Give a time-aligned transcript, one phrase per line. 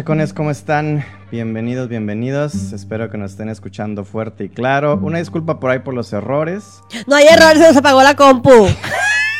[0.00, 1.04] Hola machacones, ¿cómo están?
[1.30, 2.72] Bienvenidos, bienvenidos.
[2.72, 4.98] Espero que nos estén escuchando fuerte y claro.
[5.02, 6.82] Una disculpa por ahí por los errores.
[7.06, 8.66] No hay error, se nos apagó la compu.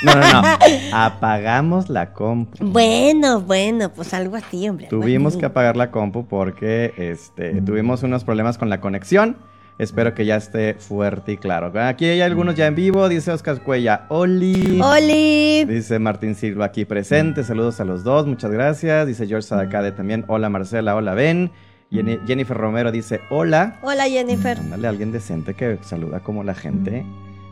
[0.02, 0.42] No, no, no.
[0.92, 2.62] Apagamos la compu.
[2.62, 4.88] Bueno, bueno, pues algo así, hombre.
[4.88, 9.38] Tuvimos que apagar la compu porque este, tuvimos unos problemas con la conexión.
[9.80, 11.72] Espero que ya esté fuerte y claro.
[11.80, 13.08] Aquí hay algunos ya en vivo.
[13.08, 14.78] Dice Oscar Cuella, Oli.
[14.78, 15.64] ¡Oli!
[15.64, 17.42] Dice Martín Silva aquí presente.
[17.44, 19.06] Saludos a los dos, muchas gracias.
[19.06, 20.26] Dice George Sadacade también.
[20.28, 21.50] Hola Marcela, hola Ben.
[21.90, 23.78] Jennifer Romero dice hola.
[23.80, 24.58] Hola, Jennifer.
[24.58, 27.06] Ándale, alguien decente que saluda como la gente.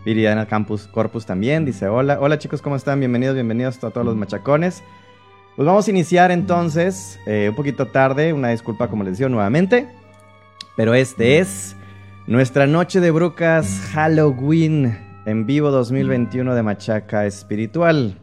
[0.04, 2.18] Viridiana Campus Corpus también dice hola.
[2.20, 3.00] Hola chicos, ¿cómo están?
[3.00, 4.82] Bienvenidos, bienvenidos a todos los machacones.
[5.56, 9.88] Pues vamos a iniciar entonces, eh, un poquito tarde, una disculpa como les decía nuevamente.
[10.76, 11.74] Pero este es
[12.28, 18.18] nuestra noche de brucas Halloween en vivo 2021 de Machaca Espiritual.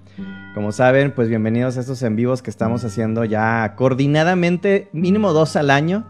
[0.53, 5.55] Como saben, pues bienvenidos a estos en vivos que estamos haciendo ya coordinadamente, mínimo dos
[5.55, 6.05] al año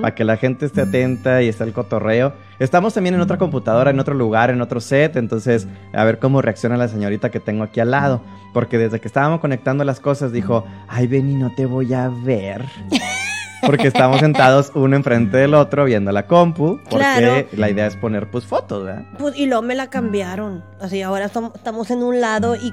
[0.00, 2.32] para que la gente esté atenta y esté el cotorreo.
[2.60, 6.42] Estamos también en otra computadora, en otro lugar, en otro set, entonces a ver cómo
[6.42, 8.22] reacciona la señorita que tengo aquí al lado.
[8.54, 12.64] Porque desde que estábamos conectando las cosas dijo, ay Benny, no te voy a ver.
[13.64, 17.46] Porque estamos sentados uno enfrente del otro viendo la compu, porque Claro.
[17.52, 19.04] la idea es poner pues fotos, ¿verdad?
[19.18, 20.64] Pues, y luego me la cambiaron.
[20.80, 22.72] Así, ahora estamos en un lado y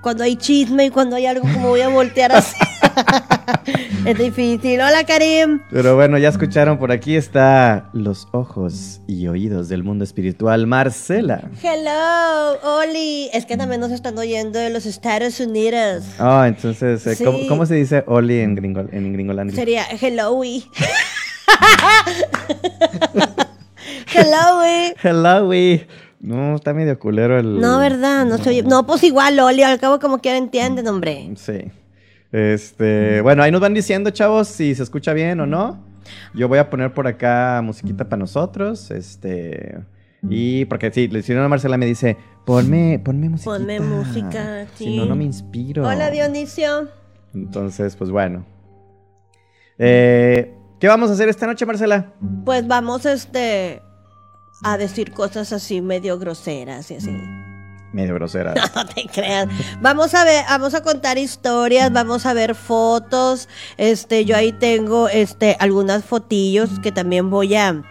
[0.00, 2.54] cuando hay chisme y cuando hay algo, como voy a voltear así?
[4.04, 4.80] es difícil.
[4.80, 5.60] Hola, Karim.
[5.70, 11.50] Pero bueno, ya escucharon, por aquí está los ojos y oídos del mundo espiritual, Marcela.
[11.62, 13.28] Hello, Oli.
[13.32, 16.04] Es que también nos están oyendo de los Estados Unidos.
[16.18, 17.46] Ah, entonces, eh, ¿cómo, Sí.
[17.48, 19.56] cómo se dice Oli en, gringo, en Gringolandia?
[19.56, 20.27] Sería hello,
[24.14, 24.62] hello,
[25.02, 25.86] Hello, güey.
[26.20, 27.60] No, está medio culero el.
[27.60, 28.24] No, ¿verdad?
[28.26, 28.62] No soy.
[28.62, 31.30] No, pues igual, Oli, al cabo como quiera entienden, hombre.
[31.36, 31.70] Sí.
[32.32, 33.20] Este.
[33.20, 35.86] Bueno, ahí nos van diciendo, chavos, si se escucha bien o no.
[36.34, 38.90] Yo voy a poner por acá musiquita para nosotros.
[38.90, 39.78] Este.
[40.28, 43.50] Y porque sí, si no, Marcela me dice, ponme, ponme música.
[43.52, 44.96] Ponme música, Si sí.
[44.96, 45.86] no, no me inspiro.
[45.86, 46.88] Hola, Dionisio.
[47.34, 48.44] Entonces, pues bueno.
[49.78, 52.12] Eh, ¿Qué vamos a hacer esta noche, Marcela?
[52.44, 53.82] Pues vamos, este.
[54.64, 57.10] A decir cosas así medio groseras y así.
[57.92, 58.54] Medio grosera.
[58.74, 59.48] No te creas.
[59.80, 63.48] Vamos a ver, vamos a contar historias, vamos a ver fotos.
[63.76, 67.82] Este, yo ahí tengo este algunas fotillos que también voy a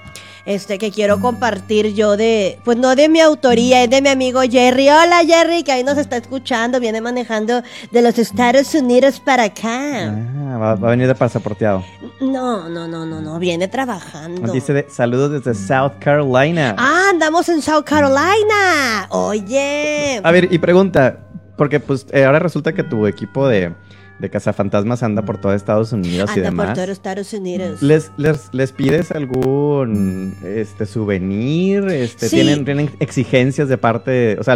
[0.48, 4.40] este que quiero compartir yo de pues no de mi autoría, es de mi amigo
[4.50, 4.90] Jerry.
[4.90, 10.06] Hola Jerry, que ahí nos está escuchando, viene manejando de los Estados Unidos para acá.
[10.08, 11.84] Ah, va, va a venir de pasaporteado.
[12.22, 14.54] No, no, no, no, no, viene trabajando.
[14.54, 16.76] Dice de- saludos desde South Carolina.
[16.78, 19.08] Ah, andamos en South Carolina.
[19.10, 20.22] Oye.
[20.24, 21.18] A ver, y pregunta,
[21.58, 23.74] porque pues eh, ahora resulta que tu equipo de,
[24.20, 26.74] de cazafantasmas anda por todo Estados Unidos y Anda por demás.
[26.76, 27.82] todos Estados Unidos.
[27.82, 31.88] ¿Les, les, les pides algún este souvenir?
[31.90, 32.36] Este, Sí.
[32.38, 34.56] ¿tienen, ¿Tienen exigencias de parte de, o sea,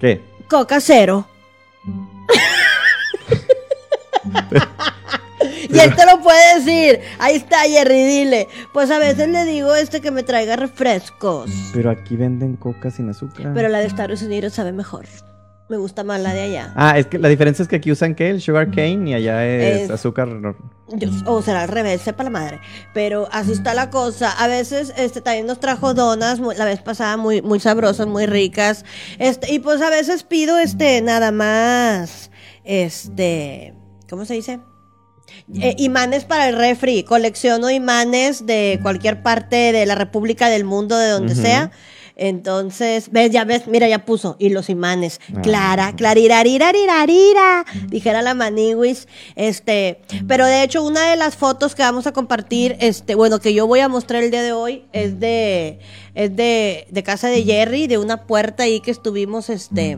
[0.00, 0.20] ¿qué?
[0.48, 1.26] Coca cero.
[5.70, 7.00] y él te lo puede decir.
[7.18, 8.48] Ahí está, Jerry, dile.
[8.72, 11.50] Pues a veces le digo este que me traiga refrescos.
[11.74, 13.52] Pero aquí venden coca sin azúcar.
[13.54, 15.04] Pero la de Estados Unidos sabe mejor.
[15.68, 16.72] Me gusta más la de allá.
[16.76, 18.30] Ah, es que la diferencia es que aquí usan ¿qué?
[18.30, 20.28] El sugar cane y allá es, Es- azúcar.
[20.94, 22.60] Yo- o será al revés, sepa la madre.
[22.94, 24.30] Pero así está la cosa.
[24.32, 28.86] A veces este también nos trajo donas la vez pasada muy, muy sabrosas, muy ricas.
[29.18, 32.30] Este, y pues a veces pido este nada más.
[32.64, 33.74] Este.
[34.08, 34.60] ¿Cómo se dice?
[35.60, 37.02] Eh, imanes para el refri.
[37.02, 41.70] Colecciono imanes de cualquier parte de la República del mundo, de donde sea.
[42.18, 44.36] Entonces, ves, ya ves, mira, ya puso.
[44.38, 45.20] Y los imanes.
[45.34, 45.40] Ah.
[45.40, 47.64] Clara, clarirarirarirarira.
[47.86, 49.06] Dijera la maniwis.
[49.36, 53.54] Este, pero de hecho, una de las fotos que vamos a compartir, este, bueno, que
[53.54, 55.78] yo voy a mostrar el día de hoy, es de,
[56.14, 59.96] es de, de casa de Jerry, de una puerta ahí que estuvimos, este.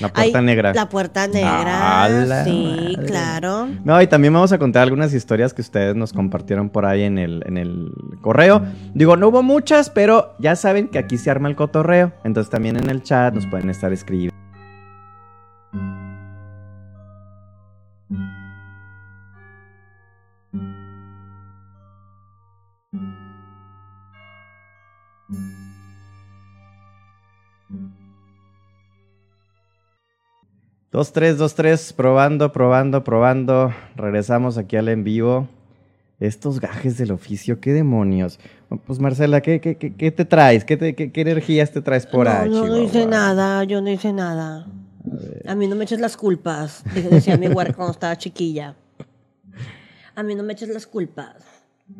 [0.00, 0.74] La puerta negra.
[0.74, 2.04] La puerta negra.
[2.04, 3.06] Ah, sí, madre.
[3.06, 3.68] claro.
[3.84, 7.18] No, y también vamos a contar algunas historias que ustedes nos compartieron por ahí en
[7.18, 8.62] el, en el correo.
[8.94, 12.12] Digo, no hubo muchas, pero ya saben que aquí se arma el cotorreo.
[12.24, 14.35] Entonces también en el chat nos pueden estar escribiendo.
[30.96, 33.70] Dos, tres, dos, tres, probando, probando, probando.
[33.96, 35.46] Regresamos aquí al en vivo.
[36.20, 38.40] Estos gajes del oficio, qué demonios.
[38.86, 40.64] Pues Marcela, ¿qué, qué, qué, qué te traes?
[40.64, 42.48] ¿Qué, te- qué, qué energías te traes por no, ahí?
[42.48, 44.68] no, no hice nada, yo no hice nada.
[45.46, 48.74] A mí no me eches las culpas, decía mi huerca cuando estaba chiquilla.
[50.14, 51.44] A mí no me eches las culpas.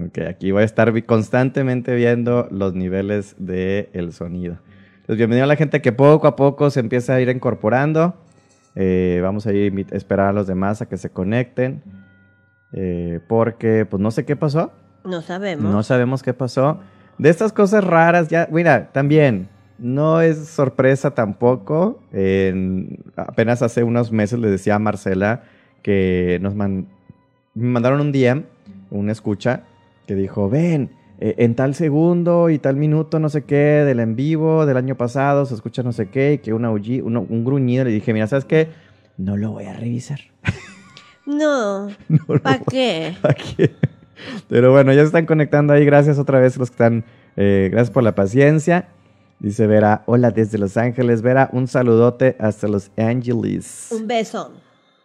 [0.02, 4.56] Ok, aquí voy a estar constantemente viendo los niveles del el sonido.
[5.04, 8.16] Pues bienvenido a la gente que poco a poco se empieza a ir incorporando.
[8.76, 11.82] Eh, vamos a ir invi- esperar a los demás a que se conecten.
[12.72, 14.70] eh, porque, pues no sé qué pasó.
[15.04, 15.72] No sabemos.
[15.72, 16.80] No sabemos qué pasó.
[17.16, 22.02] De estas cosas raras, ya, mira, también, no es sorpresa tampoco.
[22.12, 25.42] En- apenas hace unos meses le decía a Marcela
[25.82, 26.88] que nos man-
[27.54, 28.44] mandaron un DM,
[28.90, 29.62] una escucha,
[30.06, 30.90] que dijo, ven,
[31.20, 34.96] eh, en tal segundo y tal minuto, no sé qué, del en vivo del año
[34.96, 37.84] pasado, se escucha no sé qué, y que un, aulli- uno- un gruñido.
[37.84, 38.68] Le dije, mira, ¿sabes qué?
[39.16, 40.20] No lo voy a revisar.
[41.24, 41.88] No.
[42.08, 43.16] No ¿Para qué?
[43.22, 43.70] Aquí.
[44.48, 45.84] Pero bueno, ya se están conectando ahí.
[45.84, 47.04] Gracias otra vez los que están.
[47.36, 48.88] eh, gracias por la paciencia.
[49.38, 51.20] Dice Vera, hola desde Los Ángeles.
[51.22, 53.88] Vera, un saludote hasta Los Ángeles.
[53.90, 54.52] Un beso.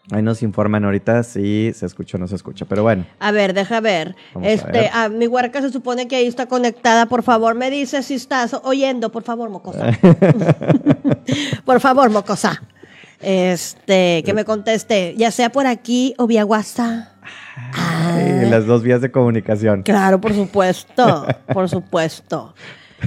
[0.10, 2.66] Ahí nos informan ahorita si se escucha o no se escucha.
[2.66, 4.16] Pero bueno, A ver, deja ver.
[4.34, 4.90] Vamos a este, ver.
[4.94, 7.06] a mi huerca se supone que ahí está conectada.
[7.06, 9.12] Por favor, me dice si estás oyendo.
[9.12, 9.86] Por favor, mocosa.
[11.66, 12.62] por favor, mocosa.
[13.20, 17.10] Este, que me conteste, ya sea por aquí o vía WhatsApp.
[17.74, 18.18] Ah,
[18.50, 19.84] las dos vías de comunicación.
[19.84, 22.56] claro, por supuesto, por supuesto.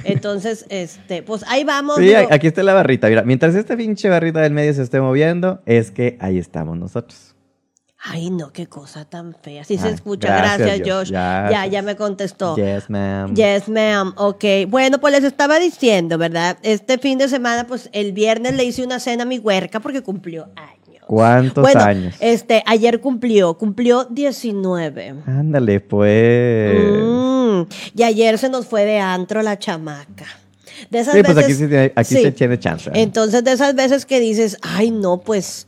[0.05, 1.97] Entonces, este, pues ahí vamos.
[1.97, 3.09] Sí, digo, aquí está la barrita.
[3.09, 7.35] Mira, mientras esta pinche barrita del medio se esté moviendo, es que ahí estamos nosotros.
[8.07, 9.65] Ay, no, qué cosa tan fea.
[9.65, 10.29] Sí se escucha.
[10.29, 11.11] gracias, Gracias, Josh.
[11.11, 12.55] Ya, ya me contestó.
[12.55, 13.35] Yes, ma'am.
[13.35, 14.13] Yes, ma'am.
[14.17, 14.45] Ok.
[14.69, 16.59] Bueno, pues les estaba diciendo, ¿verdad?
[16.63, 20.03] Este fin de semana, pues el viernes le hice una cena a mi huerca porque
[20.03, 20.84] cumplió años.
[21.07, 22.15] ¿Cuántos bueno, años?
[22.21, 25.15] Este, ayer cumplió, cumplió 19.
[25.27, 26.75] Ándale, pues.
[26.93, 27.63] Mm,
[27.97, 30.25] y ayer se nos fue de antro la chamaca.
[30.91, 32.23] De esas Sí, pues veces, aquí tiene- aquí sí.
[32.23, 33.03] se tiene chance, ¿eh?
[33.03, 35.67] Entonces, de esas veces que dices, ay, no, pues,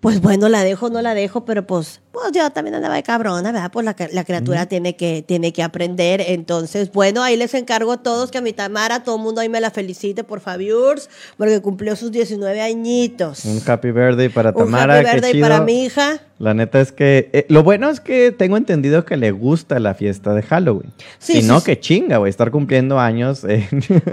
[0.00, 3.52] pues bueno, la dejo, no la dejo, pero pues, pues yo también andaba de cabrona,
[3.52, 3.70] ¿verdad?
[3.72, 6.20] Pues la, la criatura tiene, que, tiene que aprender.
[6.26, 9.48] Entonces, bueno, ahí les encargo a todos que a mi Tamara, todo el mundo ahí
[9.48, 11.00] me la felicite, por favor,
[11.36, 13.44] porque cumplió sus 19 añitos.
[13.44, 14.98] Un happy birthday para Un Tamara.
[14.98, 15.48] happy qué birthday chido.
[15.48, 16.20] para mi hija.
[16.40, 19.92] La neta es que eh, lo bueno es que tengo entendido que le gusta la
[19.92, 20.90] fiesta de Halloween.
[21.18, 21.66] Sí, si sí, no, sí.
[21.66, 23.44] que chinga, güey, estar cumpliendo años.
[23.48, 23.68] eh.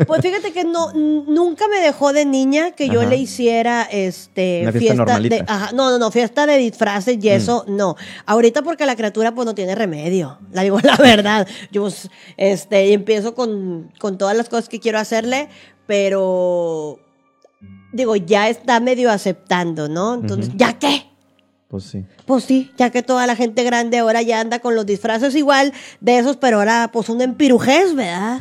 [0.05, 4.71] Pues fíjate que no, nunca me dejó de niña que yo le hiciera este Una
[4.73, 7.95] fiesta de ajá, no, no, no, fiesta de disfraces y eso, no.
[8.25, 10.39] Ahorita porque la criatura pues no tiene remedio.
[10.51, 11.47] La digo la verdad.
[11.71, 11.87] Yo
[12.37, 15.49] este empiezo con, con todas las cosas que quiero hacerle,
[15.85, 16.99] pero
[17.91, 20.15] digo, ya está medio aceptando, ¿no?
[20.15, 20.57] Entonces, Ujú.
[20.57, 21.03] ¿ya qué?
[21.67, 22.05] pues sí.
[22.25, 25.73] Pues sí, ya que toda la gente grande ahora ya anda con los disfraces igual
[25.99, 28.39] de esos, pero ahora pues un empirujez, ¿verdad?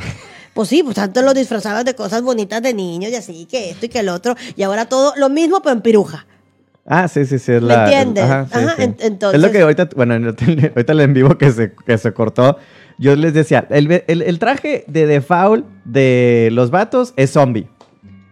[0.54, 3.86] Pues sí, pues antes los disfrazaban de cosas bonitas de niños y así, que esto
[3.86, 6.26] y que el otro, y ahora todo lo mismo, pero en piruja.
[6.86, 7.52] Ah, sí, sí, sí.
[7.52, 8.24] Es ¿Me la, entiendes?
[8.24, 8.82] Ajá, sí, Ajá, sí.
[8.82, 10.14] en- entonces- Es lo que ahorita, bueno,
[10.74, 12.58] ahorita el en vivo que se, que se cortó,
[12.98, 17.68] yo les decía, el, el- el traje de default de los vatos es zombie.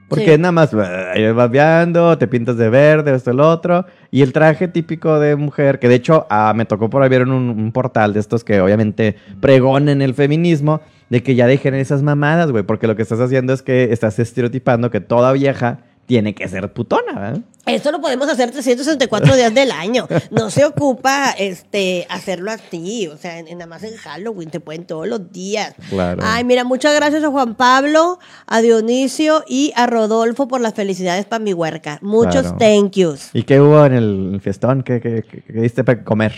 [0.08, 0.30] Porque Sí.
[0.32, 3.86] es nada más, vas viendo, te pintas de verde, esto, el otro.
[4.12, 7.22] Y el traje típico de mujer, que de hecho ah, me tocó por ahí ver
[7.22, 11.74] en un, un portal de estos que obviamente pregonen el feminismo, de que ya dejen
[11.74, 12.62] esas mamadas, güey.
[12.64, 16.72] Porque lo que estás haciendo es que estás estereotipando que toda vieja tiene que ser
[16.72, 17.40] putona, ¿verdad?
[17.66, 20.06] Esto lo podemos hacer 364 días del año.
[20.30, 24.84] No se ocupa este hacerlo así, o sea, en- nada más en Halloween, te pueden
[24.84, 25.74] todos los días.
[25.88, 26.20] Claro.
[26.22, 31.24] Ay, mira, muchas gracias a Juan Pablo, a Dionisio y a Rodolfo por las felicidades
[31.24, 31.98] para mi huerca.
[32.02, 32.58] Muchos Claro.
[32.58, 33.30] thank yous.
[33.32, 34.82] ¿Y qué hubo en el fiestón?
[34.82, 36.34] ¿Qué, qué, qué- qué diste para comer?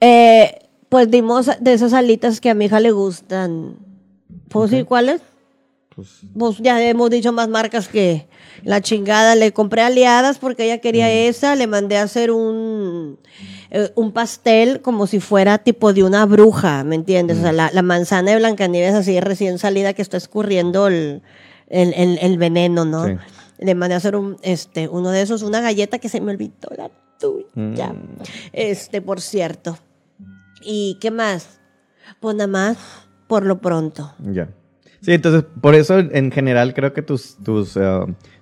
[0.00, 0.58] Eh,
[0.88, 3.76] pues dimos de esas alitas que a mi hija le gustan.
[4.48, 5.20] ¿Puedo decir cuáles?
[5.96, 8.28] Pues, Pues ya hemos dicho más marcas que
[8.62, 9.34] la chingada.
[9.34, 11.56] Le compré aliadas porque ella quería esa.
[11.56, 13.18] Le mandé a hacer un,
[13.70, 17.38] eh, un pastel como si fuera tipo de una bruja, ¿me entiendes?
[17.38, 21.22] O sea, la, la manzana de Blancanieves así recién salida que está escurriendo el,
[21.68, 23.06] el, el- el veneno, ¿no?
[23.06, 23.12] Sí.
[23.58, 26.68] Le mandé a hacer un, este, uno de esos, una galleta que se me olvidó
[26.76, 27.46] la tuya.
[27.94, 28.20] Mm.
[28.52, 29.78] Este, por cierto.
[30.62, 31.58] ¿Y qué más?
[32.20, 32.76] Pues nada más,
[33.28, 34.12] por lo pronto.
[34.18, 34.50] ya.
[35.06, 37.80] Sí, entonces, por eso en general creo que tus, tus eh,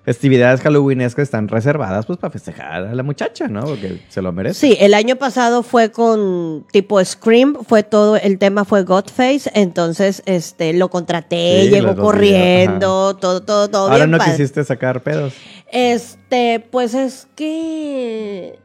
[0.01, 3.65] festividades halloweenescas están reservadas pues para festejar a la muchacha, ¿no?
[3.65, 4.69] Porque se lo merece.
[4.69, 10.23] Sí, el año pasado fue con tipo Scream, fue todo, el tema fue Godface, entonces
[10.25, 14.31] este lo contraté, Sí, llegó corriendo, todo, todo, todo Ahora bien no padre.
[14.31, 15.35] quisiste sacar pedos.
[15.71, 18.57] Este, pues es que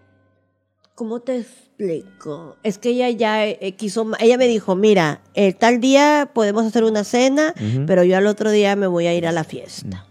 [0.94, 1.44] ¿cómo te
[1.80, 2.56] explico?
[2.62, 6.84] Es que ella ya eh, quiso, ella me dijo, mira, eh, tal día podemos hacer
[6.84, 7.54] una cena,
[7.86, 10.06] pero yo al otro día me voy a ir a la fiesta.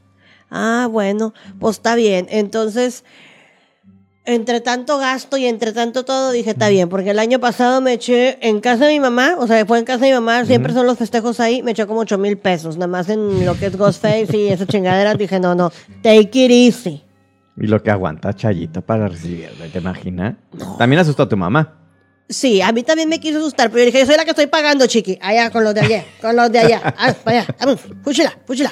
[0.49, 2.27] Ah, bueno, pues está bien.
[2.29, 3.03] Entonces,
[4.25, 7.93] entre tanto gasto y entre tanto todo, dije, está bien, porque el año pasado me
[7.93, 10.73] eché en casa de mi mamá, o sea, fue en casa de mi mamá, siempre
[10.73, 13.67] son los festejos ahí, me eché como 8 mil pesos, nada más en lo que
[13.67, 15.71] es Ghostface y esa chingadera, dije, no, no,
[16.01, 17.03] take it easy.
[17.59, 20.35] Y lo que aguanta Chayito para recibirlo, ¿te imaginas?
[20.77, 21.75] También asustó a tu mamá.
[22.29, 24.47] Sí, a mí también me quiso asustar, pero yo dije, yo soy la que estoy
[24.47, 27.81] pagando, chiqui, allá con los de allá, con los de allá, ah, para allá, vamos,
[28.03, 28.71] fúchila, fúchila.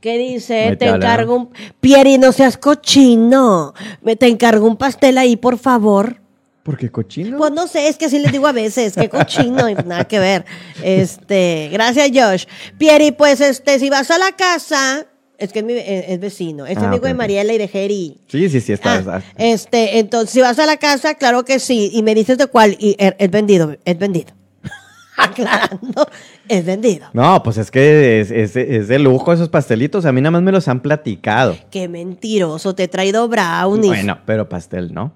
[0.00, 0.76] ¿Qué dice?
[0.78, 1.50] Te encargo un...
[1.80, 3.74] Pieri, no seas cochino.
[4.02, 6.22] Me te encargo un pastel ahí, por favor.
[6.62, 7.36] ¿Por qué cochino?
[7.36, 10.18] Pues no sé, es que así les digo a veces, qué cochino, y nada que
[10.18, 10.44] ver.
[10.82, 12.44] Este, gracias Josh.
[12.78, 15.06] Pieri, pues este, si vas a la casa,
[15.40, 17.14] es que es, mi- es- es vecino, es Ah, amigo ok, de.
[17.14, 18.18] Mariela y de Jerry.
[18.28, 19.02] Sí, sí, sí, está.
[19.06, 22.46] Ah, este, entonces, si vas a la casa, claro que sí, y me dices de
[22.46, 24.32] cuál, y er- es vendido, es vendido.
[25.16, 26.08] Aclarando,
[26.48, 27.06] es vendido.
[27.12, 30.04] No, pues es que es, es- es de lujo esos pastelitos.
[30.06, 31.56] A mí nada más me los han platicado.
[31.70, 33.86] Qué mentiroso, te he traído brownies.
[33.88, 35.12] Bueno, pero pastel no.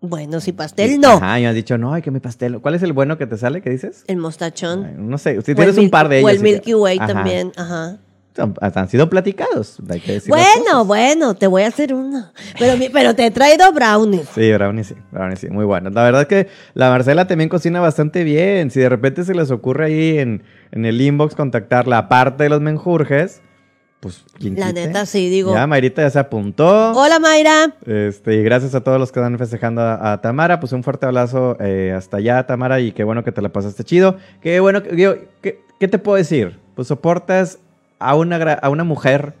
[0.00, 1.12] Bueno, si pastel no.
[1.12, 2.60] Ajá, y has dicho, no, ay, que mi pastel.
[2.60, 3.62] ¿Cuál es el bueno que te sale?
[3.62, 4.04] ¿Qué dices?
[4.06, 4.84] El mostachón.
[4.84, 6.30] Ay, no sé, si tienes un par de ellos.
[6.30, 7.06] O el Milky Way Ajá.
[7.12, 7.96] también, ajá.
[8.36, 12.32] Han- sido platicados, hay que decir las Bueno, bueno, te voy a hacer uno.
[12.58, 14.28] Pero, te he traído brownies.
[14.34, 15.90] Sí, brownie sí, brownie sí, muy bueno.
[15.90, 18.70] La verdad es que la Marcela también cocina bastante bien.
[18.72, 22.60] Si de repente se les ocurre ahí en, en el inbox contactarla, aparte de los
[22.60, 23.40] menjurjes,
[24.00, 24.24] pues...
[24.38, 24.86] ¿quién La quite?
[24.88, 25.54] neta, sí, digo.
[25.54, 26.90] Ya, Mayrita ya se apuntó.
[26.92, 27.76] Hola, Mayra.
[27.86, 30.58] Este, y gracias a todos los que están festejando a, a Tamara.
[30.58, 33.84] Pues un fuerte abrazo eh, hasta allá, Tamara, y qué bueno que te la pasaste
[33.84, 34.16] chido.
[34.42, 36.58] Qué bueno, que- digo, ¿qué, qué te puedo decir?
[36.74, 37.60] Pues soportas
[37.98, 39.34] a una, a una mujer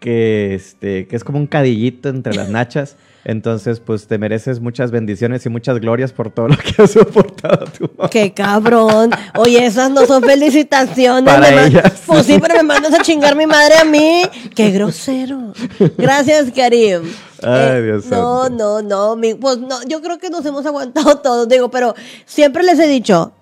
[0.00, 2.96] que, este, que es como un cadillito entre las nachas.
[3.24, 7.66] Entonces, pues te mereces muchas bendiciones y muchas glorias por todo lo que has soportado
[7.66, 8.08] tu mamá.
[8.08, 9.10] Qué cabrón.
[9.36, 11.24] Oye, esas no son felicitaciones.
[11.34, 12.00] Para ellas.
[12.06, 14.22] Pues sí, pero me mandas a chingar mi madre a mí.
[14.54, 15.52] Qué grosero.
[15.98, 17.02] Gracias, Karim.
[17.42, 18.56] Ay, Dios No, santo.
[18.56, 19.16] no, no.
[19.16, 22.86] mi- pues no, yo creo que nos hemos aguantado todos, digo, pero siempre les he
[22.86, 23.32] dicho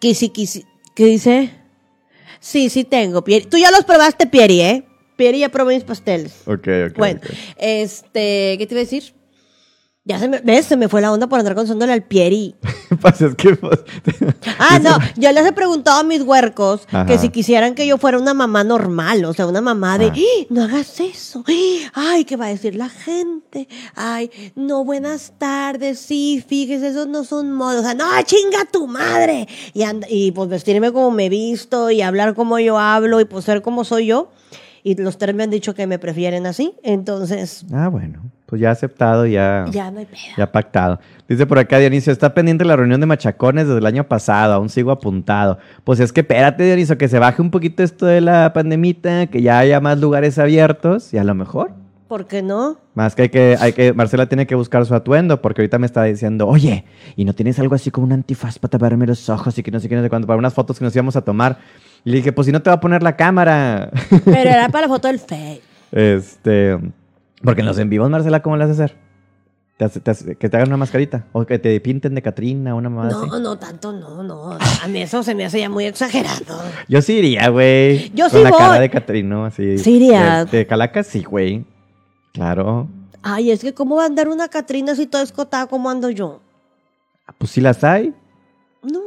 [0.00, 1.50] que si quisi, ¿qué dice?
[2.40, 3.22] Sí, sí tengo.
[3.22, 3.46] Pieri.
[3.46, 4.84] Tú ya los probaste, Pieri, ¿eh?
[5.16, 6.42] Pieri ya probó mis pasteles.
[6.46, 6.96] Ok, ok.
[6.96, 7.20] Bueno,
[7.56, 9.17] este, ¿qué te iba a decir?
[10.08, 10.64] Ya se me, ¿ves?
[10.64, 12.54] Se me fue la onda por andar contándole al Pieri.
[13.02, 13.78] Pues es que, pues,
[14.58, 17.04] Ah, no, yo les he preguntado a mis huercos Ajá.
[17.04, 20.14] que si quisieran que yo fuera una mamá normal, o sea, una mamá de, Ah.
[20.16, 20.46] "¡Ah!
[20.48, 21.90] no hagas eso, ¡Ah!
[22.12, 23.68] ay, ¿qué va a decir la gente?
[23.94, 28.86] Ay, no, buenas tardes, sí, fíjese, esos no son modos, o sea, no, chinga tu
[28.86, 29.46] madre.
[29.74, 33.26] Y, and- y pues vestirme como me he visto y hablar como yo hablo y
[33.26, 34.30] pues ser como soy yo.
[34.82, 38.22] Y los tres me han dicho que me prefieren así, entonces, Ah, bueno.
[38.48, 39.66] Pues ya aceptado, ya.
[39.70, 40.18] ya no hay pedo.
[40.38, 40.98] Ya pactado.
[41.28, 44.70] Dice por acá Dionisio, está pendiente la reunión de machacones desde el año pasado, aún
[44.70, 45.58] sigo apuntado.
[45.84, 49.42] Pues es que espérate, Dionisio, que se baje un poquito esto de la pandemita, que
[49.42, 51.72] ya haya más lugares abiertos y a lo mejor.
[52.08, 52.78] ¿Por qué no?
[52.94, 55.84] Más que hay que, hay que, Marcela tiene que buscar su atuendo, porque ahorita me
[55.84, 56.86] está diciendo, oye,
[57.16, 59.78] ¿y no tienes algo así como un antifaz para taparme los ojos y que no
[59.78, 61.58] sé qué, no sé cuánto, para unas fotos que nos íbamos a tomar?
[62.02, 63.90] Y le dije, pues si no te va a poner la cámara.
[64.24, 65.60] Pero era para la foto del Face.
[65.92, 66.78] este,
[67.42, 68.96] porque en los en vivos, Marcela, ¿cómo le a hacer?
[69.76, 71.26] ¿Te hace- te hace- que te hagan una mascarita.
[71.32, 73.26] O que te pinten de Catrina, una así.
[73.28, 74.50] No, no, tanto no, no.
[74.52, 76.60] A mí eso se me hace ya muy exagerado.
[76.88, 78.10] Yo sí iría, güey.
[78.12, 79.78] Yo Con sí la cara de Catrino, así.
[79.78, 80.44] Sí iría.
[80.46, 81.64] De, de Calacas, sí, güey.
[82.32, 82.88] Claro.
[83.22, 86.40] Ay, es que ¿cómo va a andar una Catrina si todo escotada como ando yo?
[87.28, 88.12] Ah, Pues sí las hay.
[88.82, 89.00] No,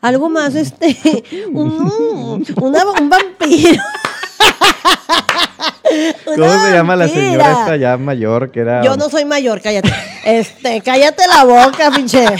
[0.00, 0.96] algo más, este,
[1.52, 3.82] un, una- un vampiro.
[6.24, 8.82] ¿Cómo se llama la señora esta ya mayor que era...
[8.84, 9.92] Yo no soy mayor, cállate.
[10.24, 12.24] Este, cállate la boca, pinche.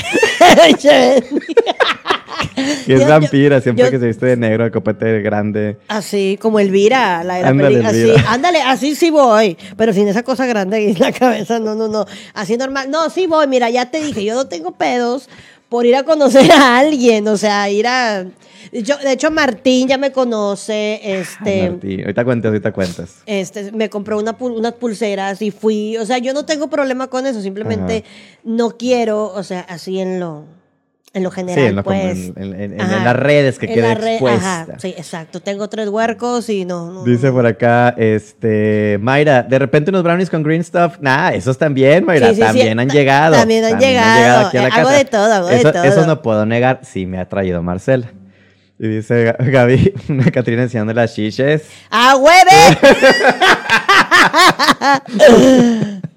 [2.87, 5.79] Que es yo- vampira, siempre yo- que se viste de negro, de copete grande.
[5.89, 7.89] Así, como Elvira, la de la Ándale, película.
[7.91, 8.25] Así, Elvira.
[8.33, 9.57] ándale, así sí voy.
[9.77, 12.07] Pero sin esa cosa grande en la cabeza, no, no, no.
[12.35, 12.91] Así normal.
[12.91, 13.47] No, sí voy.
[13.47, 15.29] Mira, ya te dije, yo no tengo pedos
[15.71, 17.27] por ir a conocer a alguien.
[17.29, 18.27] O sea, ir a.
[18.73, 21.01] Yo, de hecho, Martín ya me conoce.
[21.03, 21.63] Este.
[21.63, 23.23] Ay, Martí, ahorita cuentas, ahorita cuentas.
[23.25, 27.27] Este, me compró una unas pulseras y fui, o sea, yo no tengo problema con
[27.27, 28.05] eso, simplemente
[28.45, 30.45] no quiero, o sea, así en lo,
[31.13, 32.33] en lo general, Sí, en, lo- pues.
[32.37, 34.63] en, las redes que red- expuesta.
[34.63, 35.41] Ajá, sí, exacto.
[35.41, 36.93] Tengo tres huercos y no.
[36.93, 37.33] no, Dice no.
[37.35, 40.99] por acá, este, Mayra, de repente unos brownies con green stuff.
[41.01, 43.35] Nah, esos también, Mayra, Sí, sí, sí, también han llegado.
[43.37, 44.47] también han llegado.
[44.47, 44.99] aquí a la Eh, hago casa.
[44.99, 45.83] de todo, hago de eso, todo.
[45.85, 48.13] Eso no puedo negar, sí me ha traído Marcela.
[48.79, 51.65] Y dice Ga- Gaby, una Catrina enseñando las chiches.
[51.91, 52.51] ¡Ah, hueve!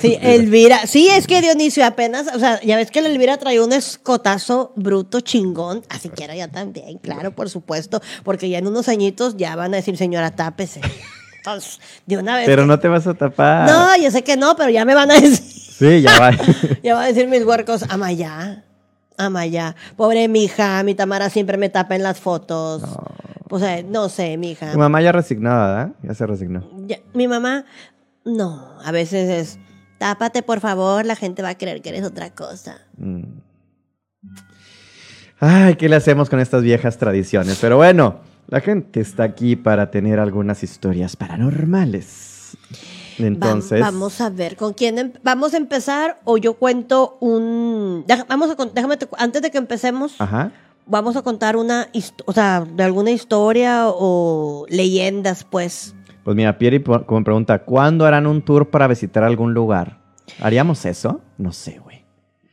[0.00, 0.86] sí, Elvira.
[0.86, 4.72] Sí, es que Dionisio apenas, o sea, ya ves que la Elvira traía un escotazo
[4.76, 9.56] bruto chingón, así quiero yo también, claro, por supuesto, porque ya en unos añitos ya
[9.56, 10.80] van a decir, señora, tápese.
[11.38, 12.46] Entonces, de una vez.
[12.46, 13.68] Pero que- no te vas a tapar.
[13.68, 15.38] No, yo sé que no, pero ya me van a decir.
[15.74, 16.30] Sí, ya va.
[16.82, 18.64] ya van a decir mis huercos, Amaya.
[19.18, 19.76] Amaya.
[19.96, 22.82] Pobre mi hija, mi Tamara siempre me tapa en las fotos.
[23.50, 24.72] O sea, no sé, mi hija.
[24.72, 25.92] tu mamá ya resignada, ¿verdad?
[26.02, 26.68] Ya se resignó.
[26.86, 27.64] Ya- mi mamá,
[28.24, 29.58] no, a veces es,
[29.98, 32.78] tápate por favor, la gente va a creer que eres otra cosa.
[32.96, 33.22] Mm.
[35.40, 37.58] Ay, ¿qué le hacemos con estas viejas tradiciones?
[37.60, 42.56] Pero bueno, la gente está aquí para tener algunas historias paranormales.
[43.20, 46.20] Va- Entonces, vamos a ver, ¿con quién em- vamos a empezar?
[46.24, 48.04] O yo cuento un...
[48.06, 50.50] deja- vamos a, déjame, te antes de que empecemos, ajá.
[50.86, 51.88] vamos a contar una,
[52.24, 55.94] o sea, de alguna historia o leyendas, pues.
[56.24, 59.98] Pues mira, Pieri como pregunta, ¿cuándo harán un tour para visitar algún lugar?
[60.40, 61.20] ¿Haríamos eso?
[61.38, 62.02] No sé, güey.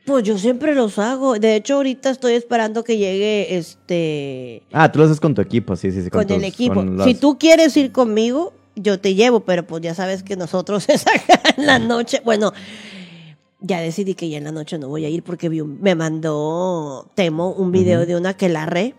[0.04, 1.38] Pues yo siempre los hago.
[1.38, 4.62] De hecho, ahorita estoy esperando que llegue este...
[4.72, 6.10] Ah, tú lo haces con tu equipo, sí, sí, sí.
[6.10, 6.74] con, el tus- equipo.
[6.74, 10.36] con los- Si tú quieres ir conmigo, yo te llevo, pero pues ya sabes que
[10.36, 12.20] nosotros es acá en la noche.
[12.24, 12.52] Bueno,
[13.60, 15.94] ya decidí que ya en la noche no voy a ir porque vi un- me
[15.94, 18.94] mandó Temo un video de una que la re.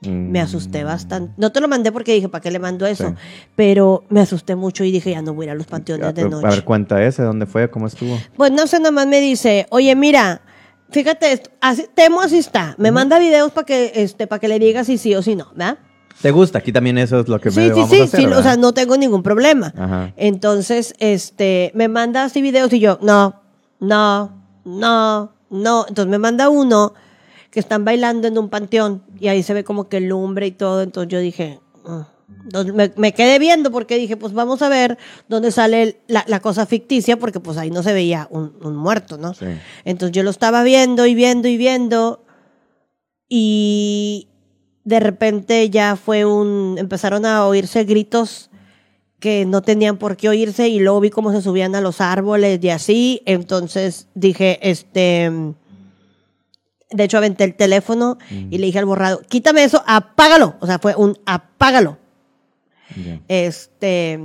[0.00, 0.30] Mm.
[0.30, 1.32] Me asusté bastante.
[1.36, 3.08] No te lo mandé porque dije, ¿para qué le mando eso?
[3.08, 3.14] Sí.
[3.56, 6.12] Pero me asusté mucho y dije, ya no voy a ir a los panteones A,
[6.12, 6.46] de a noche.
[6.46, 7.68] ver, cuenta ese, ¿dónde fue?
[7.68, 8.16] ¿Cómo estuvo?
[8.36, 10.42] Pues no sé, nomás me dice, oye, mira,
[10.90, 12.76] fíjate, esto, así, Temo así está.
[12.78, 15.48] Me manda videos para que, este, para que le digas si sí o si no,
[15.50, 15.78] ¿verdad?
[16.22, 16.58] ¿Te gusta?
[16.58, 18.42] Aquí también eso es lo que me Sí, sí, vamos sí, a hacer, sí, o
[18.42, 19.72] sea, no tengo ningún problema.
[19.76, 20.12] Ajá.
[20.16, 23.40] Entonces, este, me manda así videos y yo, no,
[23.80, 25.86] no, no, no.
[25.88, 26.94] Entonces me manda uno
[27.50, 30.82] que están bailando en un panteón y ahí se ve como que lumbre y todo.
[30.82, 31.60] Entonces yo dije.
[32.44, 36.40] Entonces me, me quedé viendo porque dije, pues vamos a ver dónde sale la, la
[36.40, 39.34] cosa ficticia porque pues ahí no se veía un, un muerto, ¿no?
[39.34, 39.46] Sí.
[39.84, 42.24] Entonces yo lo estaba viendo y viendo y viendo
[43.28, 44.28] y
[44.84, 48.50] de repente ya fue un, empezaron a oírse gritos
[49.20, 52.60] que no tenían por qué oírse y luego vi cómo se subían a los árboles
[52.62, 55.30] y así, entonces dije, este,
[56.90, 60.78] de hecho aventé el teléfono y le dije al borrado, quítame eso, apágalo, o sea,
[60.78, 61.98] fue un apágalo,
[63.28, 64.18] este,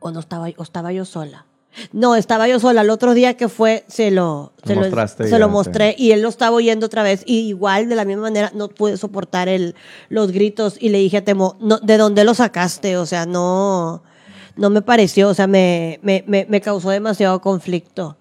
[0.00, 1.46] o no estaba, o estaba yo sola.
[1.92, 2.80] No, estaba yo sola.
[2.80, 6.30] El otro día que fue, se lo, se lo, se lo mostré y él lo
[6.30, 7.22] estaba oyendo otra vez.
[7.26, 9.74] Y igual, de la misma manera, no pude soportar el,
[10.08, 12.96] los gritos y le dije a Temo, no, ¿de dónde lo sacaste?
[12.96, 14.02] O sea, no,
[14.56, 18.16] no me pareció, o sea, me, me, me, me causó demasiado conflicto.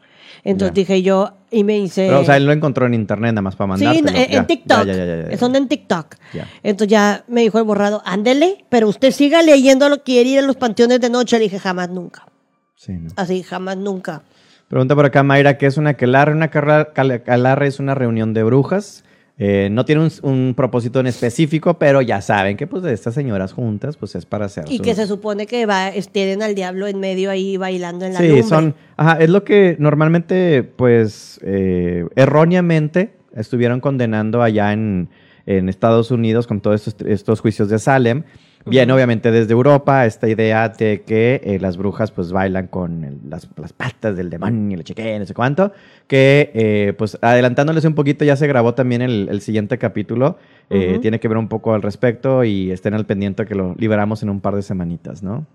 [0.46, 2.06] Entonces dije yo, y me hice...
[2.08, 4.18] Pero, o sea, él lo encontró en internet nada más para Sí, mandártelo.
[4.18, 4.86] en, Ya, TikTok.
[4.86, 5.38] Ya, ya.
[5.38, 6.16] Son en TikTok.
[6.64, 10.40] Entonces ya me dijo el borrado, ándele, pero usted siga leyendo lo que quiere ir
[10.40, 11.38] a los panteones de noche.
[11.40, 12.28] Le dije, jamás, nunca.
[12.76, 13.10] Sí, ¿no?
[13.16, 14.22] Así, jamás, nunca.
[14.68, 16.32] Pregunta por acá Mayra, ¿qué es una aquelarre?
[16.34, 19.04] Una aquelarre es una reunión de brujas.
[19.38, 23.14] Eh, no tiene un, un propósito en específico, pero ya saben que pues de estas
[23.16, 26.56] señoras juntas pues es para hacer Y sus- que se supone que va, tienen al
[26.56, 28.44] diablo en medio ahí bailando en la Sí, lumbre.
[28.48, 35.10] son, ajá, es lo que normalmente, pues, eh, erróneamente estuvieron condenando allá en,
[35.46, 38.24] en Estados Unidos con todos estos, estos juicios de Salem.
[38.66, 43.20] Viene obviamente desde Europa esta idea de que eh, las brujas pues bailan con el-
[43.30, 45.72] las, las patas del demonio, le chequé, no sé cuánto,
[46.08, 50.38] que eh, pues adelantándoles un poquito ya se grabó también el, el siguiente capítulo,
[50.70, 51.02] eh, Ujú.
[51.02, 54.30] tiene que ver un poco al respecto y estén al pendiente que lo liberamos en
[54.30, 55.46] un par de semanitas, ¿no?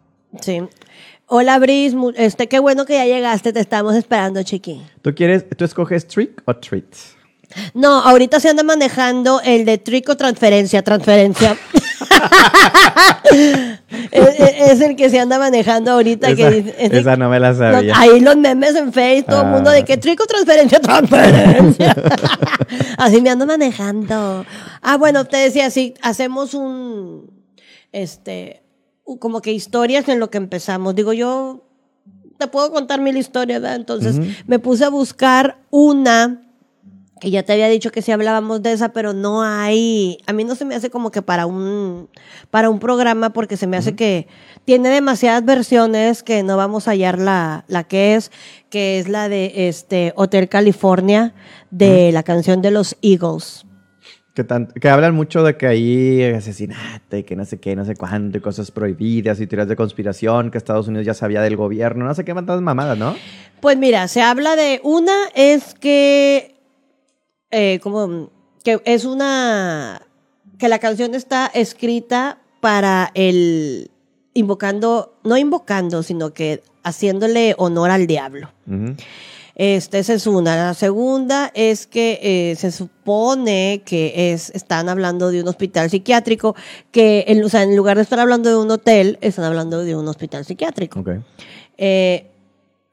[0.41, 0.61] Sí.
[1.27, 1.95] Hola, Bris.
[2.17, 3.53] Este, qué bueno que ya llegaste.
[3.53, 4.81] Te estamos esperando, chiqui.
[5.03, 6.85] ¿Tú quieres, tú escoges trick o treat?
[7.75, 10.83] No, ahorita se anda manejando el de trick o transferencia.
[10.83, 11.57] Transferencia.
[14.13, 16.35] es, el que se anda manejando ahorita.
[16.35, 17.95] que Esa, dice- es el- esa no me la sabía.
[17.97, 19.51] Ahí los memes en Facebook, todo el Ah.
[19.51, 21.95] mundo de que trico transferencia, transferencia.
[22.99, 24.45] Así me ando manejando.
[24.83, 27.31] Ah, bueno, te decía, sí, hacemos un,
[27.93, 28.63] este,
[29.19, 30.95] como que historias en lo que empezamos.
[30.95, 31.65] Digo, yo
[32.39, 33.77] te puedo contar mil historias, ¿verdad?
[33.77, 36.43] Entonces me puse a buscar una
[37.21, 40.43] que ya te había dicho que sí hablábamos de esa, pero no hay, a mí
[40.45, 42.09] no se me hace como que para un,
[42.51, 44.27] para un programa, porque se me hace que
[44.65, 48.33] tiene demasiadas versiones que no vamos a hallar la, la que es,
[48.71, 51.35] que es la de este Hotel California,
[51.71, 53.65] de la canción de los Eagles.
[54.33, 57.85] Que, tan- que hablan mucho de que ahí asesinato y que no sé qué, no
[57.85, 61.57] sé cuánto, y cosas prohibidas y teorías de conspiración, que Estados Unidos ya sabía del
[61.57, 63.17] gobierno, no sé qué tantas mamadas, ¿no?
[63.61, 66.50] Pues mira, se habla de una es que
[67.51, 68.31] eh, como
[68.65, 70.03] que es una
[70.59, 73.91] que la canción está escrita para el
[74.35, 78.51] invocando, no invocando, sino que haciéndole honor al diablo.
[79.55, 80.57] Este, esa es una.
[80.57, 86.55] La segunda es que eh, se supone que es, están hablando de un hospital psiquiátrico,
[86.91, 89.97] que en, o sea, en lugar de estar hablando de un hotel, están hablando de
[89.97, 91.05] un hospital psiquiátrico.
[91.77, 92.30] Eh,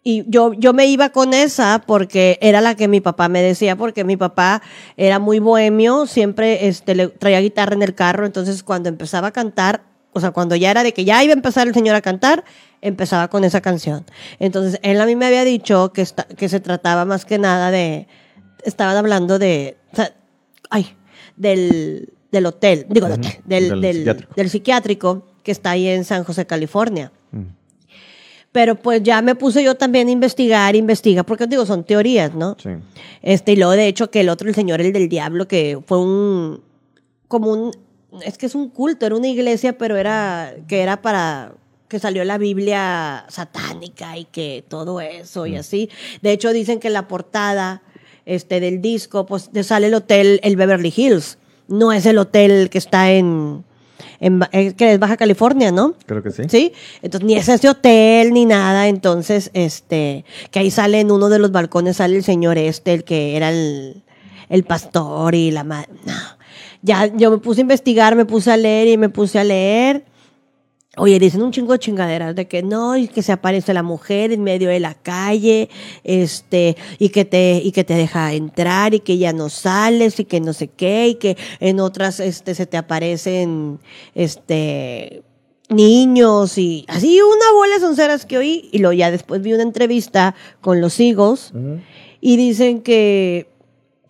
[0.09, 3.75] y yo, yo me iba con esa porque era la que mi papá me decía,
[3.75, 4.61] porque mi papá
[4.95, 9.31] era muy bohemio, siempre este, le traía guitarra en el carro, entonces cuando empezaba a
[9.31, 12.01] cantar, o sea, cuando ya era de que ya iba a empezar el señor a
[12.01, 12.45] cantar,
[12.81, 14.05] empezaba con esa canción.
[14.39, 17.69] Entonces, él a mí me había dicho que, esta- que se trataba más que nada
[17.69, 18.07] de,
[18.63, 20.13] estaban hablando de, o sea,
[20.69, 20.95] ay,
[21.35, 24.33] del, del hotel, digo, hotel, del, del del- psiquiátrico.
[24.35, 27.11] del psiquiátrico que está ahí en San José, California.
[28.57, 28.59] Mm.
[28.59, 32.55] Pero pues ya me puse yo también a investigar, investigar, porque digo, son teorías, ¿no?
[32.61, 32.71] Sí.
[33.21, 35.99] Este, y luego de hecho que el otro, el señor, el del diablo, que fue
[35.99, 36.61] un,
[37.27, 37.71] como un,
[38.23, 41.53] es que es un culto, era una iglesia, pero era, que era para,
[41.87, 45.89] que salió la Biblia satánica y que todo eso y así.
[46.21, 47.83] De hecho dicen que la portada,
[48.25, 51.37] este, del disco, pues te sale el hotel, el Beverly Hills.
[51.67, 53.63] No es el hotel que está en,
[54.19, 55.95] en, eh, que es Baja California, ¿no?
[56.05, 56.43] Creo que sí.
[56.47, 61.29] Sí, entonces ni es ese hotel ni nada, entonces, este, que ahí sale en uno
[61.29, 64.03] de los balcones, sale el señor este, el que era el,
[64.49, 66.13] el pastor y la madre, no,
[66.81, 70.05] ya yo me puse a investigar, me puse a leer y me puse a leer,
[70.99, 74.31] Oye, dicen un chingo de chingaderas de que no, y que se aparece la mujer
[74.31, 75.69] en medio de la calle,
[76.03, 80.25] este, y que te, y que te deja entrar, y que ya no sales, y
[80.25, 83.79] que no sé qué, y que en otras, este, se te aparecen,
[84.15, 85.21] este,
[85.69, 89.63] niños, y así una bola de sonceras que oí, y luego ya después vi una
[89.63, 91.53] entrevista con los Eagles,
[92.21, 93.56] y dicen que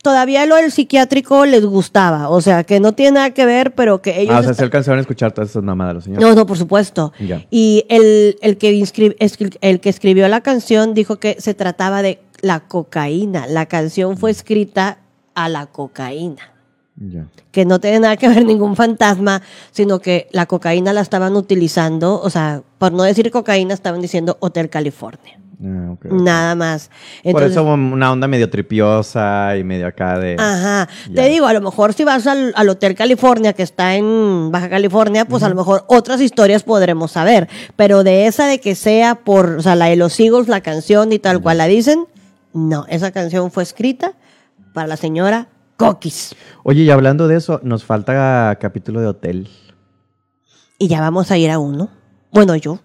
[0.08, 4.02] todavía lo del psiquiátrico les gustaba, o sea, que no tiene nada que ver, pero
[4.02, 4.34] que ellos...
[4.34, 6.26] Ah, o sea, se alcanzaron a escuchar todas esas mamadas los señores.
[6.26, 7.12] no, no, por supuesto.
[7.20, 7.46] Ya.
[7.52, 12.62] Y el, el, que el que escribió la canción dijo que se trataba de la
[12.62, 13.48] cocaína.
[13.48, 15.00] La canción fue escrita
[15.36, 16.54] a la cocaína.
[16.96, 17.28] Ya.
[17.52, 19.42] Que no tiene nada que ver ningún fantasma,
[19.72, 24.38] sino que la cocaína la estaban utilizando, o sea, por no decir cocaína, estaban diciendo
[24.40, 25.38] Hotel California.
[25.64, 25.96] Ah.
[26.12, 26.92] Nada más.
[27.24, 30.36] Por eso una onda medio tripiosa y medio acá de...
[30.38, 30.88] Ajá.
[31.10, 31.24] Ya.
[31.24, 34.70] Te digo, a lo mejor si vas al, al Hotel California, que está en Baja
[34.70, 37.50] California, pues a lo mejor otras historias podremos saber.
[37.76, 41.12] Pero de esa de que sea por, o sea, la de los Eagles, la canción
[41.12, 42.06] y tal cual la dicen,
[42.54, 44.14] no, esa canción fue escrita
[44.74, 46.36] para la señora Coquis.
[46.64, 49.50] Oye, y hablando de eso, nos falta capítulo de hotel.
[50.78, 51.90] Y ya vamos a ir a uno.
[52.32, 52.80] Bueno, yo.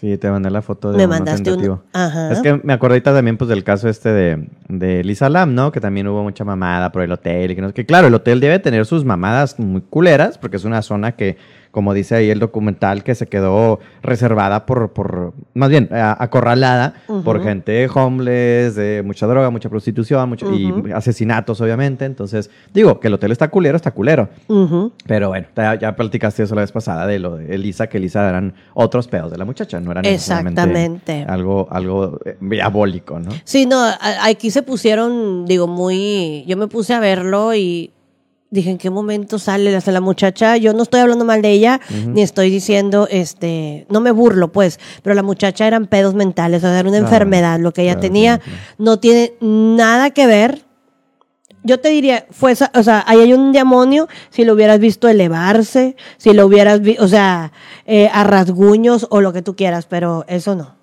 [0.00, 1.50] Sí, te mandé la foto de Me mandaste.
[1.92, 2.32] Ajá.
[2.32, 5.72] Es que me ahorita también pues del caso este de, de Lisa Lam, ¿no?
[5.72, 8.40] Que también hubo mucha mamada por el hotel y que no que claro, el hotel
[8.40, 11.36] debe tener sus mamadas muy culeras porque es una zona que,
[11.70, 16.94] como dice ahí el documental, que se quedó reservada por, por más bien, a- acorralada
[17.24, 20.88] por gente homeless, de mucha droga, mucha prostitución, mucho, Ujú.
[20.88, 22.04] y asesinatos, obviamente.
[22.04, 24.28] Entonces, digo, que el hotel está culero, está culero.
[25.06, 28.28] Pero bueno, ya, ya platicaste eso la vez pasada de lo de Elisa, que Elisa
[28.28, 31.24] eran otros pedos de la muchacha, no eran Exactamente.
[31.28, 33.30] algo, algo eh, diabólico, ¿no?
[33.44, 33.82] Sí, no,
[34.22, 36.44] aquí se pusieron, digo, muy.
[36.46, 37.92] Yo me puse a verlo y
[38.50, 40.56] dije, ¿en qué momento sale la, la muchacha?
[40.56, 44.78] Yo no estoy hablando mal de ella, ni estoy diciendo, este, no me burlo, pues,
[45.02, 47.92] pero la muchacha eran pedos mentales, o sea, era una Claro, enfermedad, lo que ella
[47.94, 50.62] claro, tenía claro, no tiene nada que ver.
[51.62, 55.94] Yo te diría, fue o sea, ahí hay un demonio, si lo hubieras visto elevarse,
[56.16, 57.52] si lo hubieras visto, o sea,
[57.84, 60.74] eh, a rasguños o lo que tú quieras, pero eso no.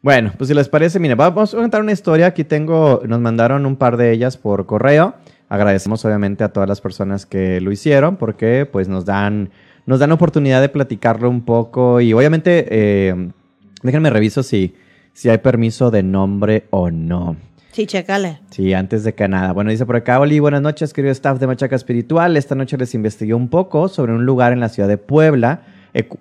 [0.00, 2.26] Bueno, pues si les parece, mira, vamos a contar una historia.
[2.26, 5.14] Aquí tengo, nos mandaron un par de ellas por correo.
[5.54, 9.50] Agradecemos obviamente a todas las personas que lo hicieron porque pues nos dan,
[9.86, 13.30] nos dan oportunidad de platicarlo un poco y obviamente, eh,
[13.84, 14.74] déjenme reviso si,
[15.12, 17.36] si hay permiso de nombre o no.
[17.70, 18.40] Sí, chécale.
[18.50, 19.52] Sí, antes de que nada.
[19.52, 22.36] Bueno, dice por acá, Oli, buenas noches, querido staff de Machaca Espiritual.
[22.36, 25.62] Esta noche les investigué un poco sobre un lugar en la ciudad de Puebla,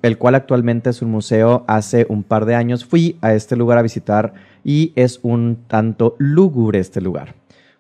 [0.04, 1.66] el cual actualmente es un museo.
[1.68, 6.16] Hace un par de años fui a este lugar a visitar y es un tanto
[6.20, 7.34] lúgubre este lugar.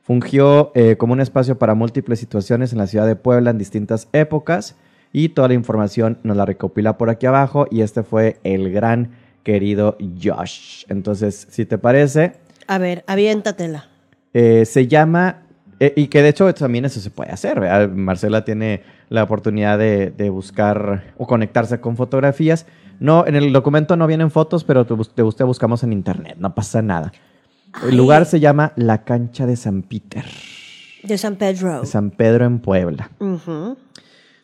[0.03, 4.09] Fungió eh, como un espacio para múltiples situaciones en la ciudad de Puebla en distintas
[4.11, 4.75] épocas
[5.13, 9.11] y toda la información nos la recopila por aquí abajo y este fue el gran
[9.43, 10.83] querido Josh.
[10.89, 12.33] Entonces, si te parece,
[12.67, 13.87] A ver, aviéntatela.
[14.33, 15.43] eh, se llama,
[15.79, 17.61] eh, y que de hecho también eso se puede hacer.
[17.61, 17.87] ¿verdad?
[17.89, 22.65] Marcela tiene la oportunidad de, de buscar o conectarse con fotografías.
[22.99, 26.81] No, en el documento no vienen fotos, pero te, te buscamos en internet, no pasa
[26.81, 27.13] nada.
[27.88, 30.23] El lugar se llama La Cancha de San Peter,
[31.03, 31.81] De San Pedro.
[31.81, 33.09] de San Pedro en Puebla.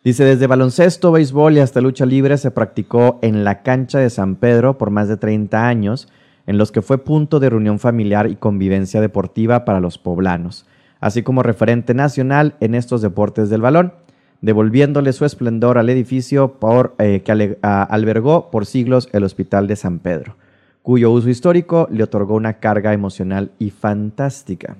[0.03, 4.35] Dice, desde baloncesto, béisbol y hasta lucha libre se practicó en la cancha de San
[4.35, 6.07] Pedro por más de 30 años.
[6.47, 10.65] en los que fue punto de reunión familiar y convivencia deportiva para los poblanos,
[10.99, 13.93] así como referente nacional en estos deportes del balón,
[14.41, 19.67] devolviéndole su esplendor al edificio por, eh, que ale- a- albergó por siglos el Hospital
[19.67, 20.37] de San Pedro,
[20.81, 24.77] cuyo uso histórico le otorgó una carga emocional y fantástica.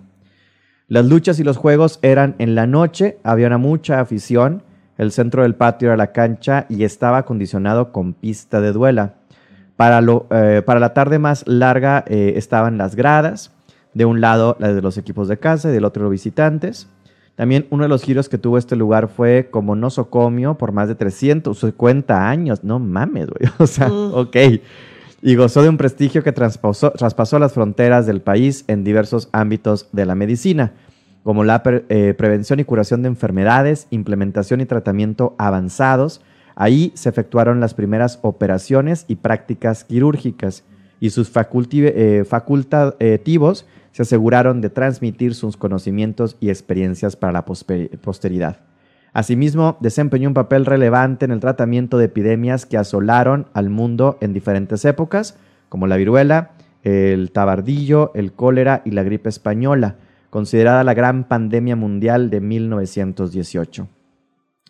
[0.88, 4.64] Las luchas y los juegos eran en la noche, había una mucha afición,
[4.98, 9.14] el centro del patio era la cancha y estaba acondicionado con pista de duela.
[9.76, 13.52] Para, lo- eh, para la tarde más larga eh, estaban las gradas,
[13.94, 16.88] de un lado las de los equipos de casa y del otro los visitantes.
[17.36, 20.96] También uno de los giros que tuvo este lugar fue como nosocomio por más de
[20.96, 22.64] 350 años.
[22.64, 23.52] No mames, güey.
[23.60, 24.12] O sea, Mm.
[24.14, 24.36] ok.
[25.22, 30.06] Y gozó de un prestigio que traspasó, las fronteras del país en diversos ámbitos de
[30.06, 30.74] la medicina,
[31.24, 36.22] como la eh, prevención y curación de enfermedades, implementación y tratamiento avanzados.
[36.56, 40.64] Ahí se efectuaron las primeras operaciones y prácticas quirúrgicas
[41.00, 48.69] y sus eh, facultativos se aseguraron de transmitir sus conocimientos y experiencias para la posteridad.
[49.14, 54.34] Asimismo, desempeñó un papel relevante en el tratamiento de epidemias que asolaron al mundo en
[54.34, 56.52] diferentes épocas, como la viruela,
[56.84, 59.96] el tabardillo, el cólera y la gripe española,
[60.30, 63.88] considerada la gran pandemia mundial de 1918.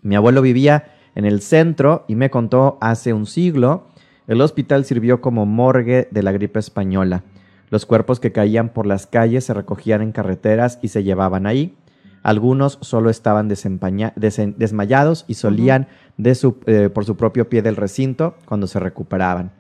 [0.02, 3.88] Mi abuelo vivía en el centro y me contó hace un siglo,
[4.28, 7.24] el hospital sirvió como morgue de la gripe española.
[7.70, 11.76] Los cuerpos que caían por las calles se recogían en carreteras y se llevaban ahí.
[12.24, 17.76] Algunos solo estaban desen- desmayados y solían de su- eh, por su propio pie del
[17.76, 19.52] recinto cuando se recuperaban.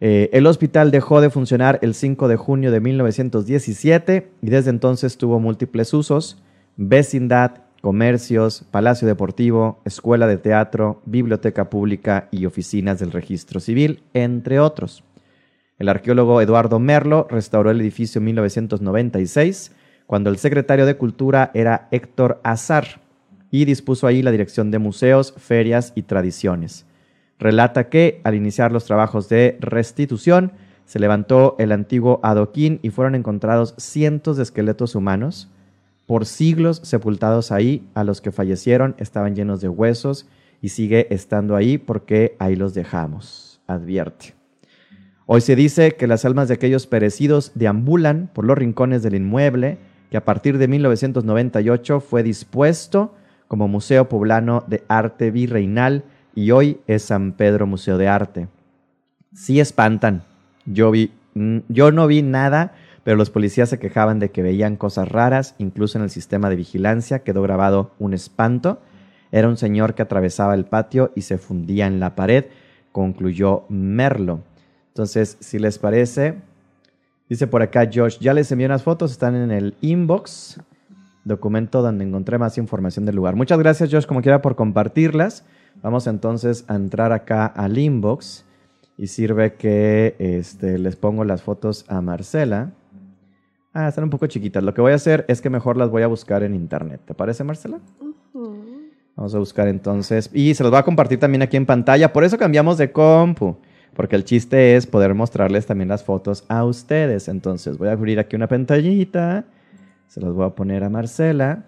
[0.00, 5.18] Eh, el hospital dejó de funcionar el 5 de junio de 1917 y desde entonces
[5.18, 6.40] tuvo múltiples usos,
[6.76, 14.60] vecindad, comercios, palacio deportivo, escuela de teatro, biblioteca pública y oficinas del registro civil, entre
[14.60, 15.02] otros.
[15.78, 19.72] El arqueólogo Eduardo Merlo restauró el edificio en 1996,
[20.08, 23.02] cuando el secretario de Cultura era Héctor Azar,
[23.50, 26.86] y dispuso ahí la dirección de museos, ferias y tradiciones.
[27.38, 30.52] Relata que, al iniciar los trabajos de restitución,
[30.86, 35.50] se levantó el antiguo adoquín y fueron encontrados cientos de esqueletos humanos,
[36.06, 40.26] por siglos sepultados ahí, a los que fallecieron estaban llenos de huesos
[40.62, 44.34] y sigue estando ahí porque ahí los dejamos, advierte.
[45.26, 49.76] Hoy se dice que las almas de aquellos perecidos deambulan por los rincones del inmueble
[50.10, 53.14] que a partir de 1998 fue dispuesto
[53.46, 58.48] como Museo Poblano de Arte Virreinal y hoy es San Pedro Museo de Arte.
[59.34, 60.22] Sí espantan.
[60.66, 64.76] Yo vi, mm, yo no vi nada, pero los policías se quejaban de que veían
[64.76, 68.80] cosas raras, incluso en el sistema de vigilancia quedó grabado un espanto.
[69.32, 72.46] Era un señor que atravesaba el patio y se fundía en la pared,
[72.92, 74.40] concluyó Merlo.
[74.88, 76.36] Entonces, si les parece,
[77.28, 80.60] dice por acá Josh, ya les envié unas fotos, están en el inbox,
[81.24, 83.36] documento donde encontré más información del lugar.
[83.36, 85.44] Muchas gracias Josh, como quiera, por compartirlas.
[85.82, 88.44] Vamos entonces a entrar acá al inbox
[88.96, 92.72] y sirve que este, les pongo las fotos a Marcela.
[93.72, 94.64] Ah, están un poco chiquitas.
[94.64, 97.00] Lo que voy a hacer es que mejor las voy a buscar en internet.
[97.04, 97.78] ¿Te parece, Marcela?
[99.14, 100.30] Vamos a buscar entonces.
[100.32, 102.12] Y se los voy a compartir también aquí en pantalla.
[102.12, 103.56] Por eso cambiamos de compu.
[103.98, 107.26] Porque el chiste es poder mostrarles también las fotos a ustedes.
[107.26, 109.44] Entonces voy a abrir aquí una pantallita.
[110.06, 111.64] Se los voy a poner a Marcela.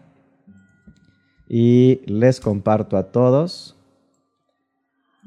[1.48, 3.76] Y les comparto a todos.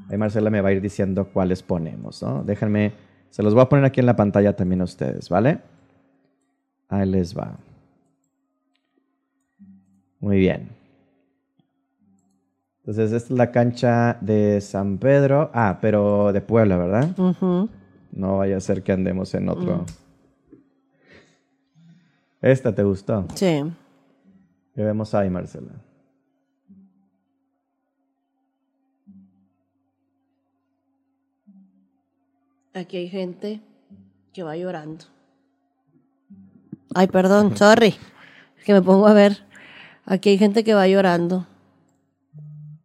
[0.08, 2.42] Ahí Marcela me va a ir diciendo cuáles ponemos, ¿no?
[2.42, 2.94] Déjenme,
[3.28, 5.58] se los voy a poner aquí en la pantalla también a ustedes, ¿vale?
[6.88, 7.58] Ahí les va.
[10.20, 10.70] Muy bien.
[12.86, 15.50] Entonces, esta es la cancha de San Pedro.
[15.54, 17.16] Ah, pero de Puebla, ¿verdad?
[18.12, 19.86] No vaya a ser que andemos en otro.
[22.42, 23.26] ¿Esta te gustó?
[23.36, 23.62] Sí.
[24.74, 25.72] ¿Qué vemos ahí, Marcela?
[32.74, 33.62] Aquí hay gente
[34.34, 35.06] que va llorando.
[36.94, 37.94] Ay, perdón, sorry.
[38.66, 39.38] Que me pongo a ver.
[40.04, 41.46] Aquí hay gente que va llorando.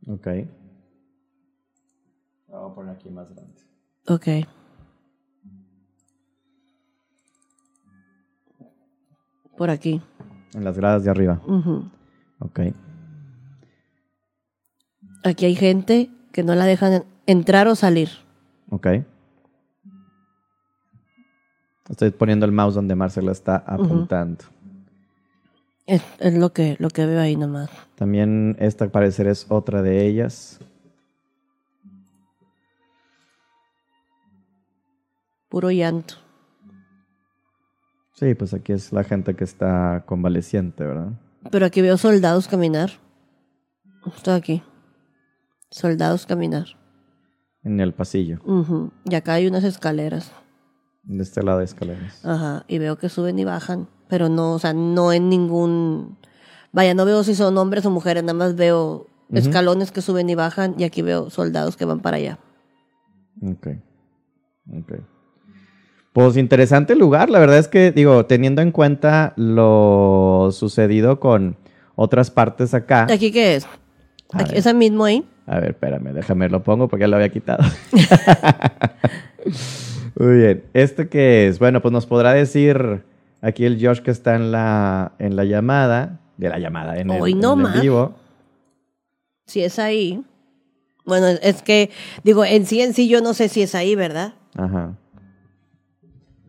[0.10, 0.28] Ok.
[2.48, 3.62] Vamos a poner aquí más grande.
[4.08, 4.28] Ok.
[9.56, 10.02] Por aquí.
[10.56, 11.40] En las gradas de arriba.
[11.46, 11.92] Ujú.
[12.40, 12.60] Ok.
[15.24, 18.10] Aquí hay gente que no la dejan entrar o salir.
[18.72, 18.88] Ok.
[21.90, 24.46] Estoy poniendo el mouse donde Marcela está apuntando.
[25.90, 27.70] Es, es lo que lo que veo ahí nomás.
[27.96, 30.60] También esta al parecer es otra de ellas.
[35.50, 36.16] Puro llanto.
[38.14, 41.14] Sí, pues aquí es la gente que está convaleciente, ¿verdad?
[41.50, 42.92] Pero aquí veo soldados caminar.
[44.06, 44.64] Estoy aquí.
[45.72, 46.66] Soldados caminar.
[47.64, 48.92] En el pasillo, Ujú.
[49.06, 50.32] Y acá hay unas escaleras.
[51.04, 52.24] de este lado de escaleras.
[52.26, 52.64] Ajá.
[52.68, 53.88] Y veo que suben y bajan.
[54.10, 56.18] Pero no, o sea, no en ningún.
[56.72, 60.36] Vaya, no veo si son hombres o mujeres, nada más veo escalones que suben y
[60.36, 60.76] bajan.
[60.78, 62.40] Y aquí veo soldados que van para allá.
[63.42, 63.68] Ok.
[64.78, 64.94] Ok.
[66.12, 67.30] Pues interesante lugar.
[67.30, 71.56] La verdad es que, digo, teniendo en cuenta lo sucedido con
[71.96, 73.08] otras partes acá.
[73.10, 73.68] ¿Aquí qué es?
[74.34, 74.56] Aquí.
[74.56, 75.26] ¿Esa mismo ahí?
[75.46, 77.64] A ver, espérame, déjame lo pongo porque ya lo había quitado.
[80.16, 80.64] Muy bien.
[80.74, 81.60] ¿Esto qué es?
[81.60, 83.04] Bueno, pues nos podrá decir
[83.42, 86.20] aquí el Josh que está en la, en la llamada.
[86.38, 87.82] De la llamada, en el, Hoy no en el más.
[87.82, 88.16] vivo.
[89.46, 90.24] Si es ahí.
[91.06, 91.90] Bueno, es- es que,
[92.24, 94.36] digo, en sí en sí yo no sé si es ahí, ¿verdad?
[94.56, 94.96] Ajá.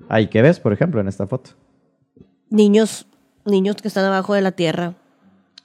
[0.09, 1.51] Ahí, ¿qué ves, por ejemplo, en esta foto?
[2.51, 3.07] Niños,
[3.45, 4.95] niños que están abajo de la tierra.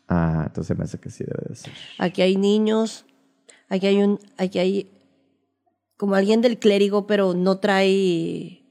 [0.07, 1.73] Ah, entonces me hace que sí debe de ser.
[1.97, 3.05] Aquí hay niños.
[3.69, 4.91] Aquí hay un, aquí hay
[5.97, 8.61] como alguien del clérigo, pero no trae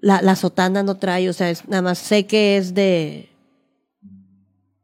[0.00, 3.28] la, la sotana no trae, o sea, es, nada más sé que es de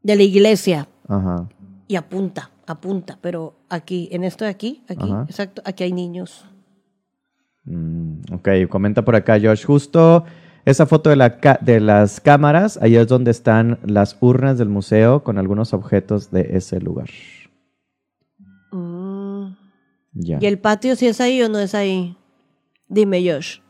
[0.04, 1.48] de la iglesia Ajá.
[1.88, 5.26] y apunta, apunta, pero aquí, en esto de aquí, aquí, Ajá.
[5.28, 6.44] exacto, aquí hay niños.
[7.64, 9.64] Mm, ok, comenta por acá Josh.
[9.64, 10.24] Justo
[10.66, 15.24] esa foto de, la de las cámaras, ahí es donde están las urnas del museo
[15.24, 17.08] con algunos objetos de ese lugar.
[18.70, 19.56] Mm.
[20.12, 20.38] Ya.
[20.40, 22.16] ¿Y el patio si es ahí o no es ahí?
[22.88, 23.60] Dime, Josh.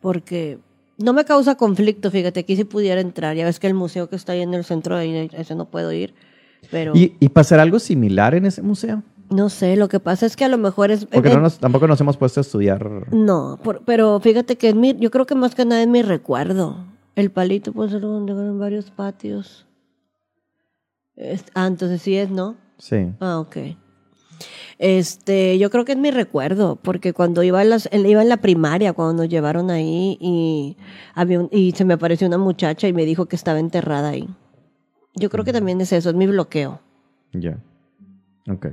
[0.00, 0.58] Porque
[0.98, 3.36] no me causa conflicto, fíjate, aquí si pudiera entrar.
[3.36, 5.92] Ya ves que el museo que está ahí en el centro, ahí, ese no puedo
[5.92, 6.14] ir.
[6.70, 9.02] Pero ¿Y, y pasará algo similar en ese museo?
[9.30, 11.04] no sé, lo que pasa es que a lo mejor es...
[11.06, 13.06] Porque eh, no nos- tampoco nos hemos puesto a estudiar.
[13.14, 16.02] No, por- pero fíjate que es mi, yo creo que más que nada es mi
[16.02, 16.84] recuerdo.
[17.14, 19.66] El palito puede ser donde en varios patios.
[21.14, 22.56] Es- ah, entonces sí es, ¿no?
[22.78, 23.12] Sí.
[23.20, 23.56] Ah, ok.
[24.82, 28.38] Este, yo creo que es mi recuerdo, porque cuando iba en, las, iba en la
[28.38, 30.78] primaria, cuando nos llevaron ahí y,
[31.14, 34.26] había un- y se me apareció una muchacha y me dijo que estaba enterrada ahí.
[35.16, 36.80] Yo creo que también es eso, es mi bloqueo.
[37.34, 37.58] Ya.
[38.50, 38.68] Ok.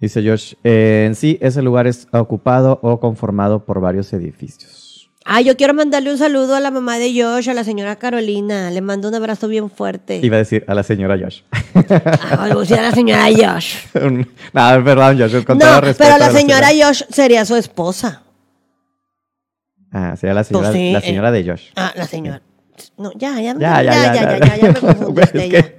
[0.00, 4.79] Dice Josh, eh, en sí ese lugar es ocupado o conformado por varios edificios.
[5.24, 8.70] Ah, yo quiero mandarle un saludo a la mamá de Josh, a la señora Carolina.
[8.70, 10.18] Le mando un abrazo bien fuerte.
[10.22, 11.42] Iba a decir a la señora Josh.
[11.74, 13.74] Ah, algo así a la señora Josh.
[14.52, 15.98] No, perdón, Josh, con No, todo respeto.
[15.98, 18.22] pero a la señora Josh sería su esposa.
[19.92, 21.02] Ah, sería la señora, la eh.
[21.02, 21.64] señora de Josh.
[21.76, 22.40] Ah, la señora.
[22.96, 24.38] No, ya, ya, Ya, ya, ya, ya, ya, ya, ya.
[24.38, 25.72] ya, ya, ya me confundiste, ya.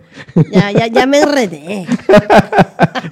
[0.51, 1.87] Ya, ya, ya me enredé.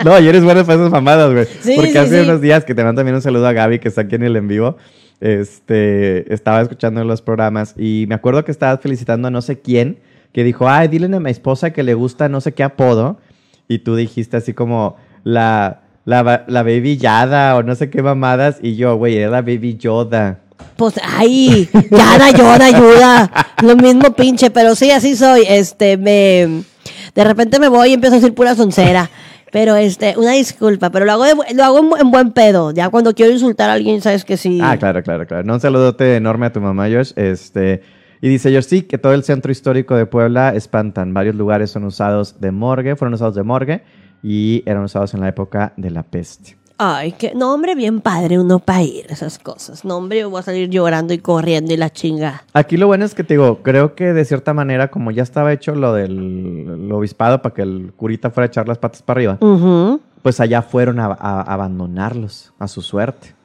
[0.05, 1.45] No, y eres buena para esas mamadas, güey.
[1.61, 2.29] Sí, Porque sí, hace sí.
[2.29, 4.35] unos días que te mando también un saludo a Gaby, que está aquí en el
[4.37, 4.77] en vivo.
[5.21, 9.99] Este, estaba escuchando los programas y me acuerdo que estabas felicitando a no sé quién,
[10.31, 13.17] que dijo, ay, dile a mi esposa que le gusta no sé qué apodo.
[13.67, 18.57] Y tú dijiste así como, la, la, la baby Yada o no sé qué mamadas.
[18.61, 20.39] Y yo, güey, era la baby Yoda.
[20.75, 23.31] Pues, ay, ya da ayuda, ayuda.
[23.61, 25.43] Lo mismo pinche, pero sí, así soy.
[25.47, 26.63] Este, me.
[27.15, 29.09] De repente me voy y empiezo a decir pura soncera.
[29.51, 32.71] Pero, este, una disculpa, pero lo hago, de lo hago en buen pedo.
[32.71, 34.59] Ya cuando quiero insultar a alguien, sabes que sí.
[34.61, 35.43] Ah, claro, claro, claro.
[35.43, 37.13] No, un saludote enorme a tu mamá, Josh.
[37.15, 37.81] Este,
[38.21, 41.13] y dice Josh, sí, que todo el centro histórico de Puebla espantan.
[41.13, 43.83] Varios lugares son usados de morgue, fueron usados de morgue
[44.21, 46.58] y eran usados en la época de la peste.
[46.81, 49.83] Ay, que no, hombre, bien padre uno para ir esas cosas.
[49.83, 52.43] No, hombre, voy a salir llorando y corriendo y la chinga.
[52.53, 55.51] Aquí lo bueno es que te digo, creo que de cierta manera, como ya estaba
[55.51, 56.09] hecho lo del
[56.85, 60.61] el obispado para que el curita fuera a echar las patas para arriba, pues allá
[60.61, 63.35] fueron a, a abandonarlos a su suerte.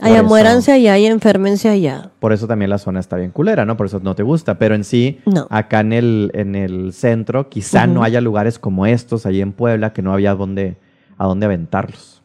[0.00, 2.10] Allá eso- muéranse allá y enférmense allá.
[2.18, 3.76] Por eso también la zona está bien culera, ¿no?
[3.76, 4.58] Por eso no te gusta.
[4.58, 5.46] Pero en sí, No.
[5.50, 9.92] acá en el, en el centro, quizá no haya lugares como estos, allí en Puebla,
[9.92, 10.76] que no había dónde,
[11.16, 12.15] a dónde aventarlos.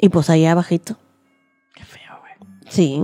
[0.00, 0.96] Y pues allá abajito.
[1.74, 2.50] Qué feo, güey.
[2.68, 3.02] Sí.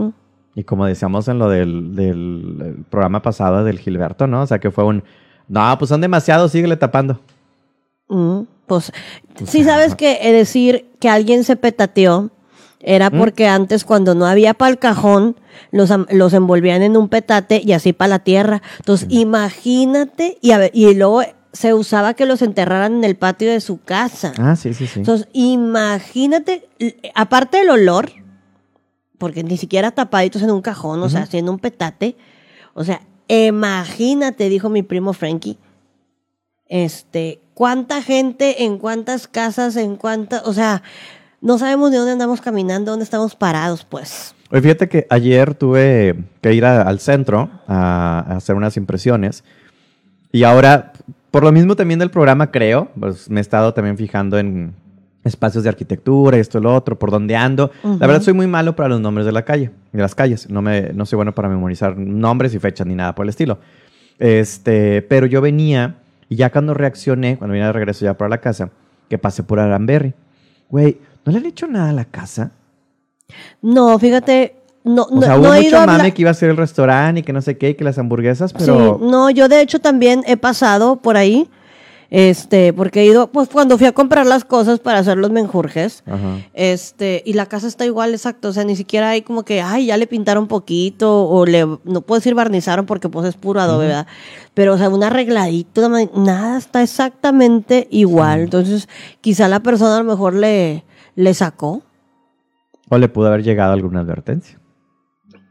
[0.54, 4.42] Y como decíamos en lo del, del el programa pasado del Gilberto, ¿no?
[4.42, 5.04] O sea, que fue un...
[5.48, 7.20] No, pues son demasiados, síguele tapando.
[8.08, 8.92] Mm, pues
[9.44, 12.30] sí sabes que decir que alguien se petateó
[12.80, 15.36] era porque antes cuando no había para el cajón
[15.72, 18.62] los, los envolvían en un petate y así para la tierra.
[18.78, 21.22] Entonces imagínate y, a ver, y luego
[21.56, 24.32] se usaba que los enterraran en el patio de su casa.
[24.38, 25.00] Ah, sí, sí, sí.
[25.00, 26.68] Entonces imagínate,
[27.14, 28.10] aparte del olor,
[29.18, 32.16] porque ni siquiera tapaditos en un cajón, o sea, haciendo un petate,
[32.74, 35.58] o sea, imagínate, dijo mi primo Frankie,
[36.68, 40.82] este, cuánta gente, en cuántas casas, en cuántas, o sea,
[41.40, 44.34] no sabemos de dónde andamos caminando, dónde estamos parados, pues.
[44.50, 49.44] Oye, fíjate que ayer tuve que ir a- al centro a, a hacer unas impresiones
[50.32, 50.92] y ahora,
[51.36, 54.72] por lo mismo también del programa, creo, pues me he estado también fijando en
[55.22, 57.70] espacios de arquitectura, esto lo otro, por donde ando.
[57.82, 60.48] La verdad soy muy malo para los nombres de la calle, de las calles.
[60.48, 63.58] No, me, no soy bueno para memorizar nombres y fechas ni nada por el estilo.
[64.18, 65.96] Este, pero yo venía
[66.30, 68.70] y ya cuando reaccioné, cuando vine de regreso ya para la casa,
[69.10, 70.14] que pasé por Aranberry.
[70.70, 72.52] Güey, ¿no le han hecho nada a la casa?
[73.60, 74.56] No, fíjate,
[74.86, 76.56] no, O no, no he mucho ido a hablar- mame que iba a ser el
[76.56, 78.98] restaurante y que no sé qué, y que las hamburguesas, pero...
[79.00, 81.50] Sí, no, yo de hecho también he pasado por ahí,
[82.08, 86.04] este, porque he ido, pues cuando fui a comprar las cosas para hacer los menjurjes,
[86.06, 86.38] Ajá.
[86.54, 89.86] este, y la casa está igual, exacto, o sea, ni siquiera hay como que, ay,
[89.86, 93.88] ya le pintaron poquito, o le, no puedo decir barnizaron porque pues es puro adobe,
[93.88, 94.06] ¿verdad?
[94.54, 98.88] Pero, o sea, un arregladito, nada, está exactamente igual, entonces,
[99.20, 100.84] quizá la persona a lo mejor le,
[101.16, 101.82] le sacó,
[102.88, 104.60] O le pudo haber llegado alguna advertencia.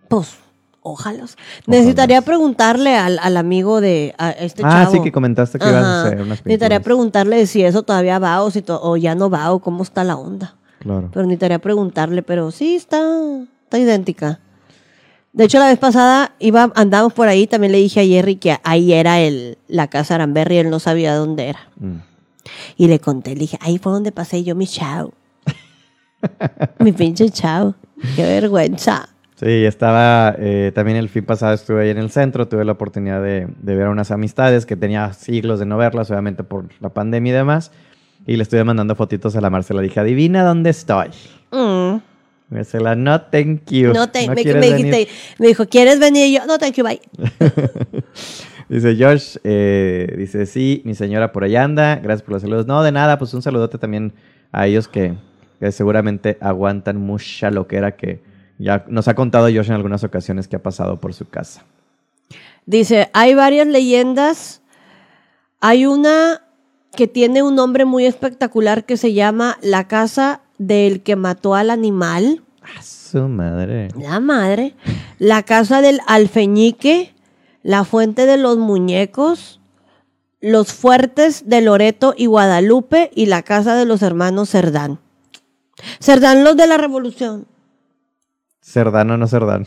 [0.08, 0.36] Pues,
[0.82, 1.26] ojalá.
[1.68, 4.92] Necesitaría preguntarle al, al amigo de, a este ah, chavo.
[4.92, 8.52] sí, que comentaste que ibas a hacer unas Necesitaría preguntarle si eso todavía va o,
[8.52, 10.56] si to- o ya no va o cómo está la onda.
[10.80, 11.10] Claro.
[11.12, 13.02] Pero necesitaría preguntarle, pero sí, está,
[13.64, 14.40] está idéntica.
[15.34, 18.58] De hecho, la vez pasada iba, andamos por ahí, también le dije a Jerry que
[18.64, 21.60] ahí era el, la casa Aramberry, él no sabía dónde era.
[21.78, 21.96] Mm.
[22.78, 25.14] Y le conté, le dije, ahí fue donde pasé yo mi chao.
[26.80, 27.76] mi pinche chao.
[28.16, 29.10] Qué vergüenza.
[29.36, 33.22] Sí, estaba, eh, también el fin pasado estuve ahí en el centro, tuve la oportunidad
[33.22, 36.88] de, de ver a unas amistades que tenía siglos de no verlas, obviamente por la
[36.90, 37.72] pandemia y demás,
[38.26, 41.10] y le estuve mandando fotitos a la Marcela, dije, adivina dónde estoy.
[41.52, 41.98] Mm.
[42.50, 43.92] Marcela, no thank you.
[43.92, 44.86] No me, quieres me venir?
[44.94, 45.08] dijiste-
[45.40, 46.28] me dijo, ¿quieres venir?
[46.28, 47.02] Y yo, no, thank you, bye.
[48.70, 52.66] Dice Josh, eh, dice, sí, mi señora por allá anda, gracias por los saludos.
[52.66, 54.14] No, de nada, pues un saludote también
[54.52, 55.14] a ellos que,
[55.60, 58.22] que seguramente aguantan mucha loquera que
[58.58, 61.64] ya nos ha contado Josh en algunas ocasiones que ha pasado por su casa.
[62.66, 64.62] Dice, hay varias leyendas.
[65.60, 66.42] Hay una
[66.96, 71.70] que tiene un nombre muy espectacular que se llama La casa del que mató al
[71.70, 72.44] animal.
[72.78, 73.90] ¡A su madre!
[74.00, 74.76] La madre.
[75.20, 77.14] La casa del alfeñique.
[77.62, 79.60] La fuente de los muñecos.
[80.40, 83.12] Los fuertes de Loreto y Guadalupe.
[83.14, 85.00] Y la casa de los hermanos Cerdán.
[86.00, 87.48] Cerdán los de la revolución.
[88.66, 89.66] Cerdano o no Cerdán.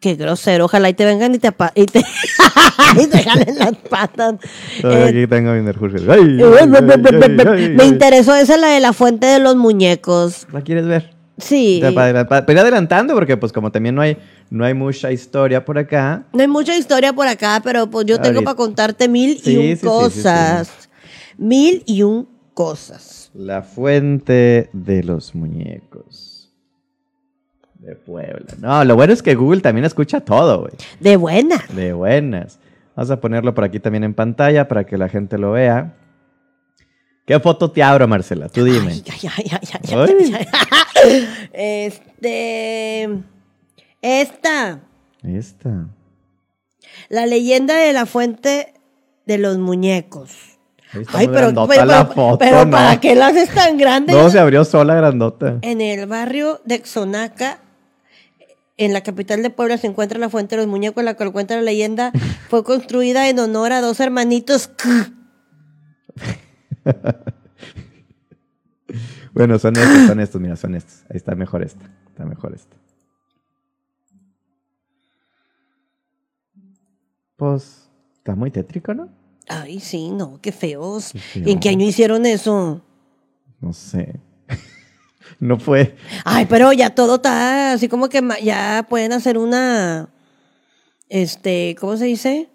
[0.00, 0.66] Qué grosero.
[0.66, 1.98] Ojalá y te vengan y te, y te,
[3.02, 4.34] y te jalen las patas.
[4.84, 5.98] Eh, aquí tengo mi Nerjurge.
[6.10, 10.46] ¡Ay, Eh, ay, me- interesó esa la de la fuente de los muñecos.
[10.52, 11.14] ¿La quieres ver?
[11.38, 11.80] Sí.
[11.82, 14.18] Pero adelantando, porque pues como también no hay,
[14.50, 16.24] no hay mucha historia por acá.
[16.32, 19.56] No hay mucha historia por acá, pero pues yo tengo para contarte mil Sí, y
[19.56, 20.88] un sí, sí, sí, cosas.
[21.38, 23.30] Mil y un cosas.
[23.34, 26.27] La fuente de los muñecos.
[27.88, 28.54] De Puebla.
[28.58, 30.72] No, lo bueno es que Google también escucha todo, güey.
[31.00, 31.64] De buena.
[31.70, 32.58] De buenas.
[32.94, 35.94] Vamos a ponerlo por aquí también en pantalla para que la gente lo vea.
[37.24, 38.48] ¿Qué foto te abro, Marcela?
[38.50, 38.92] Tú dime.
[39.10, 39.50] Ay, ay,
[39.92, 40.46] ay.
[41.52, 43.08] Este.
[44.02, 44.80] Esta.
[45.22, 45.86] Esta.
[47.08, 48.74] La leyenda de la fuente
[49.24, 50.58] de los muñecos.
[51.12, 52.70] Ay, pero, pero, la pero- foto, pero ¿no?
[52.70, 54.12] ¿para qué la haces tan grande?
[54.12, 55.58] No, se abrió sola grandota.
[55.62, 57.60] En el barrio de Xonaca,
[58.78, 61.56] en la capital de Puebla, se encuentra la Fuente de los Muñecos, la cual cuenta
[61.56, 62.12] la leyenda,
[62.48, 64.70] fue construida en honor a dos hermanitos.
[69.34, 71.02] Bueno, son estos, son estos, mira, son estos.
[71.08, 71.88] Ahí está mejor esta.
[72.08, 72.76] Está mejor esta.
[77.36, 79.10] Pues, está muy tétrico, ¿no?
[79.48, 81.12] Ay, sí, no, qué feos.
[81.12, 81.46] Qué feo.
[81.46, 82.82] ¿En qué año hicieron eso?
[83.60, 84.18] No sé.
[85.40, 85.96] No fue.
[86.24, 90.08] Ay, pero ya todo está así como que ya pueden hacer una,
[91.08, 92.48] este, ¿cómo se dice?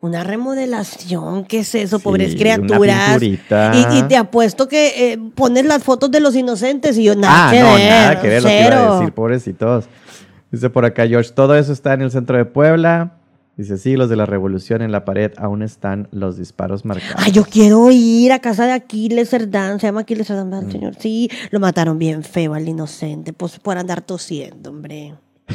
[0.00, 1.98] Una remodelación, ¿qué es eso?
[1.98, 3.22] Pobres criaturas.
[3.22, 3.38] Y,
[3.98, 7.50] y te apuesto que eh, pones las fotos de los inocentes y yo nada ah,
[7.50, 9.84] que no, ver, nada que ver lo que iba a decir, pobrecitos.
[10.50, 13.14] Dice por acá George, todo eso está en el centro de Puebla.
[13.56, 17.22] Dice, sí, los de la revolución en la pared aún están los disparos marcados.
[17.24, 20.94] Ay, yo quiero ir a casa de Aquiles Cerdán, se llama Aquiles Cerdán, ¿verdad, señor?
[20.98, 25.14] Sí, lo mataron bien feo al inocente, pues por andar tosiendo, hombre.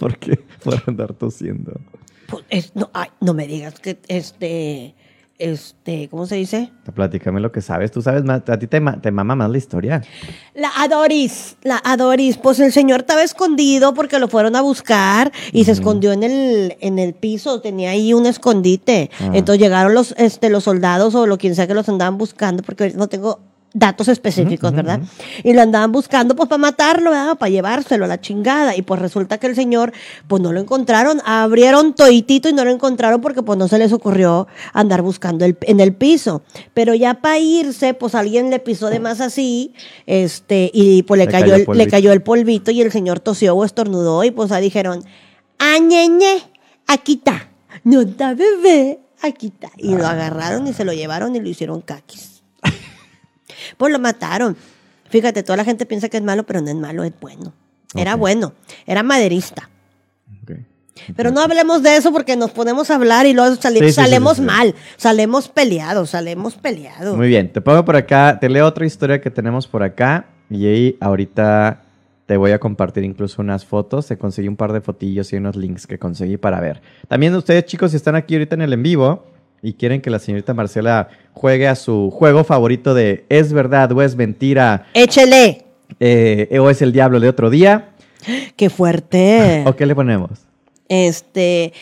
[0.00, 0.40] ¿Por qué?
[0.64, 1.80] Por andar tosiendo.
[2.28, 4.96] Pues, es- no, ay, no me digas que este,
[5.38, 6.70] este, ¿cómo se dice?
[6.94, 7.90] Platícame lo que sabes.
[7.92, 10.02] Tú sabes más, a ti te, ma- te mama más la historia.
[10.54, 15.64] La Adoris, la Adoris, pues el señor estaba escondido porque lo fueron a buscar y
[15.64, 19.10] se escondió en el, en el piso, tenía ahí un escondite.
[19.20, 19.30] Ah.
[19.34, 22.90] Entonces llegaron los, este, los soldados o lo quien sea que los andaban buscando, porque
[22.96, 23.40] no tengo
[23.78, 25.00] datos específicos, ¿verdad?
[25.44, 27.36] Y lo andaban buscando pues para matarlo, ¿verdad?
[27.36, 28.74] Para llevárselo a la chingada.
[28.74, 29.92] Y pues resulta que el señor
[30.28, 33.92] pues no lo encontraron, abrieron toitito y no lo encontraron porque pues no se les
[33.92, 36.42] ocurrió andar buscando el- en el piso.
[36.72, 39.74] Pero ya para irse pues alguien le pisó de más así,
[40.06, 43.20] este, y pues le, Le cayó, cayó el, le cayó el polvito y el señor
[43.20, 45.04] tosió o estornudó y pues ahí dijeron,
[45.58, 46.38] añeñe,
[46.86, 47.50] aquí está,
[47.84, 49.70] no está bebé, aquí está.
[49.76, 52.35] Y lo agarraron y se lo llevaron y lo hicieron caquis.
[53.76, 54.56] Pues lo mataron.
[55.08, 57.52] Fíjate, toda la gente piensa que es malo, pero no es malo, es bueno.
[57.94, 58.52] Era bueno,
[58.86, 59.70] era maderista.
[61.14, 63.92] Pero no hablemos de eso porque nos ponemos a hablar y luego sali- Sí, sí,
[63.92, 64.42] salemos sí.
[64.42, 67.14] mal, salemos peleados, salemos peleados.
[67.16, 70.66] Muy bien, te pongo por acá, te leo otra historia que tenemos por acá y
[70.66, 71.82] ahí ahorita
[72.24, 74.06] te voy a compartir incluso unas fotos.
[74.06, 76.80] Te conseguí un par de fotillos y unos links que conseguí para ver.
[77.08, 79.26] También ustedes chicos, si están aquí ahorita en el en vivo
[79.62, 84.02] y quieren que la señorita Marcela juegue a su juego favorito de es verdad o
[84.02, 85.64] es mentira Échele.
[86.00, 87.90] eh, o es el diablo de otro día,
[88.56, 89.62] Qué fuerte.
[89.66, 90.30] ¿o qué le ponemos?
[90.88, 91.72] Este,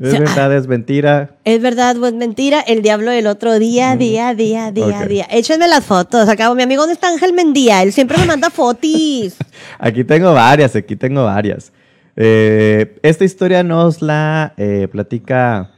[0.00, 1.36] Es O sea, verdad, es mentira.
[1.44, 5.06] es verdad o es mentira, el diablo del otro día, día, día, día, Ok.
[5.08, 5.26] día.
[5.30, 6.28] Échenme las fotos.
[6.28, 7.82] Acabo, mi amigo, ¿dónde está Ángel Mendía?
[7.82, 9.36] Él siempre me manda fotis.
[9.78, 11.72] Aquí tengo varias, aquí tengo varias.
[12.16, 15.70] Eh, esta historia nos la eh, platica.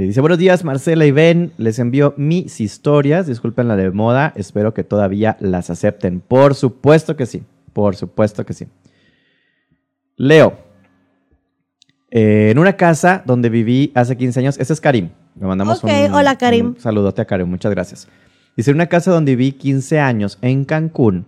[0.00, 1.52] Me dice: Buenos días, Marcela y Ben.
[1.58, 3.26] Les envío mis historias.
[3.26, 4.32] Disculpen la de moda.
[4.34, 6.20] Espero que todavía las acepten.
[6.20, 7.42] Por supuesto que sí.
[7.74, 8.66] Por supuesto que sí.
[10.16, 10.54] Leo.
[12.10, 14.58] Eh, en una casa donde viví hace 15 años.
[14.58, 15.10] Ese es Karim.
[15.38, 16.68] Le mandamos Ok, un, hola, Karim.
[16.68, 17.48] un saludote a Karim.
[17.48, 18.08] Muchas gracias.
[18.56, 21.26] Dice: en una casa donde viví 15 años en Cancún.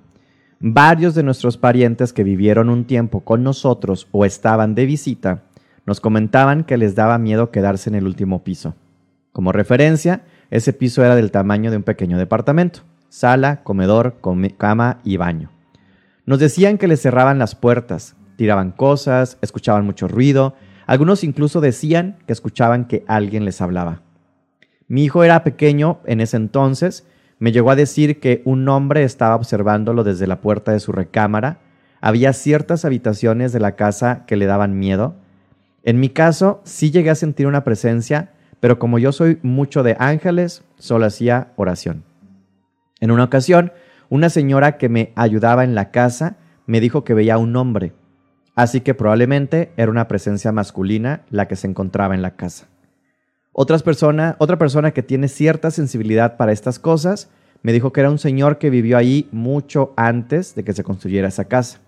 [0.60, 5.42] Varios de nuestros parientes que vivieron un tiempo con nosotros o estaban de visita
[5.86, 8.74] nos comentaban que les daba miedo quedarse en el último piso.
[9.32, 12.80] Como referencia, ese piso era del tamaño de un pequeño departamento.
[13.08, 15.50] Sala, comedor, come- cama y baño.
[16.24, 20.54] Nos decían que les cerraban las puertas, tiraban cosas, escuchaban mucho ruido.
[20.86, 24.02] Algunos incluso decían que escuchaban que alguien les hablaba.
[24.88, 27.06] Mi hijo era pequeño en ese entonces.
[27.38, 31.58] Me llegó a decir que un hombre estaba observándolo desde la puerta de su recámara.
[32.00, 35.16] Había ciertas habitaciones de la casa que le daban miedo.
[35.84, 38.30] En mi caso, sí llegué a sentir una presencia,
[38.60, 42.04] pero como yo soy mucho de ángeles, solo hacía oración.
[43.00, 43.72] En una ocasión,
[44.08, 47.92] una señora que me ayudaba en la casa me dijo que veía un hombre,
[48.54, 52.68] así que probablemente era una presencia masculina la que se encontraba en la casa.
[53.52, 57.28] Otras persona, otra persona que tiene cierta sensibilidad para estas cosas
[57.62, 61.28] me dijo que era un señor que vivió ahí mucho antes de que se construyera
[61.28, 61.80] esa casa.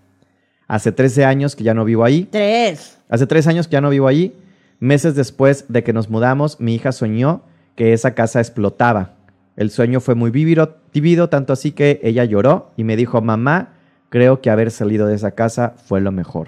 [0.67, 2.27] Hace 13 años que ya no vivo ahí.
[2.31, 2.97] Tres.
[3.09, 4.33] Hace tres años que ya no vivo allí.
[4.79, 7.43] Meses después de que nos mudamos, mi hija soñó
[7.75, 9.13] que esa casa explotaba.
[9.55, 13.73] El sueño fue muy vívido, tanto así que ella lloró y me dijo, mamá,
[14.09, 16.47] creo que haber salido de esa casa fue lo mejor.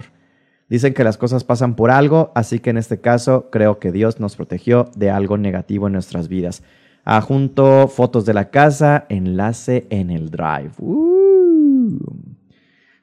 [0.68, 4.20] Dicen que las cosas pasan por algo, así que en este caso creo que Dios
[4.20, 6.62] nos protegió de algo negativo en nuestras vidas.
[7.04, 10.72] Adjunto fotos de la casa, enlace en el drive.
[10.78, 11.98] Uh.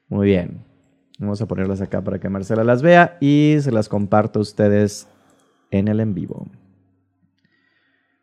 [0.08, 0.65] Muy bien.
[1.18, 5.08] Vamos a ponerlas acá para que Marcela las vea y se las comparto a ustedes
[5.70, 6.46] en el en vivo.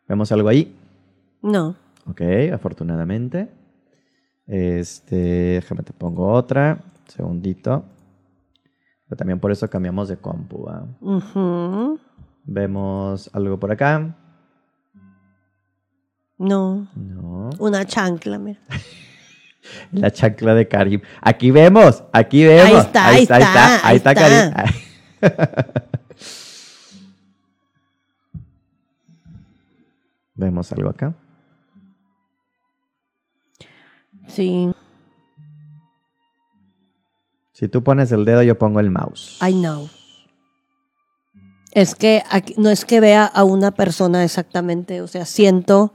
[0.08, 0.76] ¿Vemos algo ahí?
[1.42, 1.76] No.
[2.06, 2.20] Ok,
[2.52, 3.48] afortunadamente.
[4.46, 6.78] Este, déjame te pongo otra.
[7.08, 7.84] Segundito.
[9.08, 10.66] Pero también por eso cambiamos de compu.
[12.44, 14.16] Vemos algo por acá.
[16.38, 16.88] No.
[16.94, 17.50] No.
[17.58, 18.60] Una chancla, mira.
[19.92, 21.00] La chancla de Karim.
[21.20, 22.70] Aquí vemos, aquí vemos.
[22.70, 24.54] Ahí está, ahí está, ahí ahí está, está.
[24.60, 24.74] Karim.
[30.34, 31.14] Vemos algo acá.
[34.26, 34.72] Sí.
[37.52, 39.38] Si tú pones el dedo, yo pongo el mouse.
[39.46, 39.88] I know.
[41.72, 45.92] Es que aquí- no es que vea a una persona exactamente, o sea, siento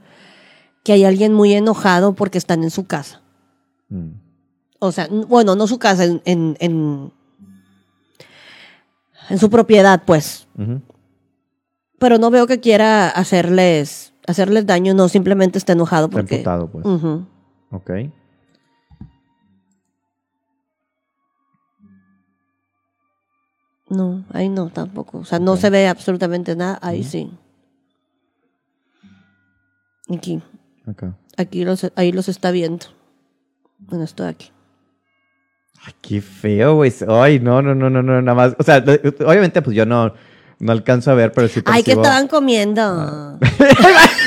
[0.84, 3.22] que hay alguien muy enojado porque están en su casa.
[3.90, 4.12] Mm.
[4.78, 7.12] O sea, bueno, no su casa, en, en, en,
[9.28, 10.48] en su propiedad, pues.
[11.98, 16.34] Pero no veo que quiera hacerles, hacerles daño, no, simplemente está enojado Está porque...
[16.36, 16.86] emputado, pues.
[17.72, 17.90] Ok.
[23.88, 25.18] No, ahí no tampoco.
[25.18, 27.30] O sea, no se ve absolutamente nada, ahí sí.
[30.08, 30.40] Aquí,
[30.86, 31.16] Acá.
[31.36, 32.86] aquí los, ahí los está viendo.
[33.80, 34.50] Bueno, estoy aquí.
[35.84, 36.92] Ay, qué feo, güey.
[37.08, 38.54] Ay, no, no, no, no, no, nada más.
[38.58, 38.78] O sea,
[39.24, 40.12] obviamente, pues yo no,
[40.58, 43.38] No alcanzo a ver, pero sí Ay, que percibo- estaban comiendo.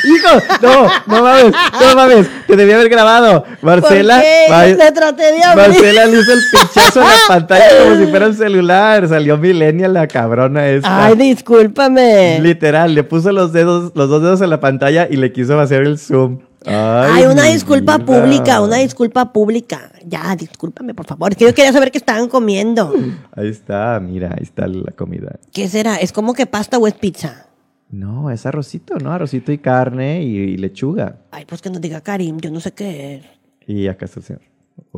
[0.03, 3.45] Hijo, no, no mames, no mames, te debí haber grabado.
[3.61, 4.45] Marcela, ¿Por qué?
[4.49, 5.67] Ma- Le traté de abrir.
[5.67, 9.07] Marcela le hizo el pinchazo a la pantalla como si fuera un celular.
[9.07, 11.05] Salió millennial la cabrona esta.
[11.05, 12.39] Ay, discúlpame.
[12.41, 15.83] Literal, le puso los dedos, los dos dedos en la pantalla y le quiso hacer
[15.83, 16.39] el zoom.
[16.65, 18.05] Ay, Ay, una disculpa vida.
[18.05, 19.91] pública, una disculpa pública.
[20.05, 21.31] Ya, discúlpame, por favor.
[21.31, 22.93] Es que yo quería saber qué estaban comiendo.
[23.35, 25.39] Ahí está, mira, ahí está la comida.
[25.51, 25.95] ¿Qué será?
[25.97, 27.47] ¿Es como que pasta o es pizza?
[27.91, 29.11] No, es arrocito, ¿no?
[29.11, 31.17] Arrocito y carne y, y lechuga.
[31.31, 33.25] Ay, pues que nos diga Karim, yo no sé qué es.
[33.67, 34.41] Y acá está el señor.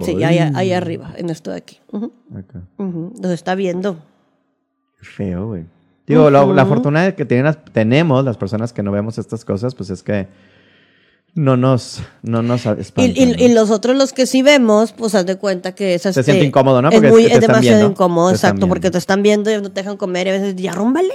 [0.03, 1.80] Sí, Ay, ahí, ahí arriba, en esto de aquí.
[1.91, 2.61] Ujú, Acá.
[2.78, 3.13] ujú.
[3.22, 3.97] Nos está viendo.
[4.99, 5.66] Qué Feo, güey.
[6.07, 6.74] Digo, lo- la Ujú.
[6.76, 10.28] fortuna que tienen las- tenemos las personas que no vemos estas cosas, pues es que
[11.36, 13.13] no nos, no nos Y, espantan.
[13.17, 13.33] y- ¿no?
[13.43, 16.23] y los otros, los que sí vemos, pues haz de cuenta que es Se este,
[16.23, 16.89] siente incómodo, ¿no?
[16.89, 19.81] Porque es muy, es demasiado viendo, incómodo, exacto, porque te están viendo y no te
[19.81, 21.13] dejan comer y a veces ya rúmbale.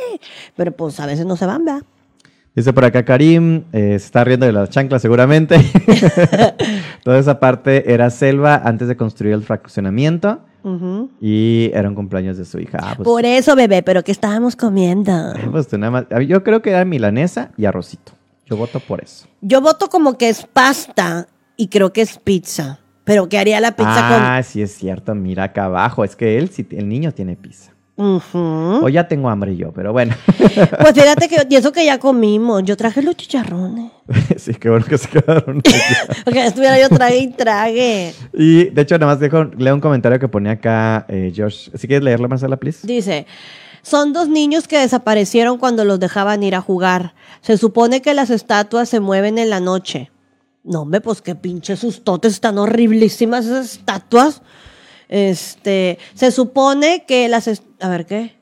[0.57, 1.83] Pero pues a veces no se van, ¿verdad?
[2.55, 5.57] Dice por acá Karim, eh, se está riendo de las chanclas seguramente.
[7.05, 10.41] Toda esa parte era selva antes de construir el fraccionamiento
[11.23, 12.79] y era un cumpleaños de su hija.
[12.83, 15.33] Ah, pues, Por eso, bebé, pero ¿qué estábamos comiendo?
[15.51, 18.13] pues tú nada más- Yo creo que era milanesa y arrocito.
[18.51, 19.29] Yo voto por eso.
[19.41, 22.81] Yo voto como que es pasta y creo que es pizza.
[23.05, 25.15] Pero ¿qué haría la pizza ah, sí es cierto.
[25.15, 26.03] Mira acá abajo.
[26.03, 27.73] Es que él, el niño tiene pizza.
[27.95, 28.17] con...?
[28.17, 28.85] Ujú.
[28.85, 30.17] O ya tengo hambre yo, pero bueno.
[30.81, 32.65] Pues fíjate que y eso que ya comimos.
[32.65, 33.93] Yo traje los chicharrones.
[34.37, 35.63] sí, qué bueno que se quedaron.
[36.25, 38.13] Porque estuviera yo trague y trague.
[38.33, 41.71] y de hecho, nada más dejo, leo un comentario que ponía acá eh, Josh.
[41.73, 42.85] ¿Sí quieres leerlo, Marcela, please?
[42.85, 43.27] Dice,
[43.83, 47.15] son dos niños que desaparecieron cuando los dejaban ir a jugar.
[47.41, 50.11] Se supone que las estatuas se mueven en la noche.
[50.63, 54.43] No, hombre, pues qué pinches sustotes, están horriblísimas esas estatuas.
[55.09, 57.49] Este, se supone que las...
[57.81, 58.39] A ver, ¿qué?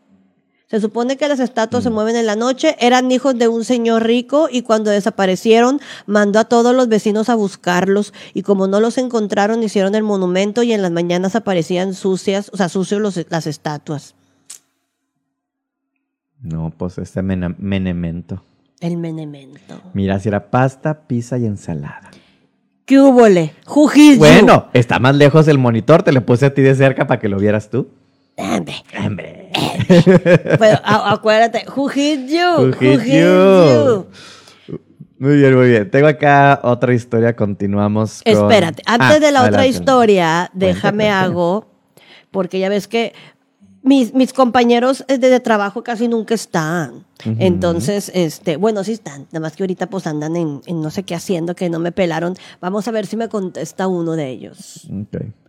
[0.71, 4.05] Se supone que las estatuas se mueven en la noche, eran hijos de un señor
[4.05, 8.99] rico y cuando desaparecieron mandó a todos los vecinos a buscarlos y como no los
[8.99, 13.47] encontraron hicieron el monumento y en las mañanas aparecían sucias, o sea, sucios los- las
[13.47, 14.15] estatuas.
[16.41, 18.43] No, pues este mena- menemento.
[18.81, 19.81] El menemento.
[19.93, 22.11] Mira, si era pasta, pizza y ensalada.
[22.85, 23.53] ¿Qué hubole?
[24.19, 26.03] Bueno, está más lejos el monitor.
[26.05, 27.89] Te lo puse a ti de cerca para que lo vieras tú.
[28.37, 29.51] Hombre, Hombre.
[30.59, 31.67] Pero a- acuérdate.
[31.67, 32.73] Jujillo.
[32.73, 34.07] Jujillo.
[35.19, 35.91] Muy bien, muy bien.
[35.91, 37.35] Tengo acá otra historia.
[37.35, 38.23] Continuamos.
[38.23, 41.23] con- Espérate, antes Ah, de la otra historia, déjame cuenta.
[41.23, 41.67] hago,
[42.31, 43.13] porque ya ves que
[43.89, 47.05] mis, mis compañeros de, de trabajo casi nunca están.
[47.25, 51.03] Entonces, este, bueno, sí están, nada más que ahorita pues andan en, en no sé
[51.03, 52.37] qué haciendo, que no me pelaron.
[52.61, 54.87] Vamos a ver si me contesta uno de ellos.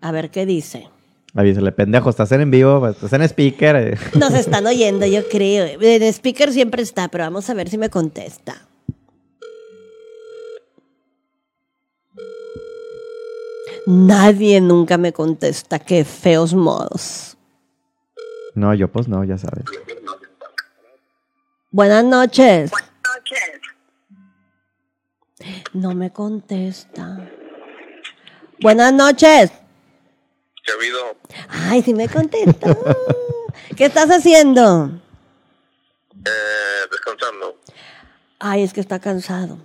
[0.02, 0.88] A ver qué dice.
[1.36, 3.76] Avísale, pendejo, estás en vivo, estás en speaker.
[3.76, 3.98] eh.
[4.20, 5.66] Nos están oyendo, yo creo.
[5.80, 8.66] En speaker siempre está, pero vamos a ver si me contesta.
[13.86, 15.80] Nadie nunca me contesta.
[15.80, 17.29] Qué feos modos.
[18.60, 19.64] No, yo pues no, ya sabes.
[21.72, 22.72] Buenas noches.
[25.72, 27.30] No me contesta.
[28.60, 29.52] Buenas noches.
[30.62, 31.00] ¿Qué ha habido?
[31.48, 32.76] Ay, sí me contesta.
[33.78, 35.00] ¿Qué estás haciendo?
[36.26, 37.62] Eh, descansando.
[38.40, 39.58] Ay, es que está cansado.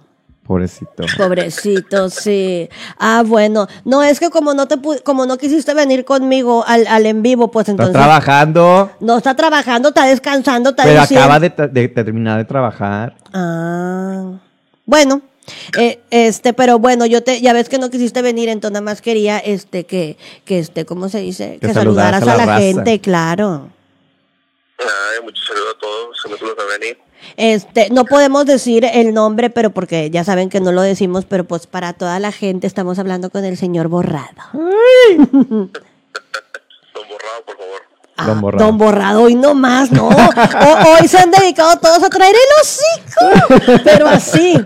[0.47, 1.05] Pobrecito.
[1.17, 2.69] Pobrecito, sí.
[2.99, 3.67] Ah, bueno.
[3.85, 7.51] No, es que como no te como no quisiste venir conmigo al, al en vivo,
[7.51, 7.95] pues entonces.
[7.95, 13.17] trabajando, No está trabajando, está descansando, está pero diciendo- acaba de, terminar de trabajar.
[13.33, 14.33] Ah.
[14.85, 15.23] Bueno.
[15.79, 19.01] eh, este, pero bueno, yo te, ya ves que no quisiste venir, entonces nada más
[19.03, 21.59] quería, este, que, que este, ¿cómo se dice?
[21.61, 23.71] Que Que, saludaras saludaras a a la gente, claro.
[24.79, 26.21] Ay, muchos saludos a todos.
[26.23, 26.99] Saludos a venir.
[27.37, 31.45] Este, no podemos decir el nombre, pero porque ya saben que no lo decimos, pero
[31.45, 34.29] pues para toda la gente estamos hablando con el señor Borrado.
[34.55, 35.71] Don
[37.09, 37.83] Borrado, por favor.
[38.17, 38.65] Ah, Don Borrado.
[38.67, 40.09] Don Borrado, hoy no más, ¿no?
[40.09, 43.81] O- hoy se han dedicado todos a traer el hocico.
[43.85, 44.65] Pero así.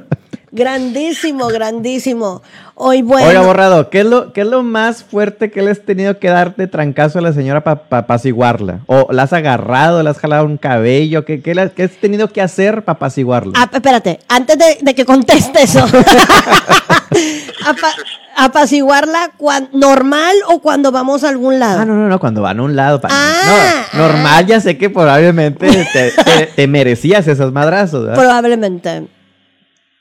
[0.51, 2.43] Grandísimo, grandísimo.
[2.75, 3.27] Hoy, bueno.
[3.29, 6.29] Oiga, borrado, ¿qué es, lo, ¿qué es lo más fuerte que le has tenido que
[6.29, 8.81] dar de trancazo a la señora para apaciguarla?
[8.87, 11.25] ¿O la has agarrado, le has jalado un cabello?
[11.25, 13.53] ¿Qué, qué, has tenido que hacer para apaciguarla?
[13.57, 15.81] Ah, espérate, antes de, de que conteste eso.
[17.67, 17.95] Apa-
[18.37, 21.81] apaciguarla cuan- normal o cuando vamos a algún lado.
[21.81, 23.01] Ah, no, no, no, cuando van a un lado.
[23.01, 28.17] pa- Ah, no, normal, ya sé que probablemente te, te- te merecías esos madrazos, ¿verdad?
[28.23, 29.09] Probablemente.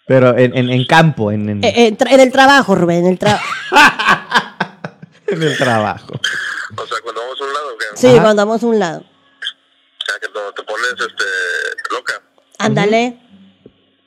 [0.07, 3.19] Pero en, en- en campo, en, en- Eh, tra- en el trabajo, Rubén, en el
[3.19, 3.45] trabajo.
[5.27, 6.13] en el trabajo.
[6.77, 7.85] O sea, cuando vamos a un lado, ¿qué?
[7.97, 8.21] Sí, Ajá.
[8.21, 8.99] cuando vamos a un lado.
[8.99, 11.23] O sea, que cuando te pones, este,
[12.59, 13.19] Ándale,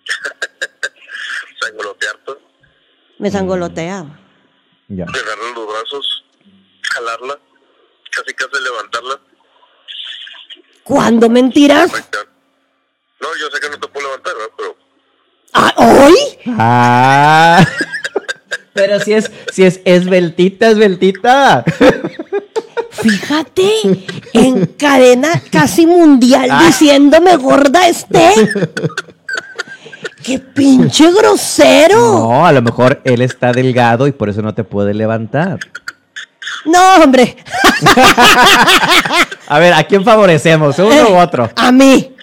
[1.61, 2.33] Sangolotearte,
[3.19, 4.05] me sangolotea.
[4.89, 5.07] Ya.
[5.07, 6.25] pegarle los brazos,
[6.83, 7.39] jalarla,
[8.11, 9.21] casi casi levantarla.
[10.83, 11.93] ¿Cuándo mentiras?
[13.21, 14.53] No, yo sé que no te puedo levantar, ¿verdad?
[15.53, 16.15] Ah, ¿Hoy?
[16.59, 17.65] Ah.
[18.73, 21.65] Pero si es, si es esbeltita, esbeltita.
[22.91, 23.69] Fíjate,
[24.33, 26.65] en cadena casi mundial Ah.
[26.67, 28.31] diciéndome gorda esté.
[30.23, 31.97] ¡Qué pinche grosero!
[31.99, 35.59] No, a lo mejor él está delgado y por eso no te puede levantar.
[36.67, 37.37] No, hombre,
[39.49, 40.79] A ver, ¿a quién favorecemos?
[40.79, 41.51] ¿Uno u otro?
[41.57, 42.15] a mí.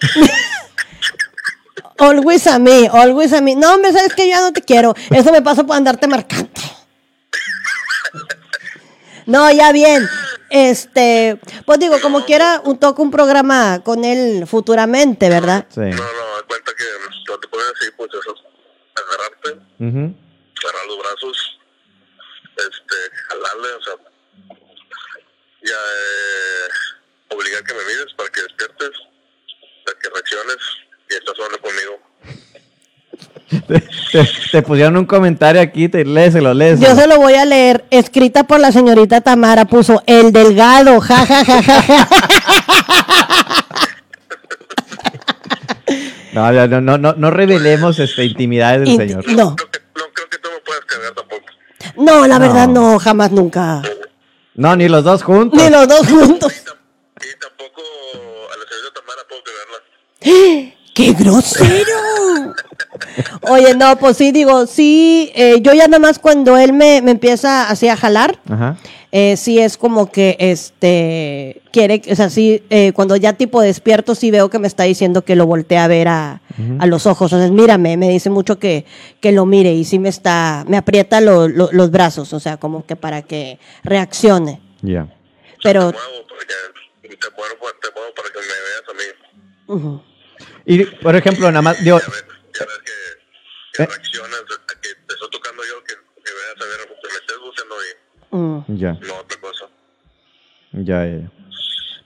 [1.98, 3.54] Always a mí, always a mí.
[3.56, 4.94] No, hombre, sabes que yo ya no te quiero.
[5.10, 6.48] Eso me pasa por andarte marcando.
[9.26, 10.08] No, ya bien.
[10.48, 15.66] Este, pues digo, como quiera, un toco un programa con él futuramente, ¿verdad?
[15.68, 15.80] Sí.
[15.80, 16.84] no, no, da cuenta que
[17.26, 18.34] cuando te pones así, pues eso,
[18.96, 19.50] agarrarte,
[19.84, 20.16] Ujú.
[20.64, 21.58] agarrar los brazos,
[22.56, 22.96] este,
[23.28, 23.94] jalarle, o sea,
[25.64, 28.90] ya eh, obligar que me mires para que despiertes,
[29.84, 30.56] para que reacciones
[31.10, 31.98] y estás hablando conmigo.
[33.66, 33.80] Te,
[34.12, 36.86] te- te pusieron un comentario aquí, te léselo, léselo.
[36.88, 41.24] Yo se lo voy a leer, escrita por la señorita Tamara, puso el delgado, ja,
[41.26, 42.08] ja, ja, ja, ja.
[46.32, 49.28] No, no, no, no, no revelemos este, intimidades del Inti- señor.
[49.28, 51.42] No, Creo que, no creo que tú me puedas cargar tampoco.
[51.96, 52.98] no, la verdad No.
[52.98, 53.82] jamás nunca.
[54.54, 55.60] No, ni los dos juntos.
[55.60, 56.52] Ni los dos juntos.
[56.52, 57.80] Y tampoco
[58.52, 60.74] a la señorita Tamara puedo cargarla.
[60.98, 62.54] ¡Qué grosero!
[63.42, 67.12] Oye, no, pues sí, digo, sí, eh, yo ya nada más cuando él me, me
[67.12, 68.76] empieza así a jalar, Ajá.
[69.12, 74.16] eh, sí es como que, este, quiere, o sea, sí, eh, cuando ya tipo despierto,
[74.16, 76.40] sí veo que me está diciendo que lo voltee a ver a,
[76.80, 77.30] a los ojos.
[77.32, 78.84] Entonces, mírame, me dice mucho que,
[79.20, 82.56] que lo mire y sí me está, me aprieta lo- lo- los brazos, o sea,
[82.56, 84.60] como que para que reaccione.
[84.82, 85.06] Ya.
[85.62, 89.78] Pero, Te muevo, te, muevo, te muevo para que me veas a mí.
[89.80, 90.02] ujú.
[90.68, 92.92] Y, por ejemplo, nada más, digo, Ya ves, que,
[93.72, 93.86] que Eh.
[93.86, 97.38] reaccionas, a que te estoy tocando yo, que, que veas a ver, que me estés
[97.40, 98.76] buscando y Mm.
[98.78, 99.64] ya, no otra cosa.
[100.72, 101.16] ya, ya.
[101.22, 101.30] ya.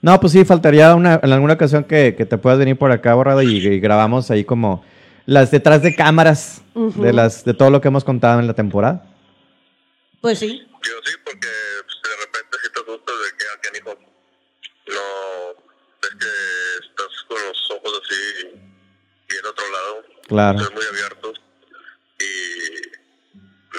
[0.01, 3.13] No, pues sí, faltaría una, en alguna ocasión que, que te puedas venir por acá,
[3.13, 4.85] borrado, y, y grabamos ahí como
[5.25, 9.05] las detrás de cámaras de las de todo lo que hemos contado en la temporada.
[10.21, 10.65] Pues sí.
[10.83, 11.47] Yo sí, porque
[11.85, 13.97] pues, de repente si te asustas de que aquí, hijo,
[14.87, 15.63] no,
[16.01, 18.52] ves que estás con los ojos así
[19.43, 20.59] bien otro lado, Claro.
[20.73, 21.41] muy abiertos
[22.19, 22.81] y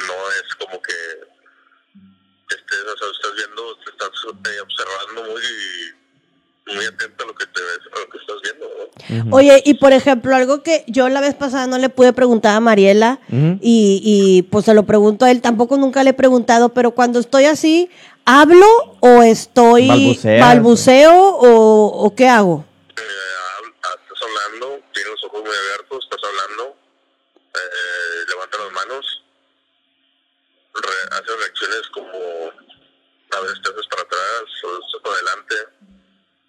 [0.06, 0.92] no es como que
[2.54, 4.10] estés, o sea, estás viendo, te estás
[4.54, 8.66] eh, observando muy, muy atento a lo que te ves, a lo que estás viendo,
[9.30, 9.36] ¿no?
[9.36, 12.60] Oye, y por ejemplo, algo que yo la vez pasada no le pude preguntar a
[12.60, 13.58] Mariela Ujú.
[13.62, 17.18] y, y pues se lo pregunto a él, tampoco nunca le he preguntado, pero cuando
[17.20, 17.90] estoy así,
[18.26, 18.66] ¿hablo
[19.00, 20.40] o estoy Balbuceas.
[20.40, 22.64] balbuceo o, o qué hago?
[22.96, 23.00] Eh,
[23.82, 24.73] ah, estás hablando,
[25.52, 26.76] abiertos, estás hablando,
[27.54, 29.24] eh, levanta las manos,
[30.74, 32.52] re- haces reacciones como
[33.32, 35.54] a veces te haces para atrás o estás para adelante,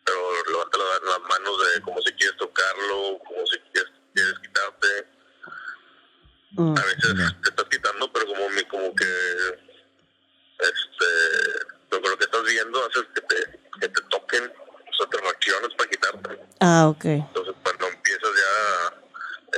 [0.03, 0.19] pero
[0.51, 5.07] levanta la- las manos de como si quieres tocarlo, como si quieres, quieres quitarte.
[6.51, 6.77] Mm.
[6.77, 9.05] A veces te estás quitando, pero como como que
[10.59, 11.05] este
[11.91, 13.35] lo, lo que estás viendo hace que te,
[13.79, 16.39] que te toquen, o sea, te reacciones para quitarte.
[16.61, 17.05] Ah, ok.
[17.05, 18.93] Entonces, cuando empiezas ya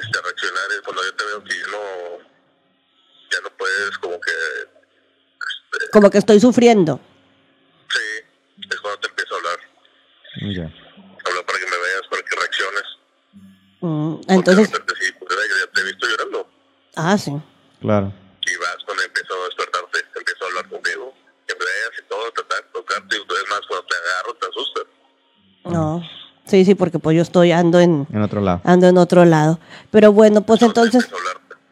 [0.02, 2.18] este, a reaccionar, es cuando yo te veo que ya no,
[3.32, 7.00] ya no puedes, como que, este, Como que estoy sufriendo.
[7.90, 8.26] sí,
[8.70, 9.60] es cuando te empiezo a hablar.
[10.42, 10.64] Ya.
[11.26, 12.84] Hablar para que me veas, para que reacciones.
[13.82, 16.50] Mm, Entonces, sí, pues, ya te he visto llorando.
[16.96, 17.32] ah, sí.
[17.82, 18.14] Claro.
[18.42, 21.14] Y vas cuando empiezo a despertarte, empiezo a hablar contigo,
[21.48, 23.18] que me veas y todo, tratar de tocarte.
[23.18, 24.84] Y es más, cuando te agarro, te asustas.
[25.66, 26.07] No.
[26.48, 28.62] Sí, sí, porque pues yo estoy ando en En otro lado.
[28.64, 29.60] ando en otro lado.
[29.92, 31.08] Pero bueno, pues entonces.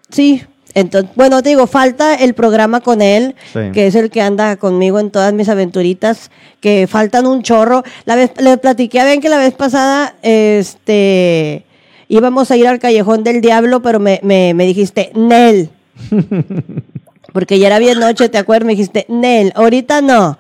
[0.10, 3.72] Sí, entonces, bueno, te digo, falta el programa con él, Sí.
[3.74, 7.84] que es el que anda conmigo en todas mis aventuritas, que faltan un chorro.
[8.06, 11.66] La vez, le platiqué a Ben que la vez pasada, este,
[12.10, 15.70] íbamos a ir al Callejón del Diablo, pero me, me, me dijiste, Nel.
[17.34, 18.66] Porque ya era bien noche, ¿te acuerdas?
[18.68, 20.38] Me dijiste, Nel, ahorita no.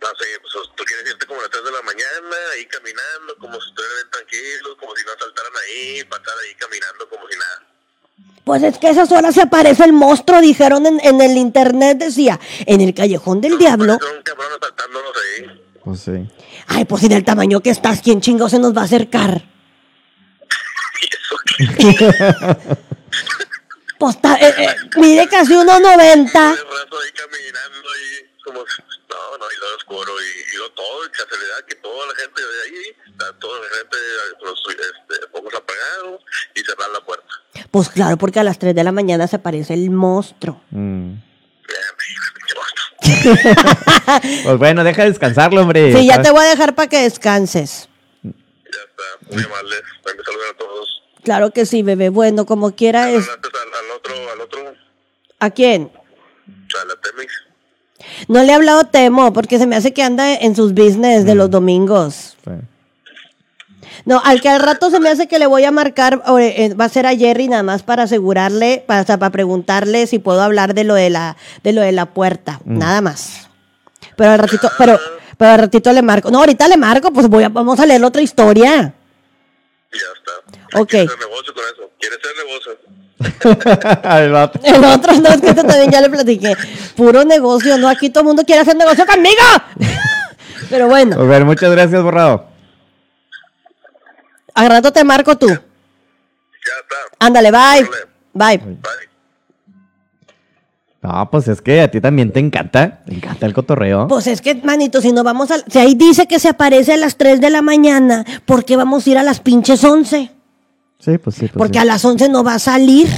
[0.00, 1.77] No sé, pues tú quieres irte como a las 3 de la
[2.58, 7.28] ahí caminando, como si estuvieran tranquilos, como si no saltaran ahí, pasar ahí caminando como
[7.28, 7.62] si nada.
[8.44, 11.98] Pues es que a esas horas se aparece el monstruo, dijeron en, en el internet,
[11.98, 13.98] decía, en el Callejón del Diablo.
[15.42, 15.62] Ahí.
[15.84, 16.28] Pues sí.
[16.66, 19.42] Ay, pues sin el tamaño que estás, ¿quién chingo se nos va a acercar?
[21.78, 21.94] ¿Quién
[23.98, 26.58] Pues ta- eh, eh, mide casi 1.90.
[29.18, 32.40] No, no, y lo oscuro y, y lo todo, y casualidad que toda la gente
[32.40, 32.96] de ahí,
[33.40, 33.96] toda la gente,
[34.42, 36.22] los este, focos apagados
[36.54, 37.26] y cerrar la puerta.
[37.70, 40.62] Pues claro, porque a las 3 de la mañana se aparece el monstruo.
[40.70, 41.14] Mm.
[44.44, 45.92] Pues bueno, deja de descansarlo, hombre.
[45.92, 47.88] Sí, ya te voy a dejar para que descanses.
[48.22, 49.82] Ya está, muy amables.
[50.04, 51.02] Me saludan a todos.
[51.24, 52.08] Claro que sí, bebé.
[52.08, 53.28] Bueno, como quiera es.
[53.28, 54.74] Al, al otro, al otro,
[55.40, 55.92] ¿A quién?
[56.80, 57.47] a la Temis.
[58.26, 61.34] No le he hablado Temo porque se me hace que anda en sus business de
[61.34, 62.36] los domingos.
[62.44, 62.50] Sí.
[64.04, 66.74] No, al que al rato se me hace que le voy a marcar, o, eh,
[66.74, 70.18] va a ser a Jerry nada más para asegurarle, para, o sea, para preguntarle si
[70.18, 73.48] puedo hablar de lo de la, de lo de la puerta, nada más.
[74.16, 74.98] Pero al ratito, pero,
[75.36, 76.30] pero al ratito le marco.
[76.30, 78.94] No, ahorita le marco, pues voy a, vamos a leer otra historia.
[79.92, 80.80] Ya está.
[80.80, 80.88] Ok.
[80.88, 81.90] ¿Quieres hacer negocio con eso?
[81.98, 82.78] ¿Quieres hacer negocio?
[84.04, 86.54] El otro no, es que este también ya le platiqué.
[86.96, 89.42] Puro negocio, no, aquí todo el mundo quiere hacer negocio conmigo.
[90.70, 92.46] Pero bueno, A ver, muchas gracias, borrado.
[94.54, 95.48] al rato te marco tú.
[95.48, 96.96] Ya está.
[97.18, 97.88] Ándale, bye.
[98.34, 98.58] Bye.
[98.58, 98.78] Bye.
[101.00, 103.02] No, pues es que a ti también te encanta.
[103.06, 104.08] Te encanta el cotorreo.
[104.08, 105.58] Pues es que, manito, si no vamos a...
[105.58, 109.06] Si ahí dice que se aparece a las 3 de la mañana, ¿por qué vamos
[109.06, 110.32] a ir a las pinches 11?
[110.98, 111.42] Sí, pues sí.
[111.42, 111.82] Pues Porque sí.
[111.82, 113.08] a las 11 no va a salir.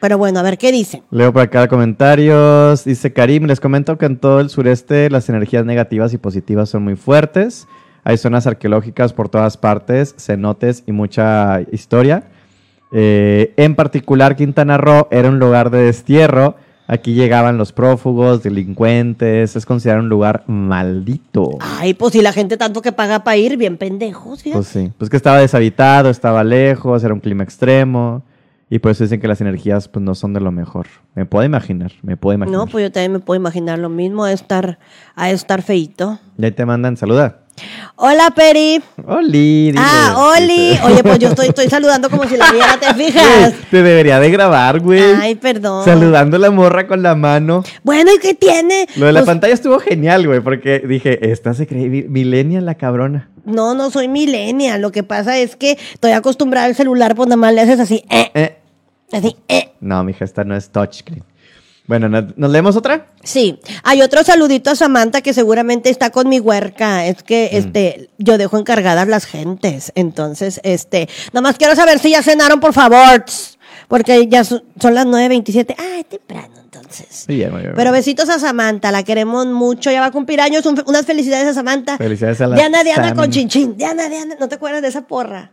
[0.00, 1.02] Pero bueno, a ver qué dice.
[1.10, 2.84] Leo por acá comentarios.
[2.84, 6.84] Dice Karim, les comento que en todo el sureste las energías negativas y positivas son
[6.84, 7.66] muy fuertes.
[8.02, 12.24] Hay zonas arqueológicas por todas partes, cenotes y mucha historia.
[12.92, 16.56] Eh, en particular, Quintana Roo era un lugar de destierro.
[16.92, 19.54] Aquí llegaban los prófugos, delincuentes.
[19.54, 21.50] Es considerado un lugar maldito.
[21.60, 24.58] Ay, pues si la gente tanto que paga para ir, bien pendejos, fíjate.
[24.58, 28.24] Pues sí, pues que estaba deshabitado, estaba lejos, era un clima extremo.
[28.68, 30.88] Y por eso dicen que las energías pues no son de lo mejor.
[31.14, 32.58] Me puedo imaginar, me puedo imaginar.
[32.58, 34.80] No, pues yo también me puedo imaginar lo mismo, a estar,
[35.14, 36.18] a estar feito.
[36.38, 37.42] Y ahí te mandan saluda.
[37.96, 38.80] Hola, Peri.
[39.06, 39.72] Oli.
[39.72, 40.78] dile, Ah, Oli.
[40.84, 43.52] Oye, pues yo estoy, estoy saludando como si la viera, ¿te fijas?
[43.70, 45.02] Te debería de grabar, güey.
[45.20, 45.84] Ay, perdón.
[45.84, 47.62] Saludando a la morra con la mano.
[47.82, 48.86] Bueno, ¿y qué tiene?
[48.96, 52.64] Lo de la Pues, pantalla estuvo genial, güey, porque dije, esta se cree mi- millennial
[52.66, 53.28] la cabrona.
[53.44, 54.80] No, no soy millennial.
[54.80, 58.04] Lo que pasa es que estoy acostumbrada al celular, pues nada más le haces así,
[58.10, 58.56] eh, Eh.
[59.12, 59.72] así, eh.
[59.80, 61.24] No, mija, esta no es touchscreen.
[61.90, 63.08] Bueno, ¿no- ¿nos leemos otra?
[63.24, 67.04] Sí, hay otro saludito a Samantha que seguramente está con mi huerca.
[67.04, 67.56] Es que Mm.
[67.56, 69.90] este, yo dejo encargadas las gentes.
[69.96, 73.24] Entonces, este, nada más quiero saber si ya cenaron, por favor.
[73.88, 75.74] Porque ya son, las 9.27.
[75.76, 77.24] Ah, es temprano, entonces.
[77.26, 77.72] Sí, ya, muy bien.
[77.74, 81.48] Pero besitos a Samantha, la queremos mucho, ya va a cumplir años, un- unas felicidades
[81.48, 81.96] a Samantha.
[81.98, 83.16] Felicidades a la Diana, Diana Sam.
[83.16, 85.50] con Chinchín, Diana, Diana, ¿no te acuerdas de esa porra?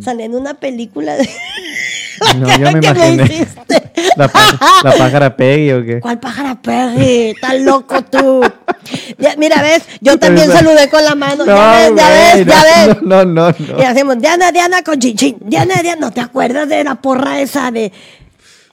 [0.00, 1.28] Sale en una película de...
[2.38, 3.24] No, yo me imaginé.
[3.24, 3.92] hiciste.
[4.16, 4.30] ¿La,
[4.82, 6.00] la pájara Peggy o qué?
[6.00, 7.30] ¿Cuál pájara Peggy?
[7.30, 8.42] ¿Estás loco tú?
[9.18, 11.44] Ya, mira, ves, yo también saludé con la mano.
[11.44, 13.02] No, ya ves, ya ves, ya ves.
[13.02, 13.56] No, no, no.
[13.58, 13.78] no.
[13.80, 15.38] Y hacemos Diana, Diana con Chinchín.
[15.40, 17.92] Diana, Diana, ¿no te acuerdas de la porra esa de...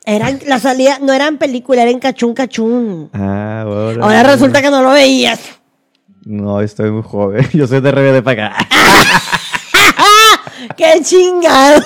[0.04, 3.10] Eran, la salida, no eran película, era en cachún, cachún.
[3.14, 4.04] Ah, ahora.
[4.04, 5.40] Ahora resulta que no lo veías.
[6.26, 7.48] No, estoy muy joven.
[7.54, 8.68] Yo soy de RBD para acá.
[10.78, 11.82] ¡Qué chingado!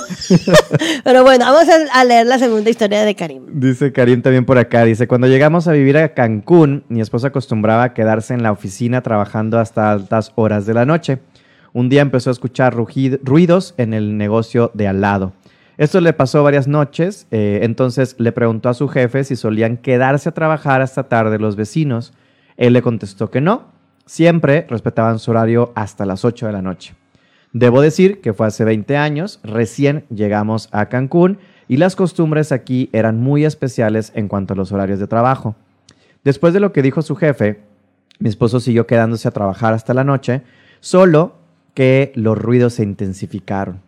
[1.03, 3.43] Pero bueno, vamos a, leer la segunda historia de Karim.
[3.59, 4.83] Dice Karim también por acá.
[4.83, 9.01] Dice, cuando llegamos a vivir a Cancún, mi esposa acostumbraba a quedarse en la oficina
[9.01, 11.19] trabajando hasta altas horas de la noche.
[11.73, 15.33] Un día empezó a escuchar ruidos en el negocio de al lado.
[15.77, 20.29] Esto le pasó varias noches, eh, entonces le preguntó a su jefe si solían quedarse
[20.29, 22.13] a trabajar hasta tarde los vecinos.
[22.55, 23.73] Él le contestó que no,
[24.05, 26.95] siempre respetaban su horario hasta las 8 de la noche.
[27.55, 31.37] Debo decir que fue hace 20 años, recién llegamos a Cancún
[31.69, 35.55] y las costumbres aquí eran muy especiales en cuanto a los horarios de trabajo.
[36.25, 37.61] Después de lo que dijo su jefe,
[38.19, 40.41] mi esposo siguió quedándose a trabajar hasta la noche,
[40.81, 41.35] solo
[41.73, 43.79] que los ruidos se intensificaron.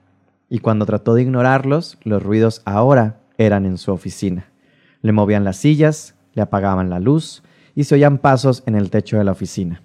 [0.47, 4.47] Y cuando trató de ignorarlos, los ruidos ahora eran en su oficina.
[5.01, 7.43] Le movían las sillas, le apagaban la luz
[7.75, 9.81] y se oían pasos en el techo de la oficina.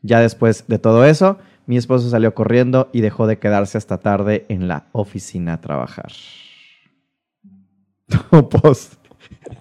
[0.00, 1.36] Ya después de todo eso,
[1.68, 6.10] mi esposo salió corriendo y dejó de quedarse hasta tarde en la oficina a trabajar.
[8.32, 8.90] No, pues,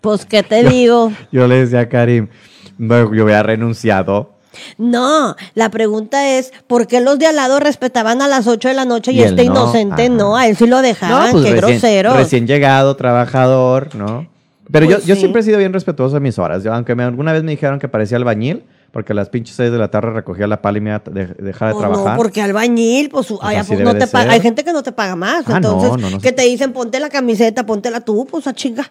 [0.01, 1.11] Pues, ¿qué te digo?
[1.31, 2.29] yo le decía a Karim,
[2.77, 4.35] "No, yo había renunciado.
[4.77, 8.73] No, la pregunta es, ¿por qué los de al lado respetaban a las 8 de
[8.73, 10.13] la noche y, este no, inocente ajá.
[10.13, 10.35] no?
[10.35, 12.13] A él sí lo dejaban, pues qué recién, grosero.
[12.15, 14.27] Recién llegado, trabajador, ¿no?
[14.71, 15.19] Pero Pues yo, yo sí.
[15.21, 16.63] siempre he sido bien respetuoso de mis horas.
[16.63, 19.71] Yo, aunque me- alguna vez me dijeron que parecía albañil, porque a las pinches 6
[19.71, 22.17] de la tarde recogía la pala y me iba a de- dejar de Pues trabajar.
[22.17, 24.29] No, porque albañil, pues, pues, no de te ser.
[24.29, 25.43] hay gente que no te paga más.
[25.47, 28.89] Ah, entonces, no, no que te dicen ponte la camiseta, póntela tú, pues a chinga.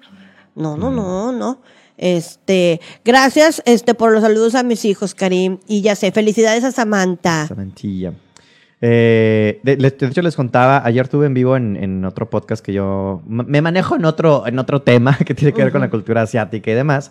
[0.54, 1.60] No, no, no, no.
[1.98, 5.58] Este, gracias este por los saludos a mis hijos, Karim.
[5.66, 7.44] Y ya sé, felicidades a Samantha.
[7.44, 8.12] Esa mentilla.
[8.82, 12.72] Eh, de, de hecho, les contaba, ayer estuve en vivo en, en otro podcast que
[12.74, 16.22] yo me manejo en otro, en otro tema que tiene que ver con la cultura
[16.22, 17.10] asiática y demás.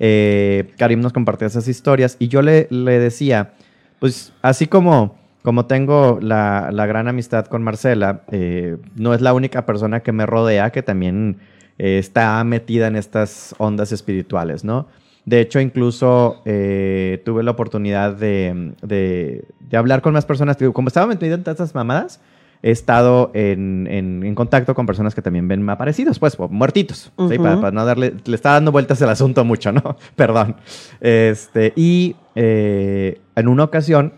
[0.00, 3.52] Eh, Karim nos compartió esas historias y yo le, le decía,
[3.98, 9.32] pues así como, como tengo la, la gran amistad con Marcela, eh, no es la
[9.34, 11.38] única persona que me rodea que también
[11.78, 14.86] eh, está metida en estas ondas espirituales, ¿no?
[15.24, 20.56] De hecho, incluso eh, tuve la oportunidad de, de- de hablar con más personas.
[20.72, 22.20] Como estaba metido en tantas mamadas,
[22.62, 27.12] he estado en, en- en contacto con personas que también ven aparecidos, pues, muertitos.
[27.16, 29.96] para, para no darle, le está dando vueltas el asunto mucho, ¿no?
[30.16, 30.56] Perdón.
[31.00, 34.14] Este, y eh, en una ocasión,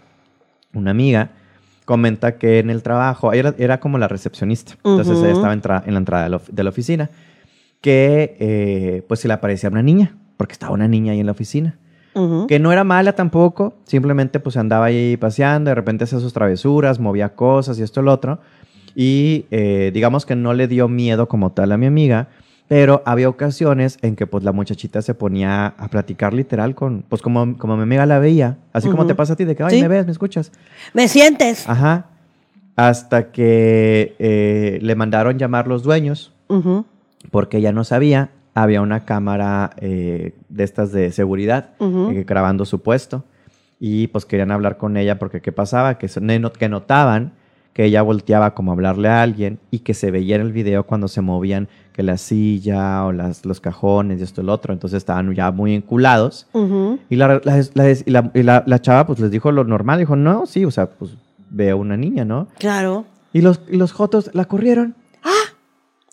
[0.73, 1.31] una amiga
[1.85, 5.25] comenta que en el trabajo, era, era como la recepcionista, entonces Ujú.
[5.27, 7.11] ella estaba entra- en la entrada de la, of- de la oficina,
[7.81, 11.33] que eh, pues se le aparecía una niña, porque estaba una niña ahí en la
[11.33, 11.77] oficina.
[12.49, 16.99] Que no era mala tampoco, simplemente pues andaba ahí paseando, de repente hacía sus travesuras,
[16.99, 18.41] movía cosas y esto y lo otro.
[18.97, 22.29] Y eh, digamos que no le dio miedo como tal a mi amiga,
[22.67, 27.23] pero había ocasiones en que pues la muchachita se ponía a platicar literal con, pues
[27.23, 29.77] como, como mi amiga la veía, así como te pasa a ti, de que, ay,
[29.77, 29.83] Sí.
[29.83, 30.51] me ves, me escuchas.
[30.95, 31.69] ¿Me sientes?
[31.69, 32.07] Ajá.
[32.77, 36.33] Hasta que eh, le mandaron llamar los dueños
[37.31, 42.11] porque ella no sabía, había una cámara eh, de estas de seguridad ujú.
[42.11, 43.25] eh, grabando su puesto
[43.79, 46.07] y pues querían hablar con ella porque qué pasaba, que,
[46.59, 47.33] que notaban
[47.73, 50.85] que ella volteaba como a hablarle a alguien y que se veía en el video
[50.85, 54.73] cuando se movían que la silla o las, los cajones y esto y lo otro,
[54.73, 56.49] entonces estaban ya muy enculados
[57.09, 57.65] y la, la-
[58.35, 61.13] la- la- chava pues les dijo lo normal, dijo no, sí, o sea, pues
[61.49, 62.49] veo una niña, ¿no?
[62.59, 63.05] Claro.
[63.33, 64.97] Y los, y los jotos la corrieron.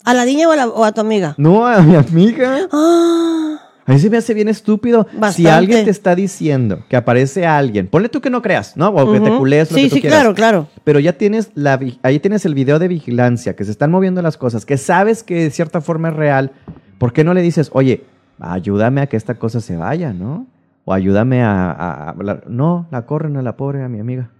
[0.04, 1.34] ¿A la niña o a, o a tu amiga?
[1.36, 2.68] No, a mi amiga.
[2.72, 3.57] Ah,
[3.88, 5.06] A mí se me hace bien estúpido.
[5.32, 8.88] Si alguien te está diciendo que aparece alguien, ponle tú que no creas, ¿no?
[8.90, 9.38] O que te ujú.
[9.38, 10.20] culees lo Sí, que tú sí, quieras.
[10.20, 10.68] claro, claro.
[10.84, 14.36] Pero ya tienes la ahí tienes el video de vigilancia, que se están moviendo las
[14.36, 16.52] cosas, que sabes que de cierta forma es real.
[16.98, 18.04] ¿Por qué no le dices, oye,
[18.38, 20.46] ayúdame a que esta cosa se vaya, ¿no?
[20.84, 22.44] O ayúdame a, a hablar.
[22.46, 24.30] No, la corren a la pobre, a mi amiga.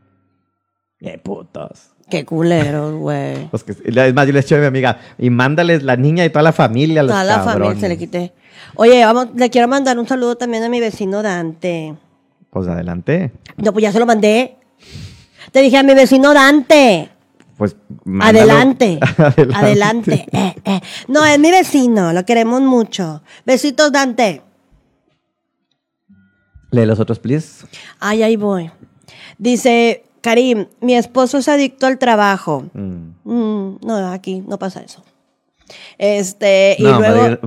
[0.98, 1.92] ¡Qué putos!
[2.10, 3.48] Qué culeros, güey.
[3.50, 6.24] Pues que, es más, yo le he dicho a mi amiga, y mándales la niña
[6.24, 8.32] y toda la familia a los Toda la familia se le quité.
[8.76, 11.94] Oye, vamos, le quiero mandar un saludo también a mi vecino Dante.
[12.50, 13.32] Pues adelante.
[13.56, 14.56] No, pues ya se lo mandé.
[15.52, 17.10] Te dije a mi vecino Dante.
[17.56, 18.52] Pues mándalo.
[18.52, 19.00] Adelante.
[19.54, 20.26] Adelante.
[20.32, 20.80] Eh, eh.
[21.08, 23.22] No, es mi vecino, lo queremos mucho.
[23.44, 24.42] Besitos, Dante.
[26.70, 27.66] Lee los otros, please.
[27.98, 28.70] Ay, ahí voy.
[29.38, 32.64] Dice, Karim, mi esposo es adicto al trabajo.
[32.74, 33.10] Mm.
[33.24, 35.02] Mm, no, aquí no pasa eso.
[35.98, 37.38] Este, y luego.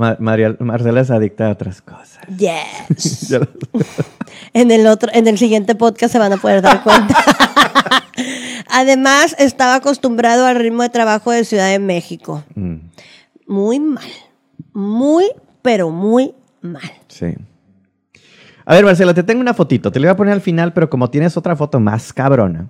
[0.60, 2.20] Marcela es adicta a otras cosas.
[2.38, 3.34] Yes.
[4.54, 7.16] En el otro, en el siguiente podcast se van a poder dar cuenta.
[8.70, 12.44] Además, estaba acostumbrado al ritmo de trabajo de Ciudad de México.
[12.56, 12.76] Mm,
[13.48, 14.10] Muy mal.
[14.74, 15.26] Muy,
[15.62, 16.92] pero muy mal.
[17.08, 17.28] sí.
[18.72, 19.92] A ver, Marcela, te tengo una fotito.
[19.92, 22.70] Te la voy a poner al final, pero como tienes otra foto más cabrona.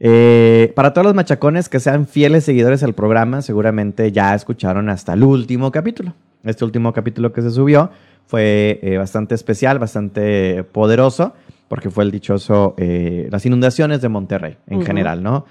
[0.00, 5.12] Eh, para todos los machacones que sean fieles seguidores al programa, seguramente ya escucharon hasta
[5.12, 6.14] el último capítulo.
[6.42, 7.92] Este último capítulo que se subió
[8.26, 11.34] fue eh, bastante especial, bastante poderoso,
[11.68, 15.46] porque fue el dichoso eh, las inundaciones de Monterrey en general, ¿no?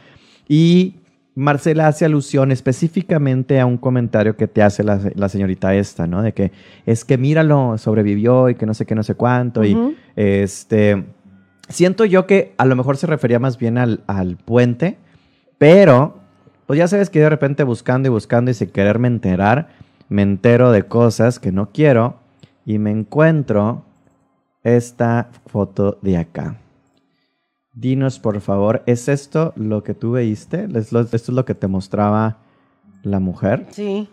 [0.50, 0.96] Y
[1.38, 6.24] Marcela hace alusión específicamente a un comentario que te hace la, la señorita esta, ¿no?
[6.24, 6.52] De que
[6.88, 9.64] es que míralo, sobrevivió y que no sé qué, no sé cuánto.
[9.64, 11.06] Y este.
[11.70, 14.98] Siento yo que a lo mejor se refería más bien al, al puente,
[15.60, 16.22] pero
[16.66, 19.70] pues ya sabes que de repente buscando y buscando y sin quererme enterar,
[20.10, 22.16] me entero de cosas que no quiero
[22.66, 23.84] y me encuentro
[24.64, 26.56] esta foto de acá.
[27.80, 30.68] Dinos, por favor, ¿es esto lo que tú veíste?
[30.74, 32.38] ¿Es lo- ¿Esto es lo que te mostraba
[33.04, 34.10] la mujer Sí.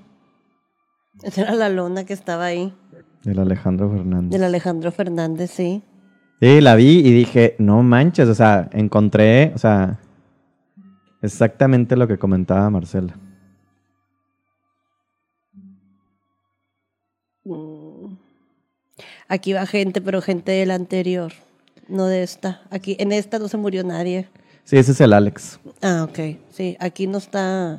[1.22, 2.74] Esa era la lona que estaba ahí.
[3.22, 4.30] del Alejandro Fernández?
[4.32, 5.82] Del Alejandro Fernández, sí.
[6.40, 9.98] Sí, la vi y dije, no manches, o sea, encontré, o sea,
[11.22, 13.16] exactamente lo que comentaba Marcela.
[17.44, 18.16] Mm.
[19.28, 21.32] Aquí va gente, pero gente del anterior,
[21.88, 22.62] no de esta.
[22.70, 24.28] Aquí, en esta no se murió nadie.
[24.64, 25.60] Sí, ese es el Alex.
[25.82, 26.38] Ah, ok.
[26.50, 27.74] Sí, aquí no está,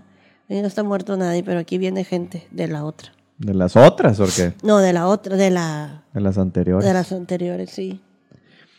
[0.45, 3.11] aquí no está muerto nadie, pero aquí viene gente de la otra.
[3.37, 4.53] De las otras, ¿o qué?
[4.63, 6.85] No, de la otra, de la, De las anteriores.
[6.87, 8.01] de las anteriores, sí.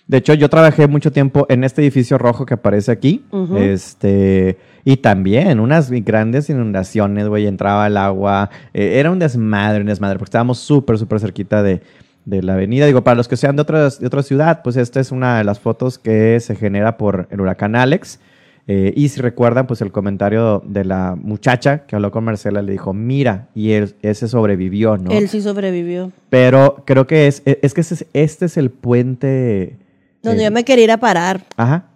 [0.06, 3.26] De hecho, yo trabajé mucho tiempo en este edificio rojo que aparece aquí.
[3.56, 4.56] Este.
[4.84, 7.48] Y también unas grandes inundaciones, güey.
[7.48, 8.48] Entraba el agua.
[8.72, 11.82] eh, era un desmadre, un desmadre, porque estábamos súper, súper cerquita de,
[12.26, 12.84] de la avenida.
[12.84, 15.44] Digo, para los que sean de, otras, de otra ciudad, pues esta es una de
[15.44, 18.20] las fotos que se genera por el huracán Alex.
[18.68, 22.72] Eh, y si recuerdan, pues el comentario de la muchacha que habló con Marcela le
[22.72, 25.12] dijo, mira, y él, ese sobrevivió, ¿no?
[25.12, 26.10] Él sí sobrevivió.
[26.28, 29.76] Pero creo que es, es que este es, este es el puente.
[30.20, 31.44] Donde eh, yo me quería ir a parar.
[31.56, 31.86] Ajá.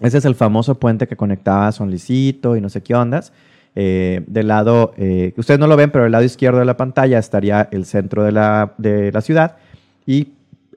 [0.00, 3.32] Ese es el famoso puente que conectaba a Son Licito y no sé qué ondas.
[3.76, 7.18] Eh, del lado, eh, ustedes no lo ven, pero del lado izquierdo de la pantalla
[7.18, 9.56] estaría el centro de la, de la ciudad
[10.06, 10.28] y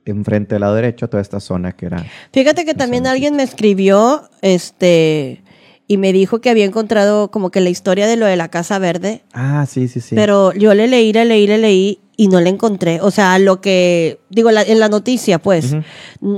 [0.06, 2.04] enfrente del lado derecho toda esta zona que era...
[2.34, 5.44] Fíjate que también alguien me escribió, este,
[5.88, 8.80] y me dijo que había encontrado como que la historia de lo de la Casa
[8.80, 10.16] Verde, Ah, sí, sí, sí.
[10.16, 13.00] pero yo le leí, le leí, le leí y no le encontré.
[13.02, 15.84] O sea, lo que, digo, la- en la noticia, pues, Ujú.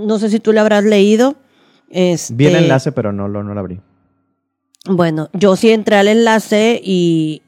[0.08, 1.36] no sé si tú le habrás leído.
[1.90, 3.80] Este, Vi el enlace, pero no lo, no lo abrí.
[4.86, 7.42] Bueno, yo sí entré al enlace y,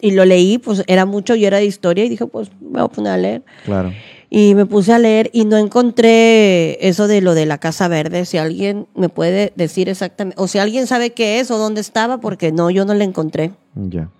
[0.00, 2.82] y lo leí, pues era mucho y era de historia y dije, pues me voy
[2.82, 3.42] a poner a leer.
[3.64, 3.92] Claro.
[4.30, 8.24] Y me puse a leer y no encontré eso de lo de la Casa Verde.
[8.24, 12.18] Si alguien me puede decir exactamente, o si alguien sabe qué es o dónde estaba,
[12.18, 13.52] porque no, yo no la encontré.
[13.76, 14.10] Ya.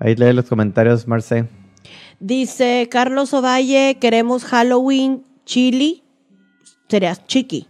[0.00, 1.48] Ahí lee los comentarios, Marce.
[2.18, 6.02] Dice Carlos Ovalle, queremos Halloween chili.
[6.88, 7.68] Sería chiqui.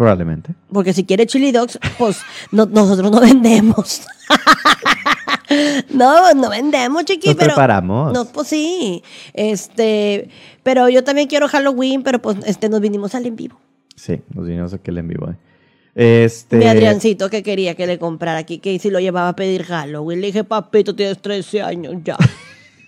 [0.00, 0.54] Probablemente.
[0.72, 2.22] Porque si quiere chili dogs, pues
[2.52, 4.00] no- nosotros no vendemos.
[5.92, 7.48] no, no vendemos, chiqui, Nos pero.
[7.48, 8.10] preparamos.
[8.14, 9.02] No, pues sí.
[9.34, 10.30] Este,
[10.62, 13.60] pero yo también quiero Halloween, pero pues este nos vinimos al en vivo.
[13.94, 15.28] Sí, nos vinimos aquí el en vivo.
[15.30, 15.36] eh.
[16.24, 16.56] Este...
[16.56, 20.22] Mi Adriancito que quería que le comprara aquí, que si lo llevaba a pedir Halloween.
[20.22, 22.16] Le dije, papito, tienes 13 años, ya.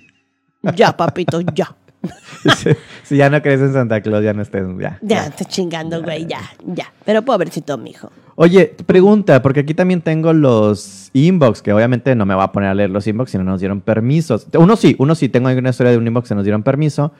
[0.74, 1.76] ya, papito, ya.
[2.56, 2.70] si,
[3.02, 4.66] si ya no crees en Santa Claus, ya no estés.
[4.78, 4.98] Ya.
[5.02, 6.92] Ya, estoy chingando, güey, ya, ya.
[7.04, 8.10] Pero pobrecito, mijo.
[8.34, 12.70] Oye, pregunta, porque aquí también tengo los inbox, que obviamente no me va a poner
[12.70, 14.46] a leer los inbox si no nos dieron permisos.
[14.54, 17.12] Uno sí, uno sí, tengo una historia de un inbox que nos dieron permiso,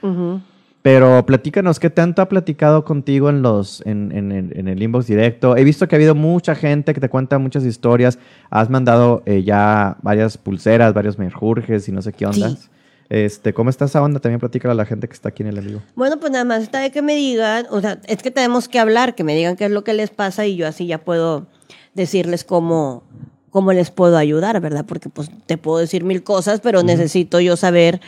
[0.81, 5.07] pero platícanos, ¿qué tanto ha platicado contigo en, los, en, en el, en el inbox
[5.07, 5.57] directo?
[5.57, 8.19] He visto que ha habido mucha gente que te cuenta muchas historias,
[8.51, 12.71] has mandado eh, ya varias pulseras, varios merjurjes y no sé qué ondas.
[13.13, 14.21] Este, ¿Cómo está esa onda?
[14.21, 15.83] También platícala a la gente que está aquí en el amigo.
[15.97, 18.79] Bueno, pues nada más está de que me digan, o sea, es que tenemos que
[18.79, 21.47] hablar, que me digan qué es lo que les pasa y yo así ya puedo
[21.93, 23.03] decirles cómo,
[23.51, 24.87] cómo les puedo ayudar, ¿verdad?
[24.87, 28.01] Porque pues te puedo decir mil cosas, pero necesito yo saber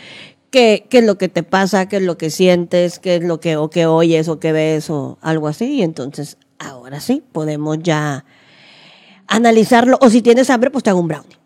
[0.50, 3.40] qué, qué es lo que te pasa, qué es lo que sientes, qué es lo
[3.40, 5.66] que, o que oyes o que ves o algo así.
[5.66, 8.24] Y entonces, ahora sí, podemos ya
[9.26, 9.98] analizarlo.
[10.00, 11.43] O si tienes hambre, pues te hago un brownie.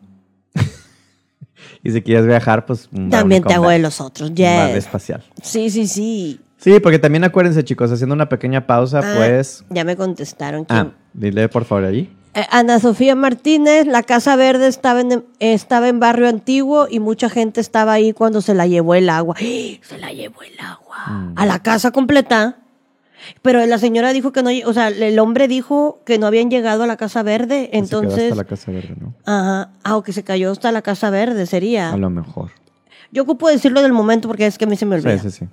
[1.88, 2.90] Y si quieres viajar, pues...
[3.08, 4.76] También te hago de los otros, bar yes.
[4.76, 5.24] espacial.
[5.42, 6.38] Sí, sí, sí.
[6.58, 9.64] Sí, porque también acuérdense, chicos, haciendo una pequeña pausa, Ah, pues.
[9.70, 10.66] Ya me contestaron.
[10.66, 10.78] ¿quién?
[10.78, 12.14] Ah, dile por favor allí.
[12.34, 17.30] Eh, Ana Sofía Martínez, la Casa Verde estaba en, estaba en barrio antiguo y mucha
[17.30, 19.36] gente estaba ahí cuando se la llevó el agua.
[19.38, 19.78] ¡Ah!
[19.80, 21.06] Se la llevó el agua.
[21.06, 21.32] Mm.
[21.36, 22.58] A la casa completa.
[23.42, 26.84] Pero la señora dijo que no, o sea, el hombre dijo que no habían llegado
[26.84, 29.14] a la Casa Verde, Que se entonces, hasta la Casa Verde, ¿no?
[29.24, 31.92] ajá, ah, o que se cayó hasta la Casa Verde sería.
[31.92, 32.50] A lo mejor.
[33.10, 35.18] Yo ocupo decirlo del momento porque es que a mí se me olvida.
[35.18, 35.48] Sí, sí, sí.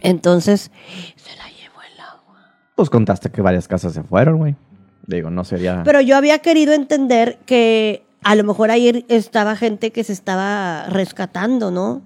[0.00, 0.70] Entonces,
[1.16, 2.54] se la llevó el agua.
[2.74, 4.56] Pues contaste que varias casas se fueron, güey.
[5.06, 5.82] Digo, no sería.
[5.84, 10.86] Pero yo había querido entender que a lo mejor ahí estaba gente que se estaba
[10.86, 12.02] rescatando, ¿no?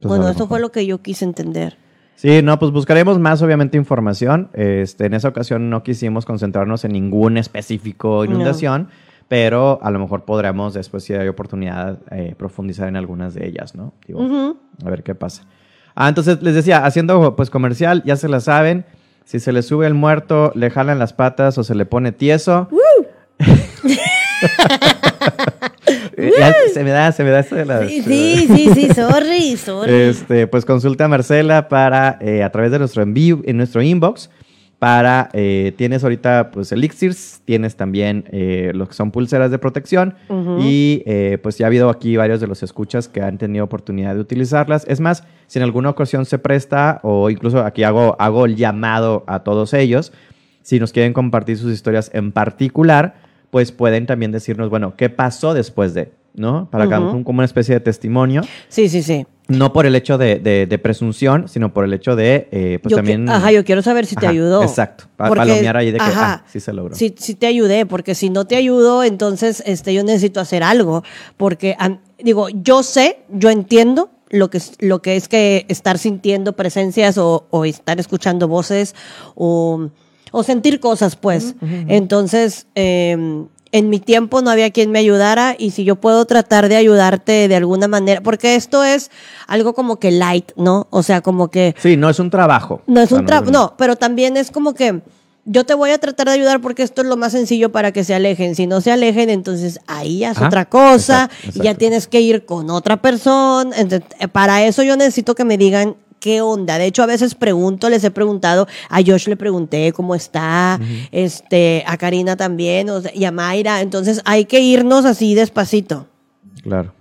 [0.00, 1.76] Pues, bueno, eso fue lo que yo quise entender.
[2.18, 4.50] Sí, no, pues buscaremos más, obviamente, información.
[4.52, 8.88] Este, en esa ocasión no quisimos concentrarnos en ningún específico inundación,
[9.28, 13.76] pero a lo mejor podremos después, si hay oportunidad, eh, profundizar en algunas de ellas,
[13.76, 13.94] ¿no?
[14.04, 14.56] Digo.
[14.84, 15.44] A ver qué pasa.
[15.94, 18.84] Ah, entonces les decía, haciendo pues comercial, ya se la saben.
[19.24, 22.68] Si se le sube el muerto, le jalan las patas o se le pone tieso.
[26.72, 29.92] Se me da, se me da de las- Sí, sí, sí, sí, sorry, sorry.
[29.92, 34.30] Este, pues consulta a Marcela para, eh, a través de nuestro envío, en nuestro inbox,
[34.78, 40.14] para, eh, tienes ahorita pues elixirs, tienes también eh, lo que son pulseras de protección
[40.28, 40.58] Ujú.
[40.62, 44.14] y eh, pues ya ha habido aquí varios de los escuchas que han tenido oportunidad
[44.14, 44.84] de utilizarlas.
[44.88, 49.24] Es más, si en alguna ocasión se presta o incluso aquí hago, hago el llamado
[49.26, 50.12] a todos ellos,
[50.62, 53.14] si nos quieren compartir sus historias en particular,
[53.50, 56.12] pues pueden también decirnos, bueno, ¿qué pasó después de?
[56.34, 56.68] ¿No?
[56.70, 56.96] Para que Ujú.
[56.96, 58.42] hagamos como una especie de testimonio.
[58.68, 59.26] Sí, sí, sí.
[59.48, 62.90] No por el hecho de, de- de presunción, sino por el hecho de, eh, pues
[62.90, 63.24] Yo también...
[63.26, 64.62] que- ajá, yo quiero saber si te ayudó.
[64.62, 65.04] Exacto.
[65.16, 66.94] Pa- Porque- palomear ahí de que, ajá, ah, sí se logró.
[66.94, 71.02] Sí, sí te ayudé, porque si no te ayudo, entonces este, yo necesito hacer algo.
[71.38, 71.76] Porque,
[72.22, 77.16] digo, yo sé, yo entiendo lo que, es- lo que es que estar sintiendo presencias
[77.18, 78.94] o, o estar escuchando voces
[79.34, 79.88] o,
[80.32, 81.54] o sentir cosas, pues.
[81.88, 83.16] Entonces, eh,
[83.70, 87.48] en mi tiempo no había quien me ayudara y si yo puedo tratar de ayudarte
[87.48, 89.10] de alguna manera, porque esto es
[89.46, 90.86] algo como que light, ¿no?
[90.90, 92.80] O sea, como que Sí, no es un trabajo.
[92.86, 95.00] no es un trabajo, no, pero también es como que
[95.50, 98.04] yo te voy a tratar de ayudar porque esto es lo más sencillo para que
[98.04, 98.54] se alejen.
[98.54, 101.62] Si no se alejen, entonces ahí ya es otra cosa, exacto, exacto.
[101.62, 103.74] ya tienes que ir con otra persona.
[103.76, 106.78] Entonces, eh, para eso yo necesito que me digan qué onda.
[106.78, 110.80] De hecho, a veces pregunto, les he preguntado, a Josh le pregunté cómo está,
[111.12, 113.80] este, a Karina también, o sea, y a Mayra.
[113.80, 116.06] Entonces hay que irnos así despacito.
[116.62, 116.92] Claro.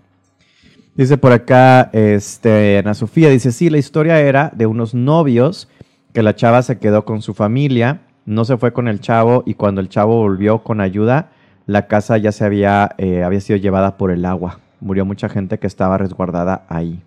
[0.95, 5.68] Dice por acá, este, Ana Sofía, dice, sí, la historia era de unos novios
[6.11, 9.53] que la chava se quedó con su familia, no se fue con el chavo y
[9.53, 11.30] cuando el chavo volvió con ayuda,
[11.68, 14.60] la casa ya se había, eh, había sido llevada por el agua.
[14.80, 17.03] Murió mucha gente que estaba resguardada ahí.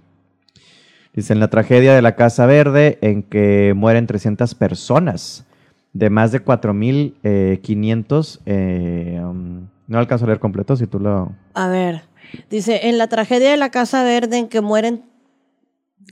[1.12, 5.44] Dice, en la tragedia de la Casa Verde, en que mueren 300 personas,
[5.92, 11.32] de más de 4.500, eh, um, no alcanzo a leer completo, si tú lo...
[11.54, 12.02] A ver,
[12.48, 15.02] dice, en la tragedia de la Casa Verde en que mueren,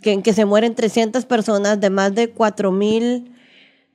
[0.03, 3.38] que, en que se mueren 300 personas de más de 4.000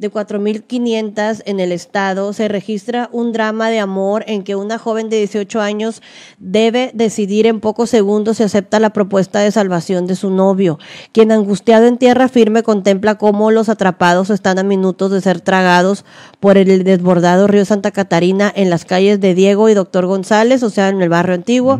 [0.03, 5.09] de 4.500 en el estado, se registra un drama de amor en que una joven
[5.09, 6.01] de 18 años
[6.39, 10.77] debe decidir en pocos segundos si acepta la propuesta de salvación de su novio,
[11.13, 16.03] quien angustiado en tierra firme contempla cómo los atrapados están a minutos de ser tragados
[16.41, 20.69] por el desbordado río Santa Catarina en las calles de Diego y Doctor González, o
[20.69, 21.79] sea, en el barrio antiguo.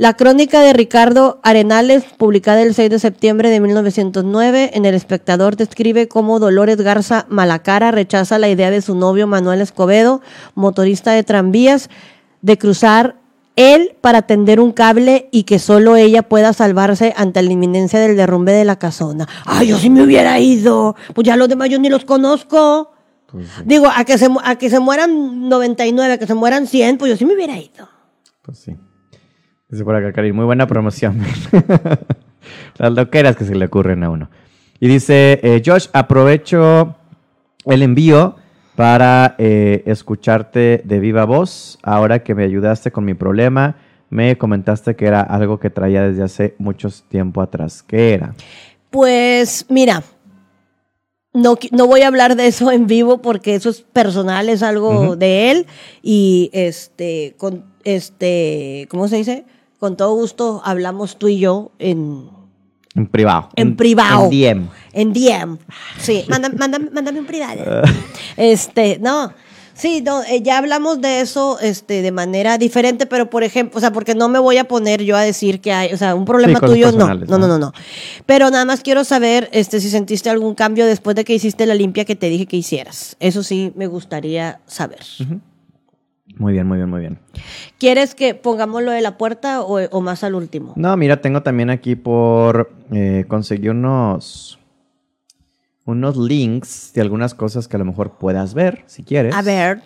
[0.00, 5.56] La crónica de Ricardo Arenales, publicada el 6 de septiembre de 1909, en El Espectador
[5.56, 10.22] describe cómo Dolores Garza Malacara rechaza la idea de su novio Manuel Escobedo,
[10.54, 11.90] motorista de tranvías,
[12.40, 13.16] de cruzar
[13.56, 18.16] él para tender un cable y que solo ella pueda salvarse ante la inminencia del
[18.16, 19.28] derrumbe de la casona.
[19.44, 20.96] ¡Ay, yo sí me hubiera ido!
[21.14, 22.90] Pues ya los demás yo ni los conozco.
[23.26, 26.66] Pues, sí, Digo, a que, se, a que se mueran 99, a que se mueran
[26.66, 27.86] 100, pues yo sí me hubiera ido.
[28.40, 28.74] pues sí.
[29.70, 31.20] Dice por acá, Karin, muy buena promoción.
[32.78, 34.28] Las loqueras que se le ocurren a uno.
[34.80, 36.96] Y dice, eh, Josh, aprovecho
[37.66, 38.36] el envío
[38.74, 41.78] para eh, escucharte de viva voz.
[41.82, 43.76] Ahora que me ayudaste con mi problema,
[44.08, 47.84] me comentaste que era algo que traía desde hace mucho tiempo atrás.
[47.84, 48.34] ¿Qué era?
[48.90, 50.02] Pues mira,
[51.32, 55.14] no, no voy a hablar de eso en vivo porque eso es personal, es algo
[55.14, 55.66] de él
[56.02, 59.44] y este, con, este, ¿cómo se dice?
[59.80, 62.28] Con todo gusto hablamos tú y yo en,
[62.94, 63.48] En privado.
[63.56, 64.28] En privado.
[64.30, 64.68] En DM.
[64.92, 65.58] en DM.
[65.98, 67.82] Sí, mándame, mándame, mándame un privado.
[68.36, 69.32] Este, no.
[69.80, 73.80] Sí, no, eh, ya hablamos de eso este, de manera diferente, pero por ejemplo, o
[73.80, 76.26] sea, porque no me voy a poner yo a decir que hay, o sea, un
[76.26, 77.38] problema tuyo, no, no, ¿no?
[77.38, 77.72] no, no.
[78.26, 81.74] Pero nada más quiero saber este, si sentiste algún cambio después de que hiciste la
[81.74, 83.16] limpia que te dije que hicieras.
[83.20, 85.00] Eso sí me gustaría saber.
[86.36, 87.18] Muy bien, muy bien, muy bien.
[87.78, 90.72] ¿Quieres que pongamos lo de la puerta o, o más al último?
[90.76, 94.58] No, mira, tengo también aquí por eh, conseguir unos
[95.84, 99.34] unos links de algunas cosas que a lo mejor puedas ver, si quieres.
[99.34, 99.82] A ver.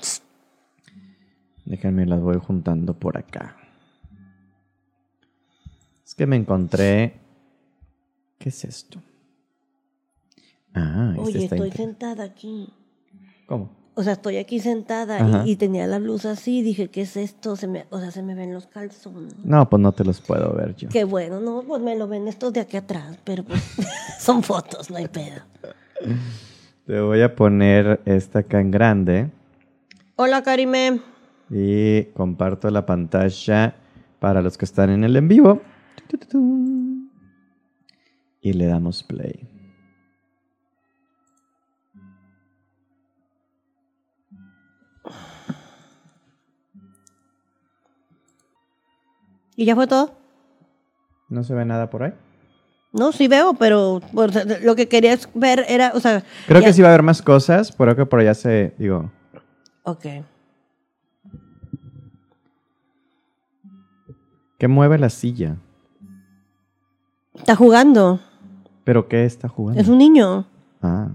[1.64, 3.56] Déjenme las voy juntando por acá.
[6.04, 7.14] Es que me encontré.
[8.38, 9.00] ¿Qué es esto?
[10.74, 12.68] Ah, este Oye, está estoy sentada aquí.
[13.46, 13.70] ¿Cómo?
[13.96, 16.62] O sea, estoy aquí sentada y, y tenía la blusa así.
[16.62, 17.54] Dije, ¿qué es esto?
[17.54, 19.34] Se me, o sea, se me ven los calzones.
[19.44, 20.88] No, pues no te los puedo ver yo.
[20.88, 23.62] Qué bueno, no, pues me lo ven estos de aquí atrás, pero pues
[24.18, 25.42] son fotos, no hay pedo.
[26.86, 29.30] Te voy a poner esta acá en grande
[30.16, 31.00] Hola, Karime.
[31.50, 33.76] y comparto la pantalla
[34.18, 35.60] para los que están en el en vivo.
[38.40, 39.48] Y le damos play.
[49.56, 50.12] ¿Y ya fue todo?
[51.28, 52.12] ¿No se ve nada por ahí?
[52.92, 56.22] No, sí veo, pero o sea, lo que querías ver era, o sea...
[56.46, 59.10] Creo ya- que sí va a haber más cosas, pero que por allá se, digo,
[59.82, 60.06] Ok.
[64.58, 65.56] ¿qué mueve la silla?
[67.34, 68.20] Está jugando.
[68.84, 69.80] ¿Pero qué está jugando?
[69.80, 70.46] Es un niño.
[70.82, 71.08] Ah,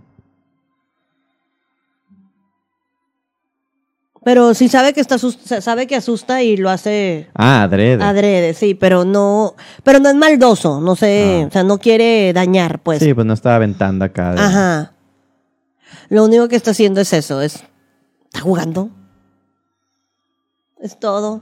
[4.24, 8.04] Pero sí sabe que está sabe que asusta y lo hace ah adrede.
[8.04, 11.48] adrede, sí, pero no, pero no es maldoso, no sé, Ah.
[11.48, 13.00] o sea, no quiere dañar, pues.
[13.00, 14.34] sí, pues no estaba aventando acá.
[14.34, 14.94] de- Ajá.
[16.10, 17.64] Lo único que está haciendo es eso, es
[18.26, 18.90] está jugando.
[20.82, 21.42] Es todo.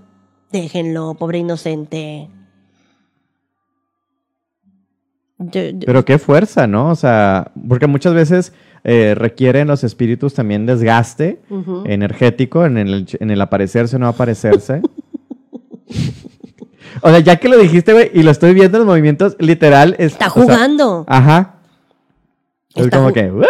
[0.52, 2.30] Déjenlo, pobre inocente.
[5.40, 6.90] Yo- yo- Pero qué fuerza, ¿no?
[6.90, 8.54] O sea, porque muchas veces
[8.84, 11.40] eh, requieren los espíritus también desgaste
[11.86, 14.82] energético en el, en el aparecerse o no aparecerse.
[17.02, 19.96] o sea, ya que lo dijiste, güey, y lo estoy viendo en los movimientos, literal.
[20.00, 21.06] es- Está sea, jugando.
[21.08, 21.54] ajá.
[22.76, 23.44] Es Está como ju- que, ¡uh!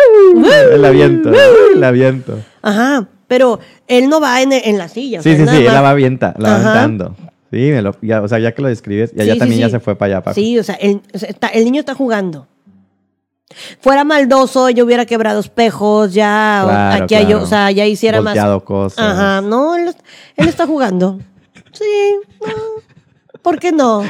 [0.73, 1.31] el aviento,
[1.75, 2.39] el aviento.
[2.61, 5.21] Ajá, pero él no va en, en la silla.
[5.21, 7.15] Sí, sí, sí, él la va avienta, la va aventando.
[7.51, 9.67] Sí, me lo- ya, o sea, ya que lo describes, y allá sí, también ya
[9.67, 9.71] sí.
[9.71, 10.23] se fue para allá.
[10.23, 10.35] Paco.
[10.35, 12.47] Sí, o sea, el, o sea, está- el niño está jugando.
[13.79, 17.43] Fuera maldoso, yo hubiera quebrado espejos, ya, Claro, aquí hay- claro.
[17.43, 18.37] o sea, ya hiciera más.
[18.63, 18.99] Cosas.
[18.99, 19.95] Ajá, no, él,
[20.35, 21.19] él está jugando.
[21.71, 21.85] Sí,
[22.41, 24.03] no, ¿por qué no?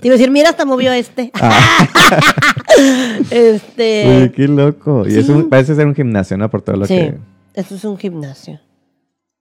[0.00, 1.30] Te iba a decir, mira, hasta movió este.
[1.34, 1.88] Ah.
[3.30, 4.20] este.
[4.24, 5.04] Uy, qué loco.
[5.08, 5.32] Y es sí.
[5.32, 6.50] un, parece ser un gimnasio, ¿no?
[6.50, 7.14] Por todo lo sí, que...
[7.54, 8.60] esto es un gimnasio.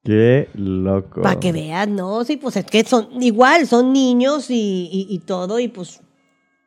[0.06, 1.22] Qué loco.
[1.24, 5.20] Para que veas, no, sí, pues es que son igual, son niños y, y- y
[5.20, 6.00] todo, y pues,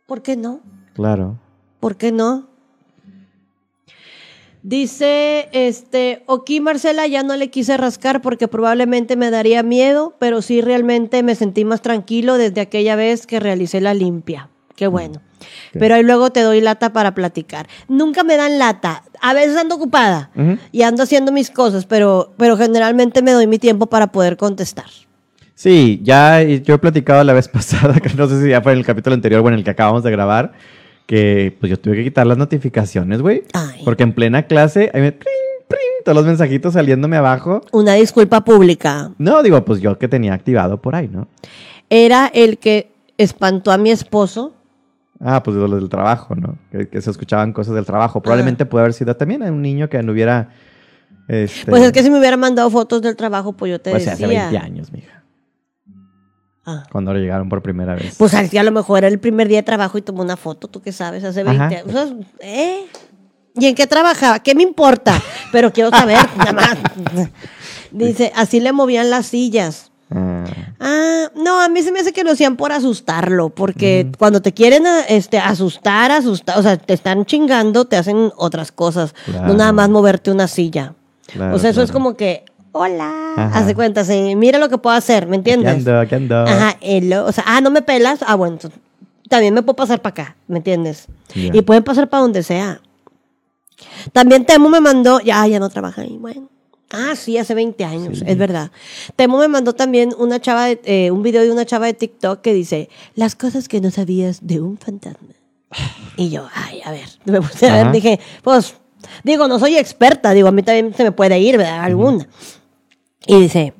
[0.07, 0.61] ¿por qué no?
[0.95, 1.39] Claro.
[1.81, 2.49] ¿Por qué no?
[4.63, 10.43] Dice, este, aquí Marcela ya no le quise rascar porque probablemente me daría miedo, pero
[10.43, 14.51] sí realmente me sentí más tranquilo desde aquella vez que realicé la limpia.
[14.75, 15.21] Qué bueno.
[15.73, 17.69] Pero ahí luego te doy lata para platicar.
[17.89, 19.03] Nunca me dan lata.
[19.21, 20.31] A veces ando ocupada
[20.73, 24.87] y ando haciendo mis cosas, pero, pero generalmente me doy mi tiempo para poder contestar.
[25.59, 28.79] Sí, ya yo he platicado la vez pasada, que no sé si ya fue en
[28.79, 30.53] el capítulo anterior o en el que acabamos de grabar,
[31.05, 33.43] que pues yo tuve que quitar las notificaciones, güey.
[33.85, 35.13] Porque en plena clase, ahí me...
[36.05, 37.63] todos los mensajitos saliéndome abajo.
[37.73, 39.11] Una disculpa pública.
[39.19, 41.27] No, digo, pues yo que tenía activado por ahí, ¿no?
[41.91, 44.53] Era el que espantó a mi esposo.
[45.21, 46.57] Ah, pues de los del trabajo, ¿no?
[46.71, 48.23] Que, que se escuchaban cosas del trabajo.
[48.23, 50.51] Probablemente puede haber sido también un niño que anduviera...
[51.27, 54.05] Este, Pues es que si me hubiera mandado fotos del trabajo, pues yo te Pues
[54.07, 54.15] decía.
[54.27, 55.25] hace 20 años, mija.
[56.65, 56.85] Ah.
[56.93, 58.15] Cuando llegaron por primera vez.
[58.19, 60.69] Pues al- a lo mejor era el primer día de trabajo y tomó una foto,
[60.69, 61.75] tú qué sabes, hace 20 Ajá.
[61.77, 61.87] años.
[61.89, 62.07] O sea,
[62.41, 62.87] ¿eh?
[63.57, 64.39] ¿Y en qué trabajaba?
[64.41, 65.21] ¿Qué me importa?
[65.51, 66.79] Pero quiero saber, nada más.
[67.91, 69.91] Dice, así le movían las sillas.
[70.11, 70.45] Ah,
[70.81, 74.53] Ah, no, a mí se me hace que lo hacían por asustarlo, porque cuando te
[74.55, 79.49] quieren a- este, asustar, asustar, o sea, te están chingando, te hacen otras cosas, Claro.
[79.49, 80.95] no nada más moverte una silla.
[81.27, 83.59] claro, o sea, eso es como que, hola, Ajá.
[83.59, 85.75] hace cuenta, sí, mira lo que puedo hacer, ¿me Aquí entiendes?
[85.87, 86.37] ando, aquí ando.
[86.39, 88.57] Ajá, y lo- o sea, ah, no me pelas, ah, bueno,
[89.29, 91.07] también me puedo pasar para acá, ¿me entiendes?
[91.35, 92.81] Y pueden pasar para donde sea.
[94.13, 96.49] También Temo me mandó, ya, ya no trabaja ahí, bueno.
[96.91, 98.71] Ah, sí, hace 20 años, es verdad.
[99.15, 102.41] Temo me mandó también una chava, de- eh, un video de una chava de TikTok
[102.41, 105.29] que dice, las cosas que no sabías de un fantasma.
[106.17, 108.75] Y yo, ay, a ver, me puse a ver, dije, pues,
[109.23, 111.85] digo, no soy experta, digo, a mí también se me puede ir, ¿verdad?
[111.85, 112.27] Alguna.
[113.27, 113.75] Y dice,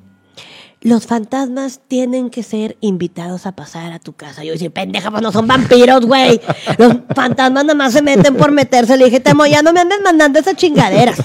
[0.83, 4.45] los fantasmas tienen que ser invitados a pasar a tu casa.
[4.45, 6.41] Yo dije, pendeja, pues no son vampiros, güey.
[6.77, 8.99] Los fantasmas nada más se meten por meterse.
[8.99, 11.19] Le dije, Temo, ya no me andes mandando esas chingaderas.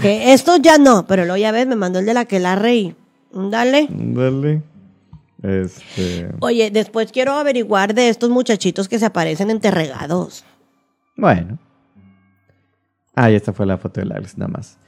[0.00, 2.56] Que esto ya no, pero luego ya ves, me mandó el de la que la
[2.56, 2.94] reí.
[3.32, 3.88] Dale.
[3.90, 4.62] Dale.
[5.42, 6.30] Este.
[6.40, 10.44] Oye, después quiero averiguar de estos muchachitos que se aparecen enterregados.
[11.16, 11.58] Bueno.
[13.14, 14.78] Ah, y esta fue la foto del Alex, nada más.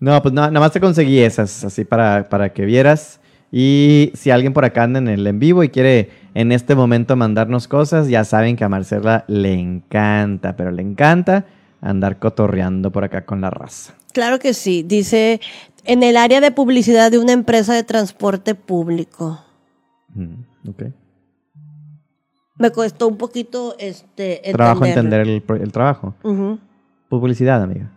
[0.00, 3.20] No, pues no, nada más te conseguí esas, así para, para que vieras.
[3.50, 7.16] Y si alguien por acá anda en el en vivo y quiere en este momento
[7.16, 11.46] mandarnos cosas, ya saben que a Marcela le encanta, pero le encanta
[11.80, 13.94] andar cotorreando por acá con la raza.
[14.18, 14.82] Claro que sí.
[14.82, 15.40] Dice,
[15.84, 19.38] en el área de publicidad de una empresa de transporte público.
[20.12, 20.82] Mm, ok.
[22.56, 25.34] Me costó un poquito este Trabajo entenderlo.
[25.34, 26.16] entender el, trabajo.
[27.08, 27.92] Publicidad, amiga.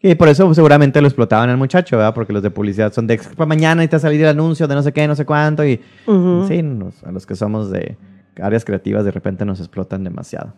[0.00, 2.14] Y por eso seguramente lo explotaban al muchacho, ¿verdad?
[2.14, 4.76] Porque los de publicidad son de "Pa' mañana y te ha salido el anuncio de
[4.76, 5.64] no sé qué, no sé cuánto.
[5.66, 5.80] Y
[6.46, 7.96] sí, nos- a los que somos de
[8.40, 10.54] áreas creativas de repente nos explotan demasiado.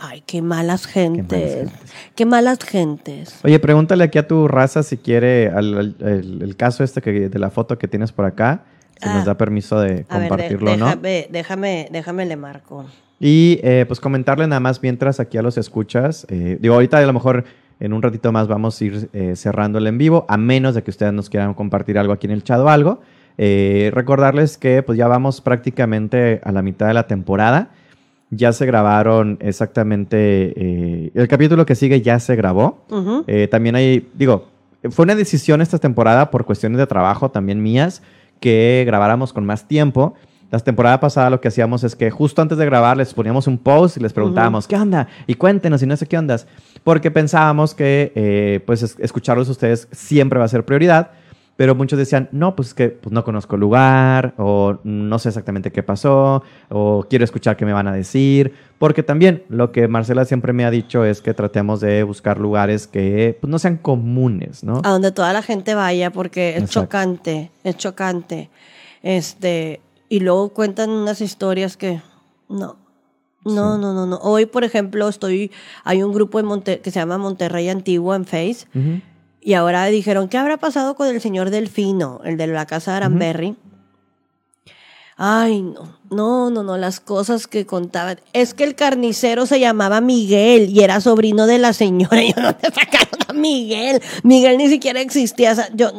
[0.00, 1.54] Ay, qué malas gentes.
[1.54, 1.70] gentes.
[2.14, 3.40] Qué malas gentes.
[3.42, 7.28] Oye, pregúntale aquí a tu raza si quiere al- al- el, el caso este que,
[7.28, 8.62] de la foto que tienes por acá,
[9.02, 9.14] si Ah.
[9.16, 10.86] nos da permiso de A ver, de- compartirlo no.
[10.86, 12.86] déjame, déjame, déjame le marco.
[13.18, 16.26] Y eh, pues comentarle nada más mientras aquí a los escuchas.
[16.30, 17.44] eh, digo, ahorita a lo mejor
[17.80, 20.82] en un ratito más vamos a ir eh, cerrando el en vivo, a menos de
[20.84, 23.00] que ustedes nos quieran compartir algo aquí en el chat o algo.
[23.36, 27.70] Eh, recordarles que pues ya vamos prácticamente a la mitad de la temporada.
[28.30, 30.16] Ya se grabaron exactamente,
[30.56, 32.84] eh, el capítulo que sigue ya se grabó.
[33.26, 34.48] Eh, también hay, digo,
[34.90, 38.02] fue una decisión esta temporada por cuestiones de trabajo también mías
[38.40, 40.14] que grabáramos con más tiempo.
[40.50, 43.58] La temporada pasada lo que hacíamos es que justo antes de grabar les poníamos un
[43.58, 45.08] post y les preguntábamos, ¿qué onda?
[45.26, 46.46] Y cuéntenos y no sé qué ondas.
[46.84, 51.10] Porque pensábamos que eh, pues es- escucharlos a ustedes siempre va a ser prioridad.
[51.58, 55.30] Pero muchos decían, no, pues es que pues, no conozco el lugar, o no sé
[55.30, 59.88] exactamente qué pasó, o quiero escuchar qué me van a decir, porque también lo que
[59.88, 63.76] Marcela siempre me ha dicho es que tratemos de buscar lugares que pues, no sean
[63.76, 64.82] comunes, ¿no?
[64.84, 66.82] A donde toda la gente vaya, porque es Exacto.
[66.86, 68.50] chocante, es chocante.
[69.02, 72.00] Este, y luego cuentan unas historias que
[72.48, 72.76] no.
[73.44, 73.80] No, Sí.
[73.80, 74.16] no, no, no.
[74.18, 75.50] Hoy, por ejemplo, estoy,
[75.84, 79.00] hay un grupo en Monte- que se llama Monterrey Antiguo en Face, Ujú.
[79.48, 82.96] Y ahora dijeron, ¿qué habrá pasado con el señor Delfino, el de la casa de
[82.98, 83.56] Aramberry?
[85.16, 88.20] Ay, no, no, no, no, las cosas que contaban.
[88.34, 92.22] Es que el carnicero se llamaba Miguel y era sobrino de la señora.
[92.22, 94.02] Y yo no te sacaron a Miguel.
[94.22, 95.52] Miguel ni siquiera existía.
[95.52, 95.92] O sea, yo,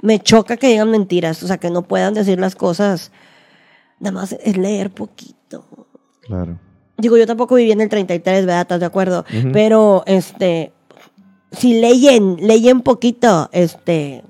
[0.00, 3.12] me choca que digan mentiras, o sea, que no puedan decir las cosas.
[4.00, 5.66] Nada más es leer poquito.
[6.22, 6.58] Claro.
[6.96, 8.62] Digo, yo tampoco viví en el 33, ¿verdad?
[8.62, 9.26] ¿Estás de acuerdo?
[9.52, 10.72] Pero, este,
[11.56, 14.22] si leyen, leyen poquito, este,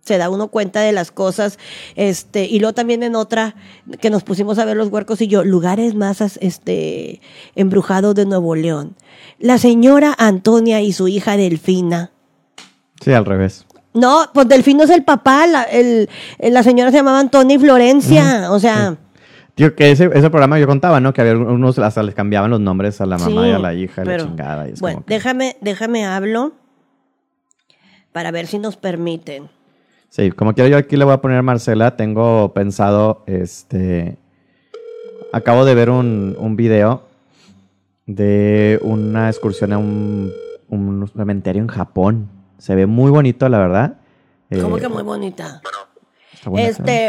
[0.00, 1.58] se da uno cuenta de las cosas,
[1.94, 3.54] este, y luego también en otra,
[4.00, 7.20] que nos pusimos a ver los huercos y yo, lugares más, este,
[7.54, 8.96] embrujados de Nuevo León.
[9.38, 12.10] La señora Antonia y su hija Delfina.
[13.00, 13.66] Sí, al revés.
[13.94, 16.08] No, pues Delfino es el papá, la, el,
[16.40, 18.96] la señora se llamaba Antonia y Florencia, o sea...
[19.54, 21.12] Tío, que ese, ese programa yo contaba, ¿no?
[21.12, 23.74] Que había unos hasta les cambiaban los nombres a la mamá Sí, y a la
[23.74, 24.66] hija, y la chingada.
[24.66, 26.52] Y es bueno, como que- déjame, déjame hablo
[28.12, 29.48] para ver si nos permiten.
[30.08, 34.18] Sí, como quiera yo aquí le voy a poner a Marcela, tengo pensado, este,
[35.32, 37.04] acabo de ver un, un video
[38.06, 40.32] de una excursión a un,
[40.68, 42.28] un cementerio en Japón.
[42.58, 43.96] Se ve muy bonito, la verdad.
[44.50, 45.62] Eh, ¿Cómo que muy bonita?
[45.62, 45.78] Bueno,
[46.34, 46.68] está bonito.
[46.68, 47.08] Este,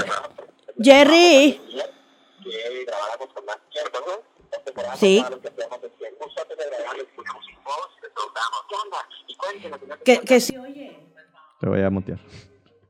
[10.04, 10.98] Que, que sí, oye.
[11.60, 12.20] Te voy a mutear.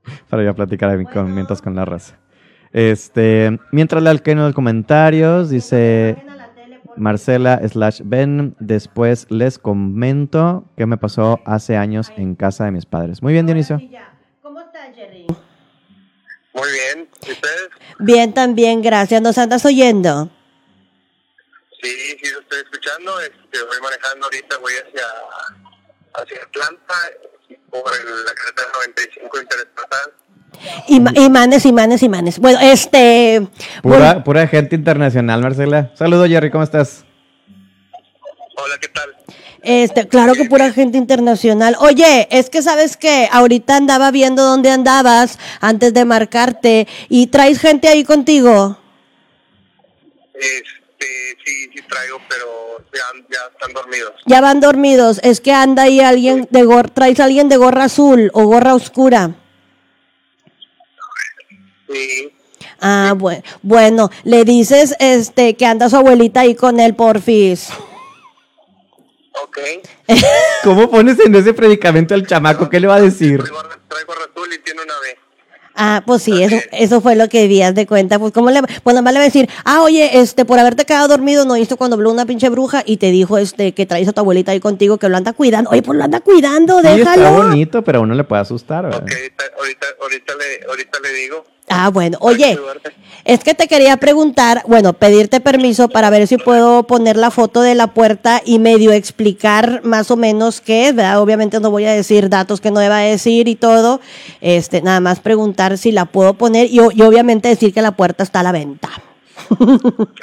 [0.30, 2.18] Para ya platicar ahí con, mientras con la raza.
[2.72, 6.18] Este, mientras le alqueno los comentarios, dice
[6.96, 8.56] Marcela slash Ben.
[8.60, 13.22] Después les comento qué me pasó hace años en casa de mis padres.
[13.22, 13.80] Muy bien, Dionisio.
[14.42, 15.28] ¿Cómo estás, Jerry?
[16.54, 17.08] Muy bien.
[17.28, 17.70] ¿Y ustedes?
[18.00, 19.22] Bien, también, gracias.
[19.22, 20.30] ¿Nos andas oyendo?
[21.84, 23.20] Sí, sí, lo estoy escuchando.
[23.20, 25.04] Este, voy manejando ahorita, voy hacia,
[26.14, 26.94] hacia Atlanta,
[27.70, 30.12] por el- la carretera 95 interestatal.
[30.88, 32.40] Ima- Imanes, imanes, imanes.
[32.40, 33.46] Bueno, este.
[33.82, 35.92] Pura, bueno, pura gente internacional, Marcela.
[35.96, 37.04] Saludos, Jerry, ¿cómo estás?
[38.56, 39.10] Hola, ¿qué tal?
[39.64, 41.76] Este, claro que pura gente internacional.
[41.80, 47.60] Oye, es que sabes que ahorita andaba viendo dónde andabas antes de marcarte y traes
[47.60, 48.78] gente ahí contigo.
[50.34, 50.83] Este,
[51.94, 52.46] traigo, pero
[52.94, 54.14] ya, ya están dormidos.
[54.26, 55.20] Ya van dormidos.
[55.24, 58.74] Es que anda ahí alguien de gorra, traes a alguien de gorra azul o gorra
[58.76, 59.36] oscura.
[61.92, 62.32] Sí,
[62.86, 67.70] Ah, bueno, bueno, le dices este que anda su abuelita ahí con él, porfis.
[69.42, 69.58] ok.
[70.64, 72.70] ¿Cómo pones en ese predicamento al chamaco?
[72.70, 73.40] ¿Qué le va a decir?
[73.42, 75.18] Traigo, traigo azul y tiene una B.
[75.76, 78.20] Ah, pues sí, eso, eso fue lo que vías de cuenta.
[78.20, 80.86] Pues, ¿cómo le, pues nada más le va a decir, ah, oye, este, por haberte
[80.86, 84.08] quedado dormido, no viste cuando habló una pinche bruja y te dijo, este, que traes
[84.08, 85.70] a tu abuelita ahí contigo, que lo anda cuidando.
[85.72, 87.32] Oye, pues lo anda cuidando, Sí, está déjalo.
[87.44, 89.02] bonito, pero a uno le puede asustar, ¿verdad?
[89.04, 91.44] Ok, ahorita, ahorita, ahorita, le, ahorita le digo.
[91.70, 92.60] Ah, bueno, oye,
[93.24, 97.62] es que te quería preguntar, bueno, pedirte permiso para ver si puedo poner la foto
[97.62, 101.22] de la puerta y medio explicar más o menos qué es, ¿verdad?
[101.22, 104.02] Obviamente no voy a decir datos que no deba decir y todo,
[104.42, 108.24] este, nada más preguntar si la puedo poner y, y obviamente decir que la puerta
[108.24, 108.90] está a la venta.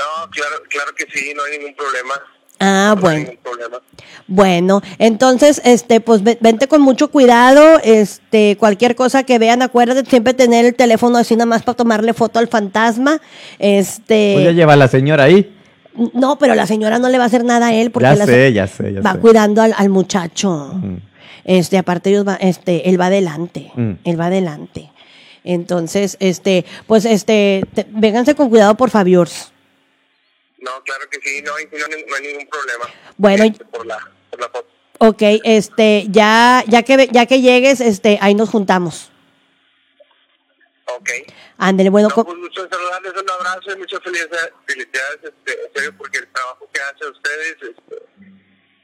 [0.00, 2.14] No, claro, claro que sí, no hay ningún problema.
[2.60, 3.30] Ah, No bueno.
[4.26, 10.08] Bueno, entonces, este, pues ve- vente con mucho cuidado, este, cualquier cosa que vean, acuérdate
[10.08, 13.20] siempre tener el teléfono así nada más para tomarle foto al fantasma,
[13.58, 14.32] este.
[14.34, 15.52] Pues ya lleva a la señora ahí.
[16.14, 18.26] No, pero la señora no le va a hacer nada a él porque Ya la-
[18.26, 19.18] sé, ya sé, ya va sé.
[19.18, 20.70] cuidando al, al muchacho.
[20.74, 20.96] Mm.
[21.44, 23.92] Este, aparte ellos va, este, él va adelante, Mm.
[24.04, 24.90] él va adelante.
[25.42, 29.28] Entonces, este, pues, este, te- vénganse con cuidado por favor.
[30.60, 32.84] No, claro que sí, no hay, no, hay- no hay ningún problema.
[33.16, 33.98] Bueno, Este, por la,
[34.30, 34.66] por la foto.
[34.98, 39.10] Ok, este, ya, ya que, ya que llegues, este, ahí nos juntamos.
[40.98, 41.08] Ok.
[41.56, 45.94] Ándele, bueno, No, pues mucho saludarles, un abrazo y muchas felicidades, felicidades este, en serio,
[45.96, 48.02] porque el trabajo que hacen ustedes este,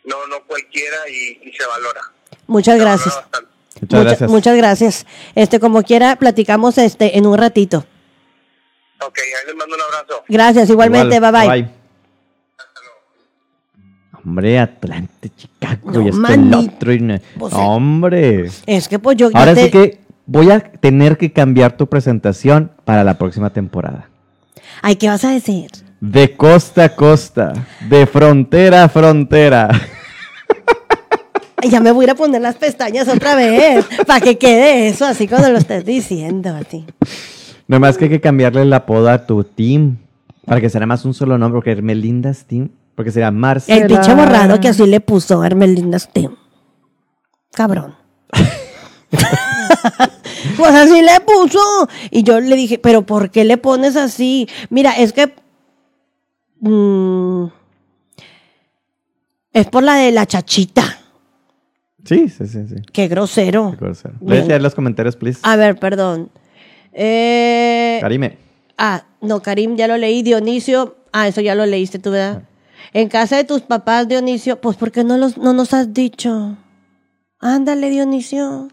[0.05, 2.01] no, no cualquiera y, y se valora.
[2.47, 3.15] muchas Se valora gracias.
[3.17, 3.51] bastante.
[3.81, 4.31] Muchas Mucha- gracias.
[4.31, 5.07] Muchas gracias.
[5.35, 7.85] Este, como quiera, platicamos este en un ratito.
[9.05, 10.25] Ok, ahí les mando un abrazo.
[10.29, 11.71] Gracias, igualmente, Igual, bye bye.
[14.25, 16.59] Hombre, Atlante, Chicago No, y manito.
[16.59, 16.93] el otro.
[16.93, 18.51] y no- Pues, Hombre.
[18.67, 22.73] Es que pues yo Ahora te- sí que voy a tener que cambiar tu presentación
[22.85, 24.09] para la próxima temporada.
[24.83, 25.71] Ay, ¿qué vas a decir?
[26.01, 27.53] De costa a costa,
[27.89, 29.69] de frontera a frontera.
[31.63, 35.05] Ya me voy a ir a poner las pestañas otra vez para que quede eso
[35.07, 36.85] así cuando lo estés diciendo así.
[37.69, 39.99] Nomás que hay que cambiarle el apodo a tu team.
[40.45, 42.71] Para que sea más un solo nombre, porque Hermelinda's team.
[42.97, 43.83] Porque será Marcela.
[43.83, 46.35] El pinche borrado que así le puso a Hermelinda Steam.
[47.53, 47.95] Cabrón.
[50.57, 51.61] pues así le puso.
[52.11, 54.49] Y yo le dije, pero ¿por qué le pones así?
[54.71, 55.35] Mira, es que...
[56.61, 57.47] mm,
[59.53, 60.99] es por la de la chachita.
[62.05, 62.77] Sí, sí, sí, sí.
[62.93, 63.73] Qué grosero.
[63.73, 64.15] Qué grosero.
[64.23, 65.41] Léete ahí los comentarios, please.
[65.43, 66.31] A ver, perdón.
[66.99, 68.39] Eh, Karime.
[68.79, 70.23] Ah, no, Karim, ya lo leí.
[70.23, 72.43] Dionisio, ah, eso ya lo leíste tú, ¿verdad?
[72.93, 76.57] En casa de tus papás, Dionisio, pues ¿por qué no, los, no nos has dicho?
[77.39, 78.69] Ándale, Dionisio.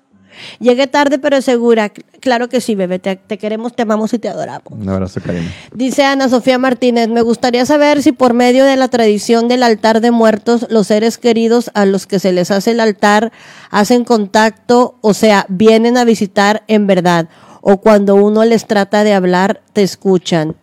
[0.60, 1.90] Llegué tarde, pero segura.
[2.20, 2.98] Claro que sí, bebé.
[3.00, 4.72] Te, te queremos, te amamos y te adoramos.
[4.72, 5.52] Un abrazo, Karime.
[5.74, 10.02] Dice Ana Sofía Martínez, me gustaría saber si por medio de la tradición del altar
[10.02, 13.32] de muertos, los seres queridos a los que se les hace el altar
[13.70, 17.28] hacen contacto, o sea, vienen a visitar en verdad,
[17.66, 20.56] o cuando uno les trata de hablar, te escuchan.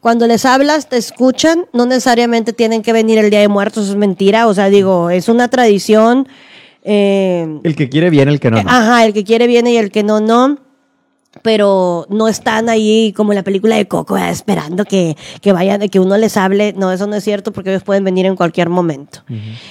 [0.00, 3.94] Cuando les hablas, te escuchan, no necesariamente tienen que venir el Día de Muertos, es
[3.96, 6.26] mentira, o sea, digo, es una tradición.
[6.82, 8.68] eh, El que quiere bien, el que no, no.
[8.68, 10.58] Ajá, el que quiere viene y el que no, no.
[11.42, 15.98] Pero no están ahí como en la película de Coco, esperando que, que vayan, que
[15.98, 16.74] uno les hable.
[16.76, 19.20] No, eso no es cierto porque ellos pueden venir en cualquier momento.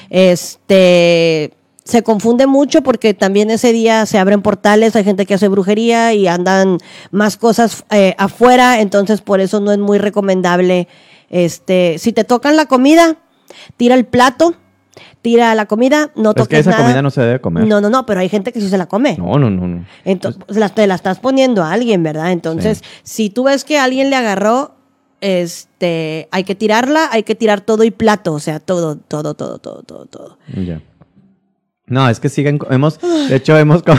[0.10, 1.54] Este
[1.84, 6.14] se confunde mucho porque también ese día se abren portales, hay gente que hace brujería
[6.14, 6.78] y andan
[7.12, 10.88] más cosas eh, afuera, entonces por eso no es muy recomendable.
[11.30, 13.18] Este, si te tocan la comida,
[13.76, 14.56] tira el plato,
[15.22, 16.84] tira la comida, no es toques que esa nada.
[16.84, 17.66] comida no se debe comer.
[17.68, 19.18] No, no, no, pero hay gente que sí se la come.
[19.18, 19.68] no, no, no.
[19.68, 19.86] no.
[20.06, 22.32] Entonces, la, te la estás poniendo a alguien, ¿verdad?
[22.32, 24.76] Entonces, si tú ves que alguien le agarró,
[25.24, 29.58] este, hay que tirarla, hay que tirar todo y plato, o sea, todo, todo, todo,
[29.58, 30.38] todo, todo, todo.
[30.54, 30.82] Ya.
[31.88, 32.60] No, es que siguen.
[32.70, 33.00] Hemos.
[33.02, 33.84] De hecho, hemos.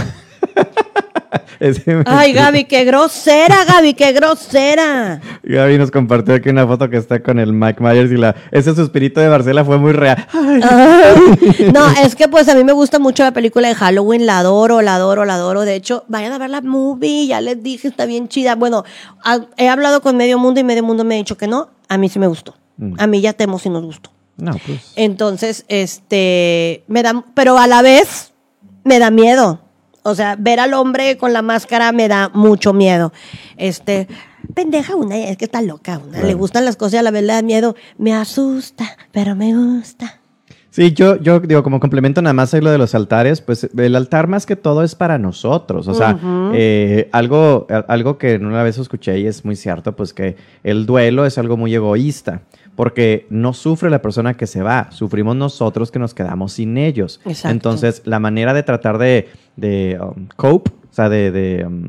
[2.06, 5.20] Ay, Gaby, qué grosera, Gaby, qué grosera.
[5.42, 8.74] Gaby nos compartió aquí una foto que está con el Mike Myers y la, ese
[8.74, 10.26] suspirito de Marcela fue muy real.
[10.32, 14.26] Ay, Ay, No, es que pues a mí me gusta mucho la película de Halloween,
[14.26, 15.62] la adoro, la adoro, la adoro.
[15.62, 18.56] De hecho, vayan a ver la movie, ya les dije, está bien chida.
[18.56, 18.84] Bueno,
[19.56, 21.70] he hablado con medio mundo y medio mundo me ha dicho que no.
[21.88, 22.54] A mí sí me gustó.
[22.76, 22.94] Mm.
[22.98, 24.13] A mí ya temo si nos gustó.
[24.36, 24.92] No, pues.
[24.96, 28.32] Entonces, este, me da, pero a la vez
[28.84, 29.60] me da miedo.
[30.02, 33.12] O sea, ver al hombre con la máscara me da mucho miedo.
[33.56, 34.06] Este,
[34.54, 36.20] pendeja una, es que está loca una.
[36.20, 37.74] Le gustan las cosas y a la vez le da miedo.
[37.96, 40.20] Me asusta, pero me gusta.
[40.74, 43.94] Sí, yo, yo digo, como complemento nada más a lo de los altares, pues el
[43.94, 45.86] altar más que todo es para nosotros.
[45.86, 46.18] O sea,
[46.52, 50.34] eh, algo, algo que una vez escuché y es muy cierto, pues que
[50.64, 52.42] el duelo es algo muy egoísta.
[52.76, 57.20] Porque no sufre la persona que se va, sufrimos nosotros que nos quedamos sin ellos.
[57.24, 57.50] Exacto.
[57.50, 61.88] Entonces, la manera de tratar de, de um, cope, o sea, de, de, um,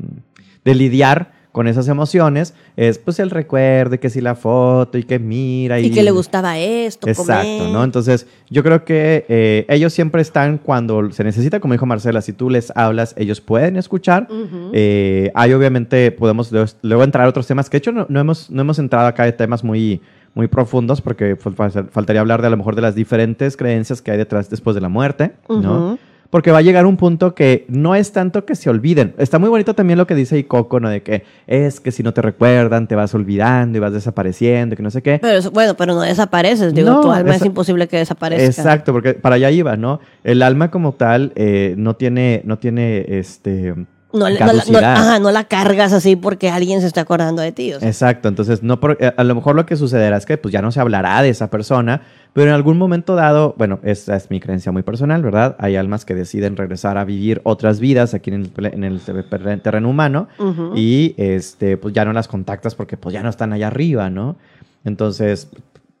[0.64, 5.04] de lidiar con esas emociones es pues el recuerdo y que si la foto y
[5.04, 7.72] que mira y, Y que le gustaba esto, Exacto, comer.
[7.72, 7.82] ¿no?
[7.82, 12.34] Entonces, yo creo que eh, ellos siempre están cuando se necesita, como dijo Marcela, si
[12.34, 14.28] tú les hablas, ellos pueden escuchar.
[14.30, 14.70] Ujú.
[14.74, 18.20] Eh, hay obviamente, podemos luego, luego entrar a otros temas, que de hecho no, no
[18.20, 20.02] hemos, no hemos entrado acá de temas muy,
[20.36, 24.12] muy profundos, porque fal- faltaría hablar de a lo mejor de las diferentes creencias que
[24.12, 25.98] hay detrás después de la muerte, ¿no?
[26.28, 29.14] Porque va a llegar un punto que no es tanto que se olviden.
[29.16, 30.90] Está muy bonito también lo que dice Coco, ¿no?
[30.90, 34.76] De que es que si no te recuerdan, te vas olvidando y vas desapareciendo, y
[34.76, 35.18] que no sé qué.
[35.22, 36.74] Pero bueno, pero no desapareces.
[36.74, 38.44] Digo, No, tu alma es imposible que desaparezca.
[38.44, 40.00] Exacto, porque para allá iba, ¿no?
[40.24, 43.74] El alma como tal eh, no tiene, no tiene, este,
[44.12, 47.52] No, no la- no- ajá, no la cargas así porque alguien se está acordando de
[47.52, 47.72] ti.
[47.74, 47.88] o sea.
[47.88, 50.62] Exacto, entonces no por- eh, a lo mejor lo que sucederá es que pues ya
[50.62, 52.02] no se hablará de esa persona,
[52.32, 55.56] pero en algún momento dado, bueno, esa es mi creencia muy personal, ¿verdad?
[55.58, 60.28] Hay almas que deciden regresar a vivir otras vidas aquí en el, en terreno humano
[60.76, 64.36] y este pues ya no las contactas porque pues ya no están allá arriba, ¿no?
[64.84, 65.48] Entonces,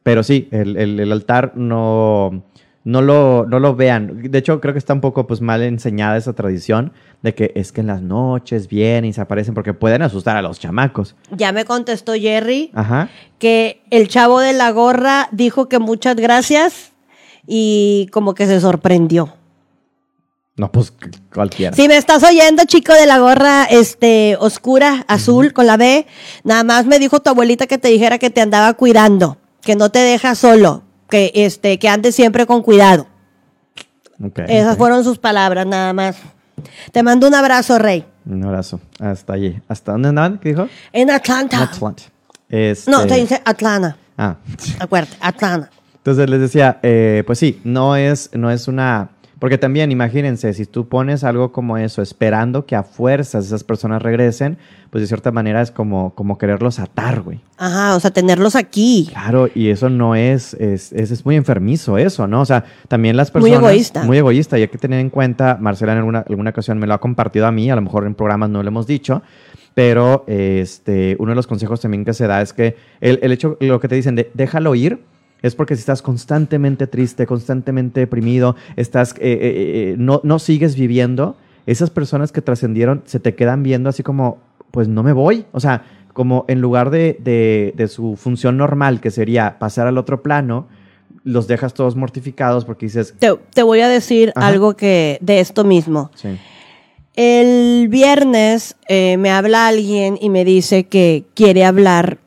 [0.02, 2.44] pero sí, el, el- el altar no,
[2.86, 4.30] no, lo, no lo vean.
[4.30, 7.72] De hecho, creo que está un poco pues mal enseñada esa tradición de que es
[7.72, 11.16] que en las noches vienen y se aparecen porque pueden asustar a los chamacos.
[11.32, 13.08] Ya me contestó Jerry Ajá.
[13.40, 16.92] que el chavo de la gorra dijo que muchas gracias
[17.44, 19.34] y como que se sorprendió.
[20.54, 20.92] No, pues
[21.34, 21.74] cualquiera.
[21.74, 26.06] Si me estás oyendo, chico de la gorra este oscura, azul, con la B,
[26.44, 29.90] nada más me dijo tu abuelita que te dijera que te andaba cuidando, que no
[29.90, 30.85] te deja solo.
[31.08, 33.06] Que, este, que andes siempre con cuidado.
[34.22, 34.78] Ok, Esas ok.
[34.78, 36.16] fueron sus palabras nada más.
[36.92, 38.04] Te mando un abrazo, Rey.
[38.24, 38.80] Un abrazo.
[38.98, 39.60] Hasta allí.
[39.68, 40.38] ¿Hasta dónde andaban?
[40.38, 40.68] ¿Qué dijo?
[40.92, 41.62] En Atlanta.
[41.62, 42.02] Atlanta.
[42.48, 43.96] Este- No, te dice Atlanta.
[44.16, 44.36] Ah.
[44.78, 45.70] Acuérdate, Atlanta.
[45.96, 49.10] Entonces les decía, eh, pues sí, no es, no es una...
[49.38, 54.00] Porque también, imagínense, si tú pones algo como eso, esperando que a fuerzas esas personas
[54.00, 54.56] regresen,
[54.88, 57.40] pues de cierta manera es como, como quererlos atar, güey.
[57.58, 59.08] Ajá, o sea, tenerlos aquí.
[59.10, 62.40] Claro, y eso no es, es, es, es muy enfermizo eso, ¿no?
[62.40, 63.62] O sea, también las Muy personas...
[63.62, 64.04] egoísta.
[64.04, 66.94] Muy egoísta, y hay que tener en cuenta, Marcela en alguna, alguna ocasión me lo
[66.94, 69.22] ha compartido a mí, a lo mejor en programas no lo hemos dicho,
[69.74, 73.58] pero este, uno de los consejos también que se da es que el, el hecho,
[73.60, 75.00] lo que te dicen de déjalo ir,
[75.46, 80.76] es porque si estás constantemente triste, constantemente deprimido, estás, eh, eh, eh, no, no sigues
[80.76, 81.36] viviendo,
[81.66, 84.38] esas personas que trascendieron se te quedan viendo así como,
[84.70, 85.46] pues no me voy.
[85.52, 89.98] O sea, como en lugar de, de- de su función normal, que sería pasar al
[89.98, 90.68] otro plano,
[91.24, 94.46] los dejas todos mortificados porque dices, Te, te voy a decir Ajá.
[94.46, 96.10] algo que de esto mismo.
[96.14, 96.38] sí,
[97.14, 102.18] El viernes eh, me habla alguien y me dice que quiere hablar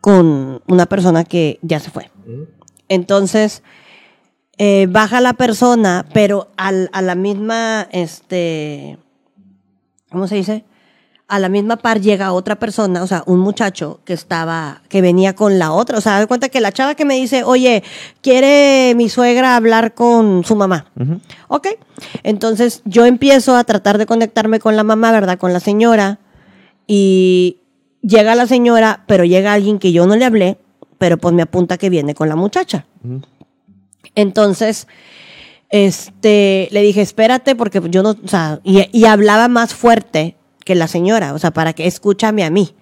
[0.00, 2.10] con una persona que ya se fue.
[2.88, 3.62] Entonces,
[4.58, 8.98] eh, baja la persona, pero al- a la misma, este,
[10.10, 10.64] ¿cómo se dice?
[11.28, 15.34] A la misma par llega otra persona, o sea, un muchacho que estaba, que venía
[15.34, 15.96] con la otra.
[15.96, 17.82] O sea, da cuenta que la chava que me dice, oye,
[18.20, 20.86] quiere mi suegra hablar con su mamá.
[21.48, 21.68] Ok.
[22.22, 25.38] Entonces yo empiezo a tratar de conectarme con la mamá, ¿verdad?
[25.38, 26.18] Con la señora.
[26.86, 27.60] Y
[28.02, 30.58] llega la señora, pero llega alguien que yo no le hablé,
[31.02, 32.86] pero pues me apunta que viene con la muchacha.
[34.14, 34.86] Entonces,
[35.68, 40.76] este, le dije, espérate, porque yo no, o sea, y, y hablaba más fuerte que
[40.76, 42.72] la señora, o sea, para que escúchame a mí.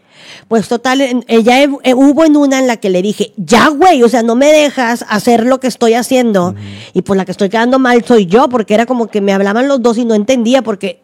[0.49, 4.03] Pues total, en- ella eh, hubo en una en la que le dije, ya güey,
[4.03, 6.55] o sea, no me dejas hacer lo que estoy haciendo.
[6.93, 9.67] Y pues la que estoy quedando mal soy yo, porque era como que me hablaban
[9.67, 11.01] los dos y no entendía, porque,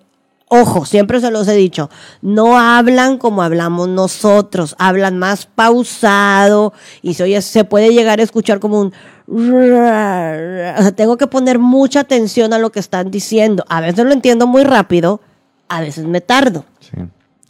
[0.49, 1.91] ojo, siempre se los he dicho,
[2.23, 8.23] no hablan como hablamos nosotros, hablan más pausado y se oye, se puede llegar a
[8.23, 8.93] escuchar como un...
[9.29, 13.65] O sea, tengo que poner mucha atención a lo que están diciendo.
[13.69, 15.21] A veces lo entiendo muy rápido,
[15.69, 16.91] a veces me tardo sí.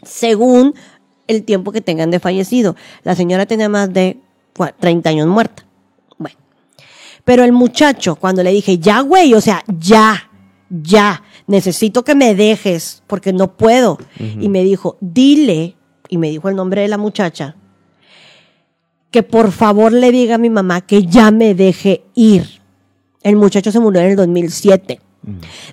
[0.03, 0.75] según
[1.27, 2.77] el tiempo que tengan de fallecido.
[3.03, 4.19] La señora tenía más de
[4.57, 5.65] cua- 30 años muerta.
[6.17, 6.39] Bueno.
[7.25, 10.31] Pero el muchacho, cuando le dije, ya, güey, o sea, ya,
[10.71, 13.99] ya, necesito que me dejes porque no puedo.
[14.19, 15.77] Y me dijo, dile,
[16.09, 17.57] y me dijo el nombre de la muchacha,
[19.11, 22.61] que por favor le diga a mi mamá que ya me deje ir.
[23.23, 25.01] El muchacho se murió en el 2007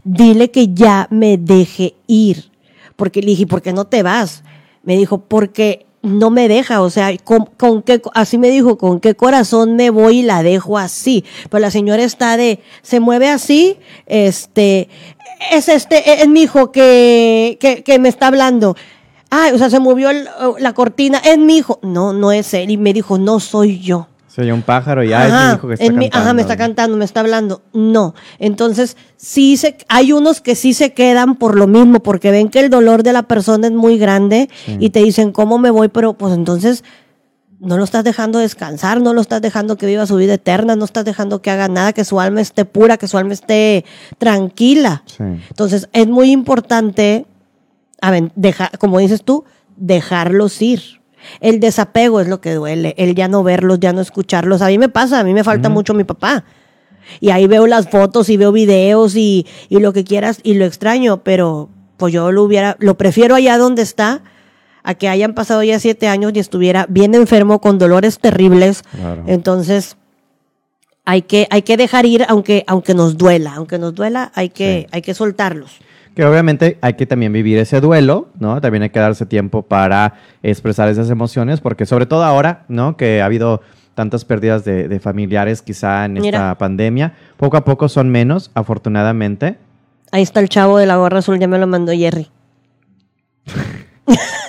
[0.03, 2.51] dile que ya me deje ir.
[2.95, 4.43] Porque le dije, ¿por qué no te vas?
[4.83, 8.99] Me dijo, porque no me deja, o sea, ¿con, con qué, así me dijo, con
[8.99, 11.23] qué corazón me voy y la dejo así.
[11.49, 14.89] Pero la señora está de, se mueve así, este,
[15.51, 18.75] es este, es mi hijo que, que, que me está hablando.
[19.31, 20.27] Ah, o sea, se movió el-
[20.59, 21.79] la cortina, es mi hijo.
[21.81, 22.69] No, no es él.
[22.71, 24.07] Y me dijo, no soy yo.
[24.27, 26.17] Se oye un pájaro y ya es mi Ajá, hijo que está mi- cantando.
[26.25, 27.61] ajá, me está cantando, me está hablando.
[27.73, 28.15] No.
[28.39, 32.59] Entonces, sí se, hay unos que sí se quedan por lo mismo, porque ven que
[32.59, 34.49] el dolor de la persona es muy grande
[34.79, 35.87] y te dicen, ¿cómo me voy?
[35.89, 36.83] Pero pues entonces
[37.63, 40.85] no lo estás dejando descansar, no lo estás dejando que viva su vida eterna, no
[40.85, 43.85] estás dejando que haga nada, que su alma esté pura, que su alma esté
[44.17, 45.03] tranquila.
[45.05, 45.23] Sí.
[45.49, 47.25] Entonces, es muy importante,
[48.01, 49.43] a ver, deja- como dices tú,
[49.77, 50.81] dejarlos ir.
[51.39, 54.61] El desapego es lo que duele, el ya no verlos, ya no escucharlos.
[54.61, 56.43] A mí me pasa, a mí me falta mucho mi papá.
[57.21, 60.65] Y ahí veo las fotos y veo videos y, y lo que quieras y lo
[60.65, 64.21] extraño, pero pues yo lo hubiera, lo prefiero allá donde está
[64.83, 68.83] a que hayan pasado ya siete años y estuviera bien enfermo con dolores terribles.
[68.95, 69.23] Claro.
[69.27, 69.97] Entonces,
[71.05, 74.81] hay que, hay que dejar ir aunque, aunque nos duela, aunque nos duela, hay que,
[74.81, 74.87] Sí.
[74.91, 75.79] hay que soltarlos.
[76.15, 78.61] Que obviamente hay que también vivir ese duelo, ¿no?
[78.61, 82.97] También hay que darse tiempo para expresar esas emociones, porque sobre todo ahora, ¿no?
[82.97, 83.61] Que ha habido
[83.95, 86.57] tantas pérdidas de, de familiares quizá en esta Mira.
[86.57, 89.57] pandemia, poco a poco son menos, afortunadamente.
[90.11, 92.29] Ahí está el chavo de la gorra azul, ya me lo mandó Jerry.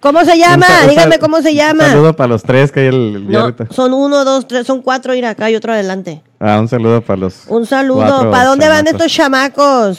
[0.00, 0.66] ¿Cómo se llama?
[0.66, 1.84] Un un Dígame sal- có se un llama.
[1.88, 5.14] saludo para los tres que hay el, el No, son uno, dos, tres, son cuatro,
[5.14, 6.22] ir acá y otro adelante.
[6.38, 7.44] Ah, un saludo para los.
[7.48, 8.30] Un saludo.
[8.30, 9.98] ¿Para dónde van estos chamacos?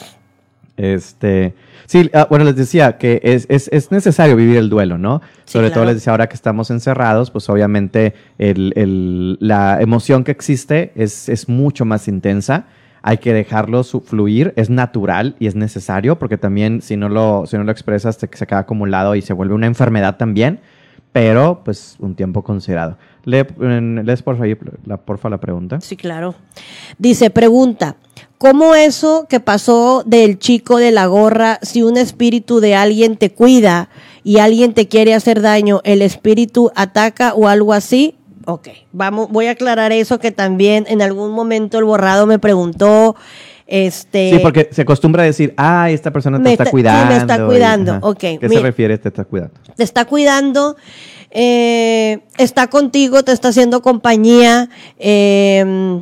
[0.76, 1.54] Este,
[1.84, 5.20] sí, ah, bueno, les decía que es, es, es necesario vivir el duelo, ¿no?
[5.44, 10.24] Sí, Sobre todo les decía ahora que estamos encerrados, pues obviamente el, el- la emoción
[10.24, 12.64] que existe es, es mucho más intensa.
[13.02, 17.56] Hay que dejarlo fluir, es natural y es necesario, porque también si no lo, si
[17.56, 20.60] no lo expresas se queda acumulado y se vuelve una enfermedad también.
[21.12, 22.96] pero pues un tiempo considerado.
[23.24, 23.46] Le,
[24.04, 24.44] lees porfa,
[24.86, 25.80] la, porfa la pregunta.
[25.80, 26.34] Sí, claro.
[26.98, 27.96] Dice, pregunta,
[28.38, 33.32] ¿cómo eso que pasó del chico de la gorra, si un espíritu de alguien te
[33.32, 33.88] cuida
[34.22, 38.16] y alguien te quiere hacer daño, el espíritu ataca o algo así?
[38.46, 43.14] Ok, vamos, voy a aclarar eso que también en algún momento el borrado me preguntó,
[43.66, 44.30] este...
[44.32, 47.06] Sí, porque se acostumbra a decir, ah, esta persona te está, está- sí, cuidando.
[47.14, 48.00] me está y- cuidando, ajá.
[48.02, 49.54] ok, ¿Qué se refiere te está cuidando?
[49.76, 50.76] te está cuidando,
[51.30, 54.68] eh, está contigo, te está haciendo compañía,
[54.98, 56.00] eh,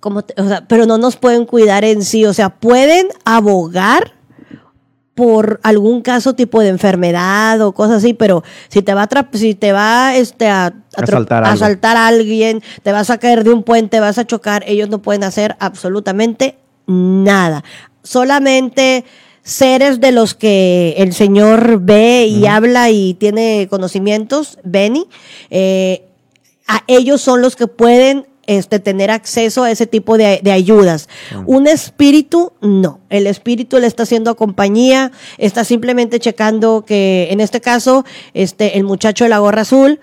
[0.00, 4.12] ¿cómo te- o sea, pero no nos pueden cuidar en sí, o sea, pueden abogar
[5.18, 9.56] por algún caso tipo de enfermedad o cosas así, pero si te va a si
[9.56, 10.72] te va este a, a
[11.02, 14.62] Asaltar a asaltar a alguien, te vas a caer de un puente, vas a chocar,
[14.68, 17.64] ellos no pueden hacer absolutamente nada.
[18.04, 19.04] Solamente
[19.42, 25.08] seres de los que el Señor ve y habla y tiene conocimientos, Benny,
[25.50, 26.04] eh,
[26.68, 31.08] a ellos son los que pueden este, tener acceso a ese tipo de, de ayudas.
[31.44, 33.00] Un espíritu, no.
[33.10, 38.84] El espíritu le está haciendo compañía, está simplemente checando que, en este caso, este, el
[38.84, 40.00] muchacho de la gorra azul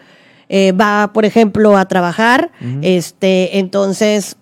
[0.47, 2.51] eh, va, por ejemplo, a trabajar,
[2.83, 4.37] este, entonces,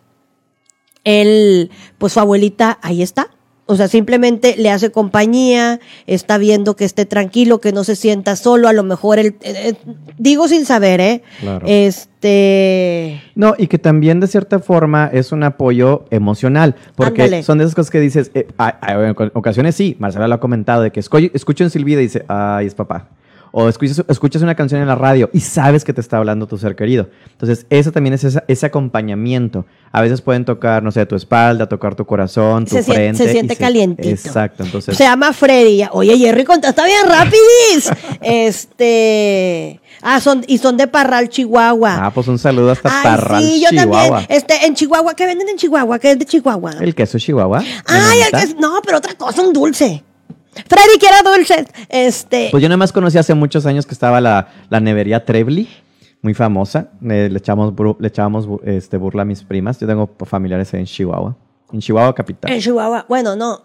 [1.06, 3.30] él, pues su abuelita, ahí está.
[3.66, 8.36] O sea, simplemente le hace compañía, está viendo que esté tranquilo, que no se sienta
[8.36, 9.74] solo, a lo mejor él, eh, eh,
[10.18, 11.24] digo sin saber, ¿eh?
[11.40, 11.66] Claro.
[11.66, 17.44] Este, No, y que también de cierta forma es un apoyo emocional, porque Ándale.
[17.44, 18.48] son de esas cosas que dices, eh,
[18.88, 22.26] en ocasiones sí, Marcela lo ha comentado, de que esco- escucha un silbido y dice,
[22.28, 23.08] ay, es papá.
[23.56, 26.58] O escuchas, escuchas una canción en la radio y sabes que te está hablando tu
[26.58, 27.10] ser querido.
[27.34, 29.68] Entonces, eso también es esa- ese acompañamiento.
[29.92, 33.24] A veces pueden tocar, no sé, tu espalda, tocar tu corazón, tu Se frente.
[33.24, 34.10] se y siente calientito.
[34.10, 34.98] Exacto, entonces...
[34.98, 35.84] se llama Freddy.
[35.92, 37.92] Oye, Jerry, contesta bien rapidis.
[38.22, 42.08] este, ah, son, y son de Parral, Chihuahua.
[42.08, 44.20] Ah, pues un saludo hasta Ay, Parral, sí, yo Chihuahua.
[44.20, 44.26] también.
[44.30, 46.00] Este, en Chihuahua, ¿qué venden en Chihuahua?
[46.00, 46.72] ¿Qué es de Chihuahua?
[46.82, 47.60] El queso Chihuahua.
[47.60, 48.38] Ay, el ¿Menonita.
[48.40, 50.04] que es- no, pero otra cosa, un dulce.
[50.68, 51.68] Freddy quiere dulces.
[51.90, 55.68] Este, Pues yo nada más conocí hace muchos años que estaba la, la nevería Trebly,
[56.22, 56.90] muy famosa.
[57.10, 59.80] Eh, le echábamos, bru- le echábamos este, burla a mis primas.
[59.80, 61.36] Yo tengo familiares en Chihuahua.
[61.72, 62.52] En Chihuahua capital.
[62.52, 63.06] en Chihuahua.
[63.10, 63.62] Bueno, no.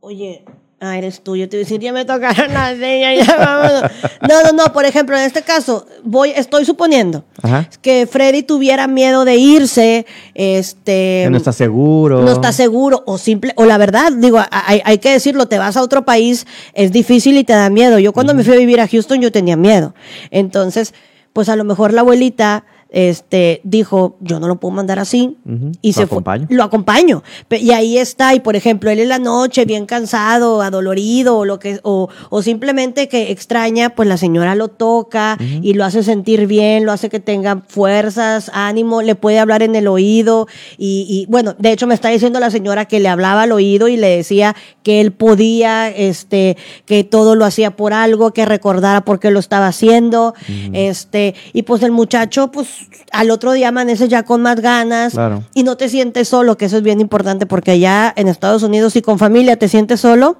[0.00, 0.44] Oye,
[0.80, 1.36] ah, eres tú.
[1.36, 3.82] Yo te iba a decir, ya me tocaron las señas, ya vámonos.
[4.28, 4.72] No, no, no.
[4.72, 7.68] Por ejemplo, en este caso, voy, estoy suponiendo Ajá.
[7.82, 11.22] que Freddy tuviera miedo de irse, este.
[11.24, 12.22] Que no está seguro.
[12.22, 15.82] no está seguro o simple o la verdad digo hay que decirlo te vas a
[15.82, 18.88] otro país es difícil y te da miedo yo cuando me fui a vivir a
[18.88, 19.94] Houston yo tenía miedo
[20.30, 20.94] entonces
[21.32, 25.72] pues a lo mejor la abuelita este dijo yo no lo puedo mandar así Ujú,
[25.82, 26.46] y lo se fue- acompaño.
[26.50, 27.22] lo acompaño.
[27.50, 31.58] Y ahí está y por ejemplo él en la noche bien cansado adolorido o lo
[31.58, 36.46] que o, o simplemente que extraña pues la señora lo toca y lo hace sentir
[36.46, 40.46] bien lo hace que tenga fuerzas ánimo le puede hablar en el oído
[40.78, 43.88] y, y, bueno de hecho me está diciendo la señora que le hablaba al oído
[43.88, 46.56] y le decía que él podía este
[46.86, 50.34] que todo lo hacía por algo que recordara por qué lo estaba haciendo.
[50.72, 52.77] Este y pues el muchacho pues
[53.12, 55.44] al otro día amanece ya con más ganas Claro.
[55.54, 58.96] y no te sientes solo, que eso es bien importante porque allá en Estados Unidos
[58.96, 60.38] y con familia te sientes solo.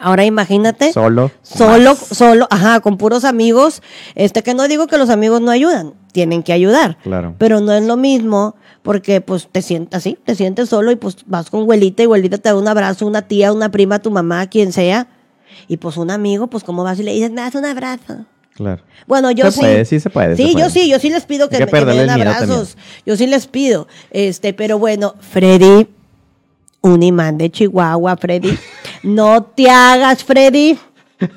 [0.00, 0.90] Ahora imagínate.
[0.92, 1.30] Solo.
[1.42, 1.98] Solo, más.
[1.98, 3.82] solo, ajá, con puros amigos.
[4.14, 6.96] Este que no digo que los amigos no ayudan, tienen que ayudar.
[7.02, 7.34] Claro.
[7.38, 11.18] Pero no es lo mismo porque pues te sientas así, te sientes solo y pues
[11.26, 14.46] vas con abuelita y abuelita te da un abrazo, una tía, una prima, tu mamá,
[14.46, 15.08] quien sea.
[15.68, 18.24] Y pues un amigo, pues como vas y le dices, me das un abrazo.
[18.54, 18.82] Claro.
[19.06, 19.60] Bueno, yo Se sí.
[19.60, 21.70] puede, sí se puede, Sí, se yo sí, yo sí les pido que, que me,
[21.70, 22.76] que me perderle den abrazos.
[23.06, 23.88] Yo sí les pido.
[24.10, 25.88] Este, pero bueno, Freddy,
[26.82, 28.56] un imán de Chihuahua, Freddy.
[29.02, 30.78] No te hagas, Freddy.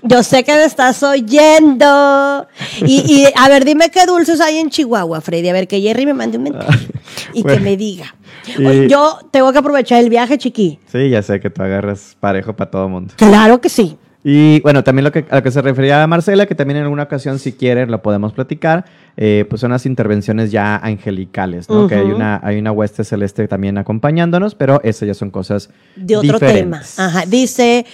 [0.04, 2.48] Yo sé que me estás oyendo.
[2.86, 5.50] Y, y, a ver, dime qué dulces hay en Chihuahua, Freddy.
[5.50, 6.88] A ver, que Jerry me mande un mensaje
[7.34, 8.14] y que me diga.
[8.58, 10.80] Y- Yo tengo que aprovechar el viaje, chiqui.
[10.92, 13.14] Sí, ya sé que tú agarras parejo para todo mundo.
[13.18, 13.98] Claro que sí.
[14.28, 17.04] Y bueno, también lo que, a lo que se refería Marcela, que también en alguna
[17.04, 18.84] ocasión, si quieren, lo podemos platicar,
[19.18, 21.88] eh, pues son las intervenciones ya angelicales, ¿no?
[21.88, 26.18] Que hay una, hay una hueste celeste también acompañándonos, pero esas ya son cosas De
[26.18, 26.96] otro diferentes.
[26.96, 27.06] tema.
[27.08, 27.26] Ajá.
[27.28, 27.86] Dice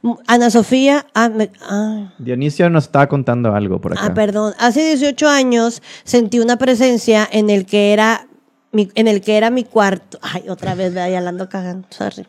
[0.00, 1.04] mm, Ana Sofía.
[1.12, 2.14] ah, me- ah.
[2.18, 4.06] Dionisio nos estaba contando algo por acá.
[4.06, 4.54] Ah, perdón.
[4.58, 8.26] Hace 18 años sentí una presencia en el que era
[8.72, 10.18] mi, en el que era mi cuarto.
[10.22, 12.24] Ay, otra vez, vaya, la ando cagando, sorry.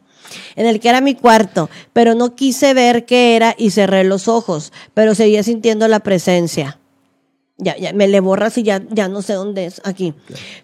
[0.55, 4.27] En el que era mi cuarto, pero no quise ver qué era y cerré los
[4.27, 6.79] ojos, pero seguía sintiendo la presencia.
[7.57, 9.81] Ya, ya, me le borras y ya, ya no sé dónde es.
[9.85, 10.13] Aquí.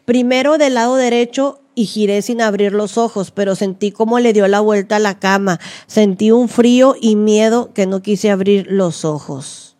[0.05, 4.47] Primero del lado derecho y giré sin abrir los ojos, pero sentí como le dio
[4.47, 5.59] la vuelta a la cama.
[5.87, 9.71] Sentí un frío y miedo que no quise abrir los ojos.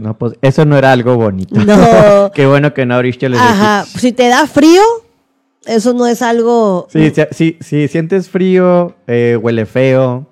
[0.00, 1.54] No, pues eso no era algo bonito.
[1.60, 2.30] No.
[2.34, 4.00] Qué bueno que no abriste los Ajá, ojitos.
[4.00, 4.82] si te da frío,
[5.66, 6.86] eso no es algo...
[6.90, 10.26] Sí, si, si- si sientes frío, eh, huele feo,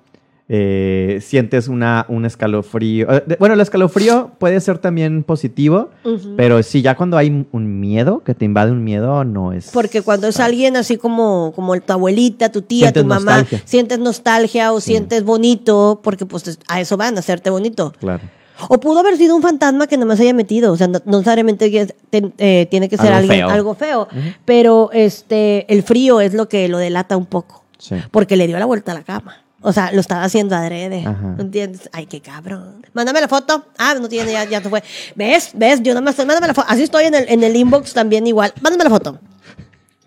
[0.47, 3.11] eh, sientes una, un escalofrío.
[3.11, 5.89] eh, bueno, el escalofrío puede ser también positivo,
[6.37, 9.71] pero si ya cuando hay un miedo, que te invade un miedo, no es.
[9.73, 13.61] Porque cuando es alguien así como, como tu abuelita, tu tía, tu mamá, nostalgia.
[13.65, 17.91] sientes nostalgia o sientes bonito, porque pues es- a eso van, a hacerte bonito.
[17.99, 18.21] Claro.
[18.69, 21.87] O pudo haber sido un fantasma que nomás haya metido, o sea, no, no necesariamente
[22.11, 23.49] eh, tiene que ser Algo alguien, feo.
[23.49, 24.07] algo feo,
[24.45, 27.95] pero este, el frío es lo que lo delata un poco, Sí.
[28.11, 29.41] porque le dio la vuelta a la cama.
[29.61, 30.99] O sea, lo estaba haciendo adrede.
[31.07, 31.35] Ajá.
[31.39, 31.89] ¿Entiendes?
[31.91, 32.85] Ay, qué cabrón.
[32.93, 33.65] Mándame la foto.
[33.79, 34.83] Ah, no tiene, ya, ya se fue.
[35.15, 35.51] ¿Ves?
[35.55, 35.81] ¿Ves?
[35.81, 36.67] Yo nomás estoy, mándame la foto.
[36.69, 38.53] Así estoy en el, en el inbox también igual.
[38.61, 39.17] Mándame la foto.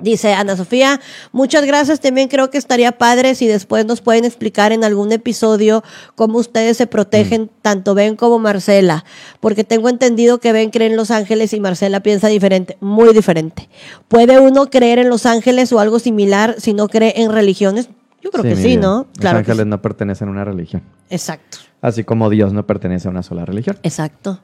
[0.01, 1.01] Dice Ana Sofía,
[1.33, 1.99] muchas gracias.
[1.99, 5.83] También creo que estaría padre si después nos pueden explicar en algún episodio
[6.15, 9.05] cómo ustedes se protegen, tanto Ben como Marcela.
[9.41, 13.69] Porque tengo entendido que Ben cree en Los Ángeles y Marcela piensa diferente, muy diferente.
[14.07, 17.89] ¿Puede uno creer en Los Ángeles o algo similar si no cree en religiones?
[18.23, 18.77] Yo creo que sí.
[18.77, 18.99] ¿no?
[18.99, 19.69] Los Claro ángeles sí.
[19.69, 20.83] no pertenecen a una religión.
[21.11, 21.59] Exacto.
[21.81, 23.79] Así como Dios no pertenece a una sola religión.
[23.83, 24.41] Exacto.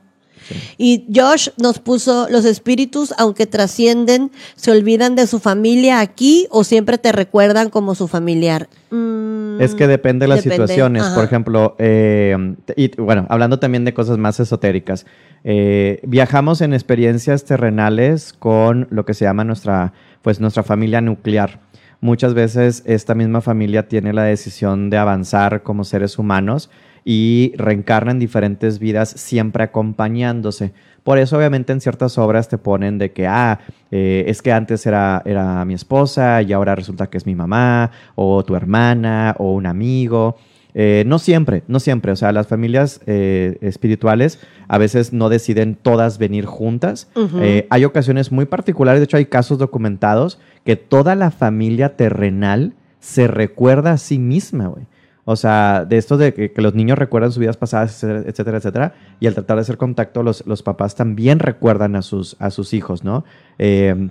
[0.79, 6.65] Y Josh nos puso, los espíritus, aunque trascienden, se olvidan de su familia aquí o
[6.65, 8.69] siempre te recuerdan como su familiar.
[8.91, 11.03] Mm, Es que depende de las depende, situaciones.
[11.03, 11.15] ajá.
[11.15, 12.37] Por ejemplo, eh,
[12.77, 15.07] y bueno, hablando también de cosas más esotéricas.
[15.47, 19.93] eh, viajamos en experiencias terrenales con lo que se llama nuestra,
[20.23, 21.61] pues, nuestra familia nuclear.
[22.01, 26.71] Muchas veces esta misma familia tiene la decisión de avanzar como seres humanos
[27.05, 30.73] y reencarna en diferentes vidas siempre acompañándose.
[31.03, 33.61] Por eso obviamente en ciertas obras te ponen de que, ah,
[33.91, 37.91] eh, es que antes era, era mi esposa y ahora resulta que es mi mamá
[38.15, 40.37] o tu hermana o un amigo.
[40.75, 42.13] Eh, no siempre, no siempre.
[42.13, 47.09] O sea, las familias eh, espirituales a veces no deciden todas venir juntas.
[47.41, 52.75] Eh, hay ocasiones muy particulares, de hecho hay casos documentados que toda la familia terrenal
[52.99, 54.87] se recuerda a sí misma, güey.
[55.25, 58.95] O sea, de esto de que, que los niños recuerdan sus vidas pasadas, etcétera, etcétera,
[59.21, 62.75] y al tratar de hacer contacto, los, los papás también recuerdan a sus, a sus
[62.75, 63.25] hijos, ¿no?
[63.59, 64.09] Eh,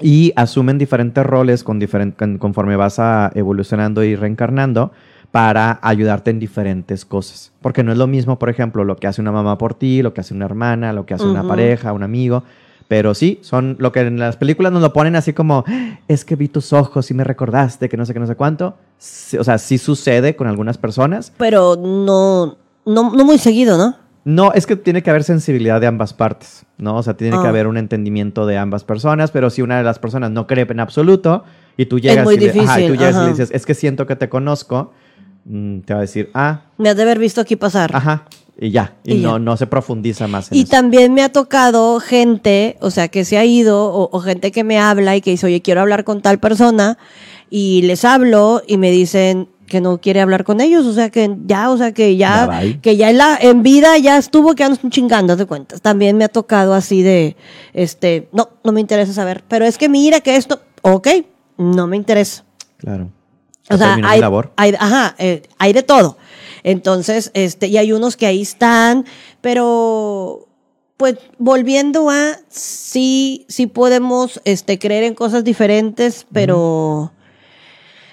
[0.00, 1.80] y asumen diferentes roles con
[2.38, 4.92] conforme vas a evolucionando y reencarnando
[5.30, 7.52] para ayudarte en diferentes cosas.
[7.62, 10.12] Porque no es lo mismo, por ejemplo, lo que hace una mamá por ti, lo
[10.12, 12.44] que hace una hermana, lo que hace una pareja, un amigo.
[12.92, 16.26] Pero sí, son lo que en las películas nos lo ponen así como, "Ah, es
[16.26, 18.76] que vi tus ojos y me recordaste que no sé qué, no sé cuánto.
[18.98, 21.32] Sí, o sea, sí sucede con algunas personas.
[21.38, 23.96] Pero no, no, no muy seguido, ¿no?
[24.26, 26.96] No, es que tiene que haber sensibilidad de ambas partes, ¿no?
[26.96, 27.48] O sea, tiene que Ah.
[27.48, 30.78] haber un entendimiento de ambas personas, pero si una de las personas no cree en
[30.80, 31.44] absoluto
[31.78, 34.06] y tú llegas, y, le, ajá, y tú llegas y le dices, es que siento
[34.06, 34.92] que te conozco,
[35.46, 37.90] mm, te va a decir, ah, Me has de haber visto aquí pasar.
[37.96, 38.24] ajá,
[38.64, 39.38] y ya, y, Y no, ya.
[39.40, 40.70] no se profundiza más en Y eso.
[40.70, 44.62] también me ha tocado gente, o sea, que se ha ido, o, o gente que
[44.64, 46.96] me habla y que dice, oye, quiero hablar con tal persona,
[47.50, 51.34] y les hablo y me dicen que no quiere hablar con ellos, o sea, que
[51.46, 54.90] ya, o sea, que ya, que ya en, la, en vida ya estuvo que están
[54.90, 55.80] chingando, de cuentas.
[55.80, 57.36] También me ha tocado así de,
[57.72, 61.08] este, no, no me interesa saber, pero es que mira que esto, ok,
[61.56, 62.44] no me interesa.
[62.76, 63.08] Claro.
[63.70, 64.52] O Ya sea, hay, labor.
[64.56, 66.18] hay- ajá, eh, hay de todo.
[66.64, 69.04] Entonces, este, y hay unos que ahí están,
[69.40, 70.48] pero
[70.96, 77.12] pues volviendo a sí, sí podemos este, creer en cosas diferentes, pero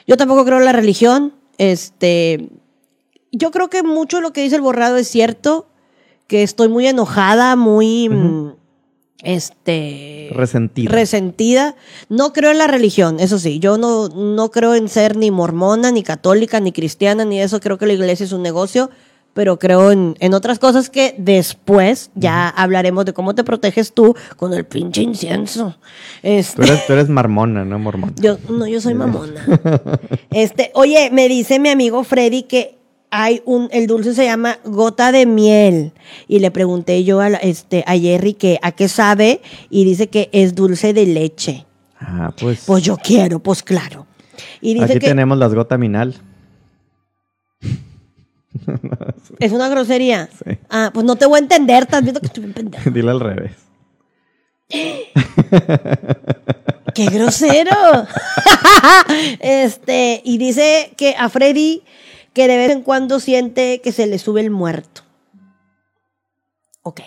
[0.08, 1.36] yo tampoco creo en la religión.
[1.60, 2.50] Este,
[3.32, 5.68] yo creo que mucho de lo que dice el borrado es cierto,
[6.26, 8.10] que estoy muy enojada, muy
[9.24, 10.92] este Resentida.
[10.92, 11.76] resentida.
[12.10, 13.60] No creo en la religión, eso sí.
[13.60, 17.60] Yo no, no creo en ser ni mormona, ni católica, ni cristiana, ni eso.
[17.60, 18.90] Creo que la iglesia es un negocio,
[19.34, 24.16] pero creo en, en otras cosas que después ya hablaremos de cómo te proteges tú
[24.38, 25.76] con el pinche incienso.
[26.24, 28.14] Este, Tú eres, tú eres marmona, no mormona.
[28.20, 29.46] yo, no, yo soy mamona.
[30.32, 32.79] Este, oye, me dice mi amigo Freddy que
[33.12, 35.94] hay un, el dulce se llama gota de miel.
[36.28, 40.08] Y le pregunté yo a, la- este, a Jerry que a qué sabe y dice
[40.08, 41.66] que es dulce de leche.
[42.00, 42.64] Ah, pues.
[42.66, 44.06] Pues yo quiero, pues claro.
[44.62, 46.16] Y dice aquí que tenemos las gotaminal.
[49.40, 50.30] es una grosería.
[50.32, 50.58] Sí.
[50.70, 52.90] Ah, pues no te voy a entender, estás viendo que estoy bien pendejo.
[52.94, 53.52] Dile al revés.
[56.94, 57.72] ¡Qué grosero!
[59.40, 61.84] este, y dice que a Freddy
[62.34, 65.02] que de vez en cuando siente que se le sube el muerto.
[66.84, 67.02] Ok.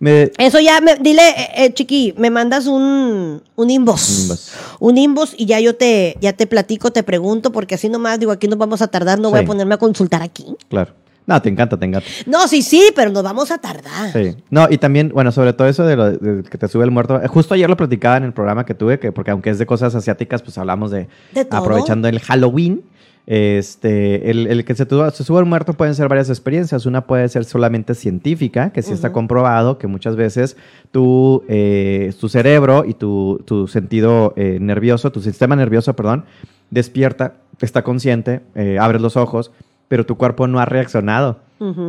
[0.00, 4.08] Me, Eso ya, me, dile, eh, eh, chiqui, me mandas un, un inbox.
[4.10, 4.52] Un inbox.
[4.80, 8.32] Un inbox y ya yo te, ya te platico, te pregunto, porque así nomás, digo,
[8.32, 10.46] aquí nos vamos a tardar, no voy a ponerme a consultar aquí.
[10.68, 10.94] Claro.
[11.26, 12.08] No, te encanta, te encanta.
[12.24, 14.12] No, sí, sí, pero nos vamos a tardar.
[14.14, 14.34] Sí.
[14.48, 17.20] No, y también, bueno, sobre todo eso de, lo, de que te sube el muerto.
[17.22, 19.66] eh, Justo ayer lo platicaba en el programa que tuve, que porque aunque es de
[19.66, 21.60] cosas asiáticas, pues hablamos de, ¿De todo?
[21.60, 22.82] aprovechando el Halloween.
[23.30, 26.86] Este, el, el que se, se sube el muerto pueden ser varias experiencias.
[26.86, 30.56] Una puede ser solamente científica, que sí está comprobado que muchas veces
[30.92, 36.24] tu, eh, tu cerebro y tu, tu sentido eh, nervioso, tu sistema nervioso, perdón,
[36.70, 39.52] despierta, está consciente, eh, abres los ojos,
[39.88, 41.40] pero tu cuerpo no ha reaccionado.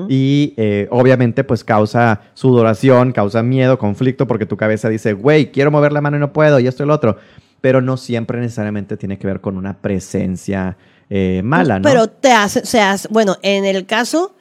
[0.09, 5.71] Y eh, obviamente pues causa sudoración, causa miedo, conflicto, porque tu cabeza dice, güey, quiero
[5.71, 7.17] mover la mano y no puedo, y esto y lo otro.
[7.61, 10.75] Pero no siempre necesariamente tiene que ver con una presencia
[11.09, 11.83] eh, mala, ¿no?
[11.89, 14.35] Pero te hace, se hace, bueno, en el caso,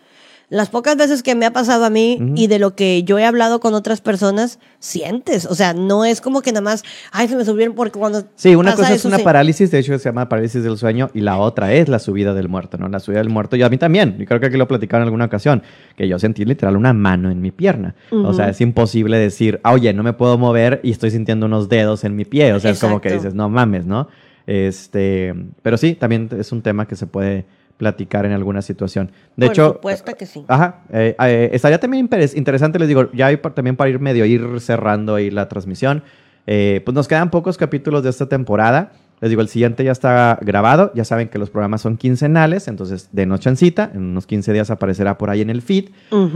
[0.51, 2.33] las pocas veces que me ha pasado a mí Ujú.
[2.35, 6.23] y de lo que yo he hablado con otras personas, sientes, o sea, no es
[6.23, 9.01] como que nada más, ay, se me subieron porque cuando Sí, una pasa cosa es
[9.01, 9.25] eso, una sí.
[9.25, 12.49] parálisis, de hecho se llama parálisis del sueño, y la otra es la subida del
[12.49, 12.89] muerto, ¿no?
[12.89, 15.03] La subida del muerto, yo a mí también, y creo que aquí lo he platicado
[15.03, 15.63] en alguna ocasión,
[15.99, 17.95] que yo sentí literal una mano en mi pierna.
[18.11, 21.69] O sea, es imposible decir, "Ah, oye, no me puedo mover y estoy sintiendo unos
[21.69, 22.55] dedos en mi pie.
[22.55, 23.25] O sea, es como que Exacto.
[23.25, 24.09] dices, no mames, ¿no?
[24.49, 27.45] Este, pero sí, también es un tema que se puede
[27.77, 29.13] platicar en alguna situación.
[29.37, 30.43] De Por hecho, supuesto que sí.
[30.49, 30.81] Ajá.
[30.91, 35.17] eh, eh, estaría también interesante, les digo, ya hay también para ir medio ir cerrando
[35.17, 36.03] ahí la transmisión.
[36.47, 38.93] Eh, pues nos quedan pocos capítulos de esta temporada.
[39.21, 40.93] Les digo, el siguiente ya está grabado.
[40.95, 44.55] Ya saben que los programas son quincenales, entonces de noche en cita, en unos 15
[44.55, 45.91] días aparecerá por ahí en el feed.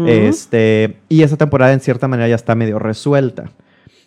[0.06, 3.52] Este, y esta temporada en cierta manera ya está medio resuelta.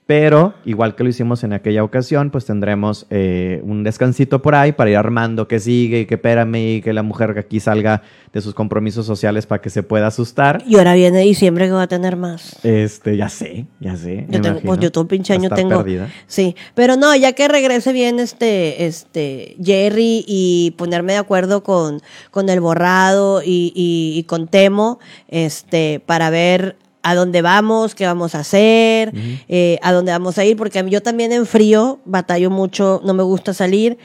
[0.07, 4.71] Pero, igual que lo hicimos en aquella ocasión, pues tendremos eh, un descansito por ahí
[4.71, 8.03] para ir armando que sigue y que espérame y que la mujer que aquí salga
[8.31, 10.61] de sus compromisos sociales para que se pueda asustar.
[10.67, 12.55] Y ahora viene diciembre que va a tener más.
[12.63, 14.27] Este, ya sé, ya sé.
[14.29, 15.77] Yo tengo, pues yo todo pinche año tengo.
[15.77, 16.11] perdida.
[16.27, 21.99] Sí, pero no, ya que regrese bien este, este Jerry y ponerme de acuerdo con,
[22.29, 24.99] con el borrado y, y- y con Temo,
[25.29, 26.75] este, para ver
[27.07, 29.13] a dónde vamos, qué vamos a hacer,
[29.47, 33.21] eh, a dónde vamos a ir, porque yo también en frío batallo mucho, no me
[33.21, 33.99] gusta salir,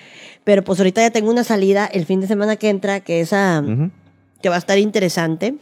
[0.45, 3.33] pero pues ahorita ya tengo una salida el fin de semana que entra, que es
[3.33, 3.91] a- Ujú.
[4.43, 5.55] que va a estar interesante.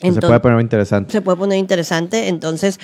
[0.00, 1.12] Pues se puede poner interesante.
[1.12, 2.26] se puede poner interesante.
[2.28, 2.78] Entonces,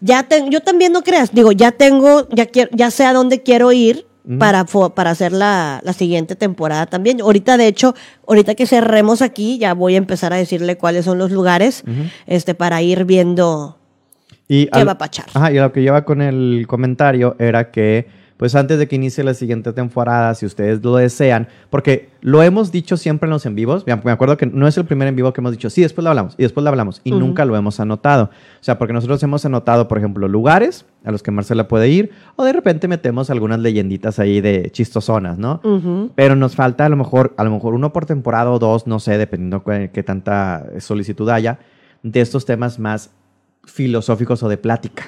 [0.00, 3.42] ya tengo, yo también no creas, digo, ya tengo, ya quiero, ya sé a dónde
[3.42, 4.06] quiero ir
[4.38, 7.20] Para, para hacer la, la siguiente temporada también.
[7.20, 7.94] Ahorita, de hecho,
[8.26, 11.84] ahorita que cerremos aquí, ya voy a empezar a decirle cuáles son los lugares,
[12.26, 13.76] este, para ir viendo
[14.48, 15.26] Y qué al- va a pachar.
[15.34, 19.22] Ajá, y lo que lleva con el comentario era que, pues antes de que inicie
[19.22, 23.54] la siguiente temporada, si ustedes lo desean, porque lo hemos dicho siempre en los en
[23.54, 26.02] vivos, me acuerdo que no es el primer en vivo que hemos dicho, sí, después
[26.02, 28.24] lo hablamos, y después lo hablamos, y nunca lo hemos anotado.
[28.24, 32.10] O sea, porque nosotros hemos anotado, por ejemplo, lugares a los que Marcela puede ir,
[32.36, 35.60] o de repente metemos algunas leyenditas ahí de chistosonas, ¿no?
[36.14, 38.98] Pero nos falta a lo mejor, a lo mejor uno por temporada o dos, no
[38.98, 41.58] sé, dependiendo qué, qué tanta solicitud haya,
[42.02, 43.10] de estos temas más
[43.64, 45.04] filosóficos o de plática.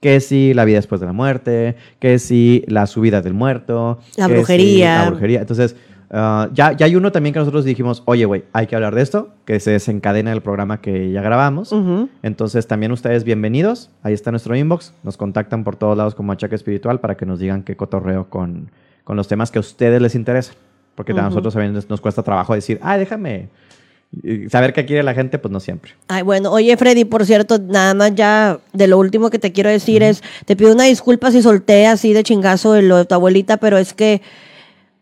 [0.00, 4.26] Que si la vida después de la muerte, que si la subida del muerto, La
[4.26, 5.04] si brujería.
[5.04, 5.40] la brujería.
[5.40, 5.74] Entonces,
[6.10, 9.02] ah, ya, ya hay uno también que nosotros dijimos, oye, güey, hay que hablar de
[9.02, 11.74] esto, que se desencadena el programa que ya grabamos.
[12.22, 13.90] Entonces, también ustedes bienvenidos.
[14.04, 14.94] Ahí está nuestro inbox.
[15.02, 18.70] Nos contactan por todos lados como Achaque Espiritual para que nos digan qué cotorreo con,
[19.02, 20.54] con los temas que a ustedes les interesan.
[20.94, 23.48] Porque a nosotros también nos, nos cuesta trabajo decir, ah, déjame.
[24.50, 25.92] Saber qué quiere la gente, pues no siempre.
[26.08, 29.68] Ay, bueno, oye Freddy, por cierto, nada más ya de lo último que te quiero
[29.68, 33.14] decir es, te pido una disculpa si solté así de chingazo de lo de tu
[33.14, 34.22] abuelita, pero es que,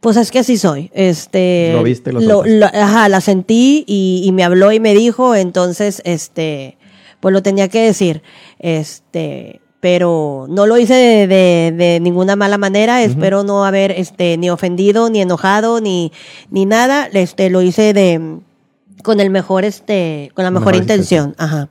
[0.01, 0.91] pues es que así soy.
[0.93, 5.37] Este, Lo viste lo lo- Ajá, la sentí y, y me habló y me dijo,
[5.37, 6.77] entonces, este,
[7.21, 8.23] pues lo tenía que decir.
[8.59, 14.37] Este, pero no lo hice de, de- de ninguna mala manera, espero no haber este,
[14.37, 16.11] ni ofendido, ni enojado, ni,
[16.51, 17.09] ni nada.
[17.13, 18.41] Este, lo hice de
[19.03, 21.35] con el mejor, este, con la mejor, Mejor intención.
[21.39, 21.69] Ajá.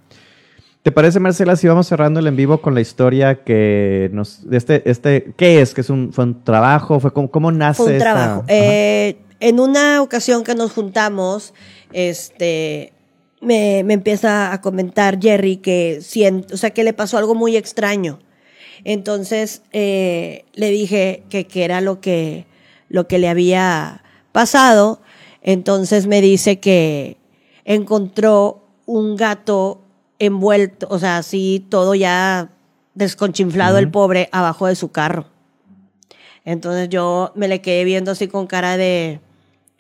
[0.84, 4.48] ¿Te parece, Marcela, si vamos cerrando el en vivo con la historia que nos...
[4.48, 5.74] de Este, este, ¿Qué es?
[5.74, 7.00] ¿Que es un, fue un trabajo?
[7.00, 8.44] ¿Fue cómo, cómo nace Fue un esta- trabajo.
[8.48, 11.54] Eh, en una ocasión que nos juntamos,
[11.92, 12.94] este,
[13.42, 17.58] me, me empieza a comentar Jerry que sient- o sea, que le pasó algo muy
[17.58, 18.20] extraño.
[18.84, 22.46] Entonces eh, le dije que, que era lo que,
[22.90, 25.02] lo que le había pasado.
[25.48, 27.18] Entonces me dice que
[27.66, 29.82] encontró un gato
[30.18, 32.50] envuelto, o sea, así todo ya
[32.96, 35.28] desconchinflado el pobre abajo de su carro.
[36.46, 39.20] Entonces yo me le quedé viendo así con cara de,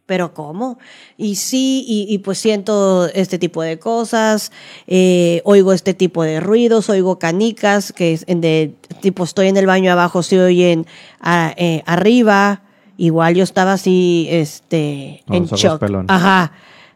[0.05, 0.77] pero ¿cómo?
[1.17, 4.51] Y sí, y, y pues siento este tipo de cosas,
[4.85, 9.57] eh, oigo este tipo de ruidos, oigo canicas, que es en de tipo estoy en
[9.57, 10.85] el baño abajo, se oyen
[11.19, 12.61] a- eh, arriba,
[12.97, 15.79] igual yo estaba así, este, Con en shock.
[15.79, 16.09] pelones.
[16.09, 16.51] Ajá.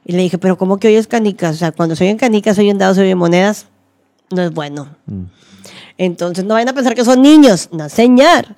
[0.06, 1.56] Y le dije, pero ¿cómo que oyes canicas?
[1.56, 3.68] O sea, cuando se oyen canicas, se oyen dados, se oyen monedas.
[4.32, 4.96] No es bueno.
[5.06, 5.24] Mm.
[5.98, 8.56] Entonces no vayan a pensar que son niños, no señor.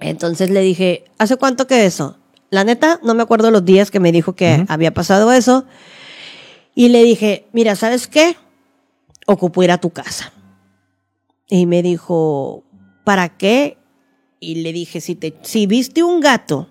[0.00, 2.16] Entonces le dije, ¿hace cuánto que eso?
[2.50, 5.64] La neta, no me acuerdo los días que me dijo que había pasado eso.
[6.74, 8.36] Y le dije, mira, ¿sabes qué?
[9.26, 10.32] Ocupo ir a tu casa.
[11.48, 12.64] Y me dijo,
[13.04, 13.78] ¿para qué?
[14.42, 16.68] Y le dije, si, te, si viste un gato,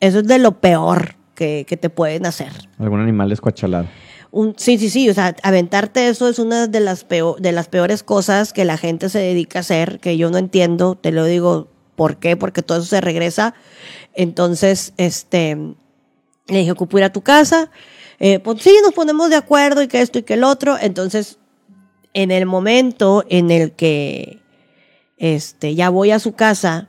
[0.00, 2.50] eso es de lo peor que, que te pueden hacer.
[2.76, 3.86] Algún animal descuachalado.
[4.32, 7.68] Un, sí, sí, sí, o sea, aventarte eso es una de las, peor, de las
[7.68, 11.24] peores cosas que la gente se dedica a hacer, que yo no entiendo, te lo
[11.24, 12.36] digo, ¿por qué?
[12.36, 13.54] Porque todo eso se regresa.
[14.14, 15.56] Entonces, este,
[16.48, 17.70] le dije, ocupo ir a tu casa,
[18.18, 20.76] eh, pues sí, nos ponemos de acuerdo y que esto y que el otro.
[20.80, 21.38] Entonces,
[22.12, 24.40] en el momento en el que,
[25.18, 26.88] este, ya voy a su casa,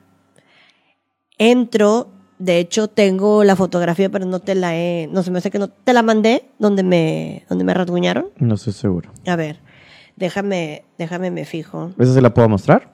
[1.37, 5.51] entro, de hecho tengo la fotografía, pero no te la he, no se me hace
[5.51, 8.27] que no, te la mandé donde me, donde me rasguñaron.
[8.37, 9.11] No estoy seguro.
[9.27, 9.59] A ver,
[10.15, 11.91] déjame, déjame me fijo.
[11.97, 12.91] ¿Esa se la puedo mostrar?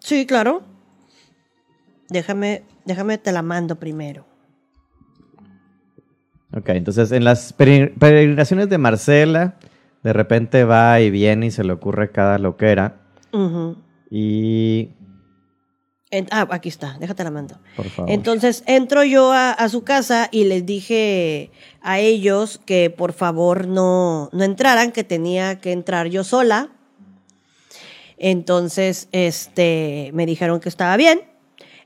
[0.00, 0.62] Sí, claro.
[2.08, 4.26] Déjame, déjame te la mando primero.
[6.56, 9.54] Ok, entonces en las pere- peregrinaciones de Marcela,
[10.04, 13.00] de repente va y viene y se le ocurre cada loquera.
[13.32, 13.76] Ujú.
[14.16, 14.90] Y.
[16.10, 17.58] En- ah, aquí está, déjate la mando.
[17.74, 18.12] Por favor.
[18.12, 21.50] Entonces entro yo a, a su casa y les dije
[21.82, 26.70] a ellos que por favor no, no entraran, que tenía que entrar yo sola.
[28.16, 31.22] Entonces, este, me dijeron que estaba bien.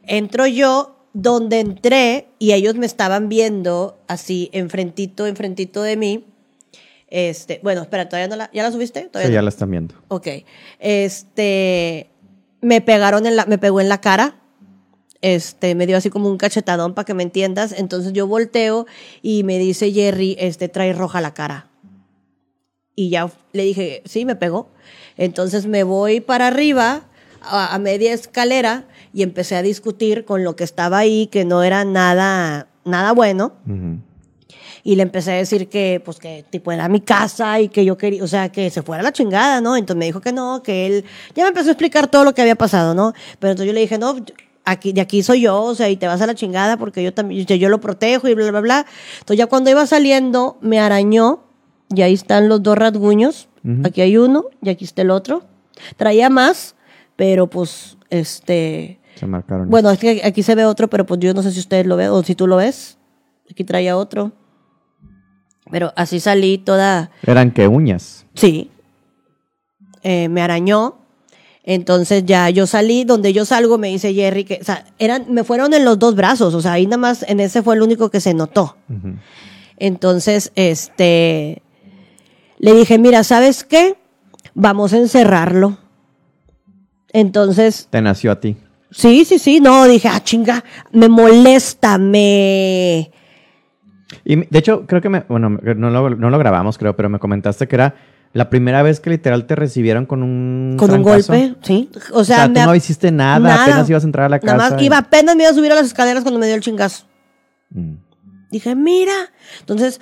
[0.02, 6.24] Entro yo donde entré y ellos me estaban viendo así enfrentito, enfrentito de mí.
[7.08, 9.04] Este, bueno, espera, todavía no la, ¿ya la subiste?
[9.08, 9.34] Todavía Sí, no.
[9.38, 9.94] ya la están viendo.
[10.08, 10.28] Ok.
[10.78, 12.10] Este.
[12.60, 13.46] Me pegaron en la.
[13.46, 14.36] Me pegó en la cara.
[15.20, 17.72] Este, me dio así como un cachetadón para que me entiendas.
[17.72, 18.86] Entonces yo volteo
[19.22, 21.68] y me dice Jerry, este, trae roja la cara.
[22.94, 24.68] Y ya le dije, sí, me pegó.
[25.16, 27.02] Entonces me voy para arriba,
[27.40, 31.84] a, media escalera, y empecé a discutir con lo que estaba ahí, que no era
[31.84, 33.52] nada, nada bueno.
[33.66, 33.98] Ujú.
[34.88, 37.98] Y le empecé a decir que, pues, que tipo era mi casa y que yo
[37.98, 39.76] quería, o sea, que se fuera la chingada, ¿no?
[39.76, 41.04] Entonces me dijo que no, que él,
[41.34, 43.12] ya me empezó a explicar todo lo que había pasado, ¿no?
[43.38, 44.16] Pero entonces yo le dije, no,
[44.64, 47.12] aquí, de aquí soy yo, o sea, y te vas a la chingada porque yo
[47.12, 48.86] también, yo, yo lo protejo y bla, bla, bla.
[49.18, 51.44] Entonces ya cuando iba saliendo, me arañó,
[51.94, 53.82] y ahí están los dos rasguños, Ujú.
[53.84, 55.42] aquí hay uno y aquí está el otro.
[55.98, 56.76] Traía más,
[57.14, 59.68] pero pues, este, Se marcaron.
[59.68, 61.96] bueno, es que aquí se ve otro, pero pues yo no sé si ustedes lo
[61.96, 62.96] ven o si tú lo ves.
[63.50, 64.32] Aquí traía otro.
[65.70, 68.26] Pero así salí toda, ¿Eran que uñas?
[68.34, 68.70] sí.
[70.04, 70.98] Eh, me arañó.
[71.64, 75.44] Entonces ya yo salí, donde yo salgo me dice Jerry que, o sea, eran, me
[75.44, 78.08] fueron en los dos brazos, o sea, ahí nada más en ese fue el único
[78.10, 78.76] que se notó.
[79.76, 81.62] Entonces, este,
[82.58, 83.96] le dije, mira, ¿sabes qué?
[84.54, 85.76] Vamos a encerrarlo.
[87.12, 88.56] Entonces, Te nació a ti.
[88.90, 93.10] Sí, sí, sí, no, dije, ah, chinga, me molesta, me...
[94.24, 95.20] Y de hecho, creo que me.
[95.28, 97.94] Bueno, no lo, no lo grabamos, creo, pero me comentaste que era
[98.32, 100.76] la primera vez que literal te recibieron con un.
[100.78, 101.90] Con un golpe, sí.
[102.12, 103.62] O O sea, sea, tú no hiciste nada, nada.
[103.64, 104.56] apenas ibas a entrar a la casa.
[104.56, 106.54] Nada más y- iba, apenas me iba a subir a las escaleras cuando me dio
[106.54, 107.04] el chingazo.
[107.70, 107.94] Mm.
[108.50, 109.12] Dije, mira.
[109.60, 110.00] Entonces,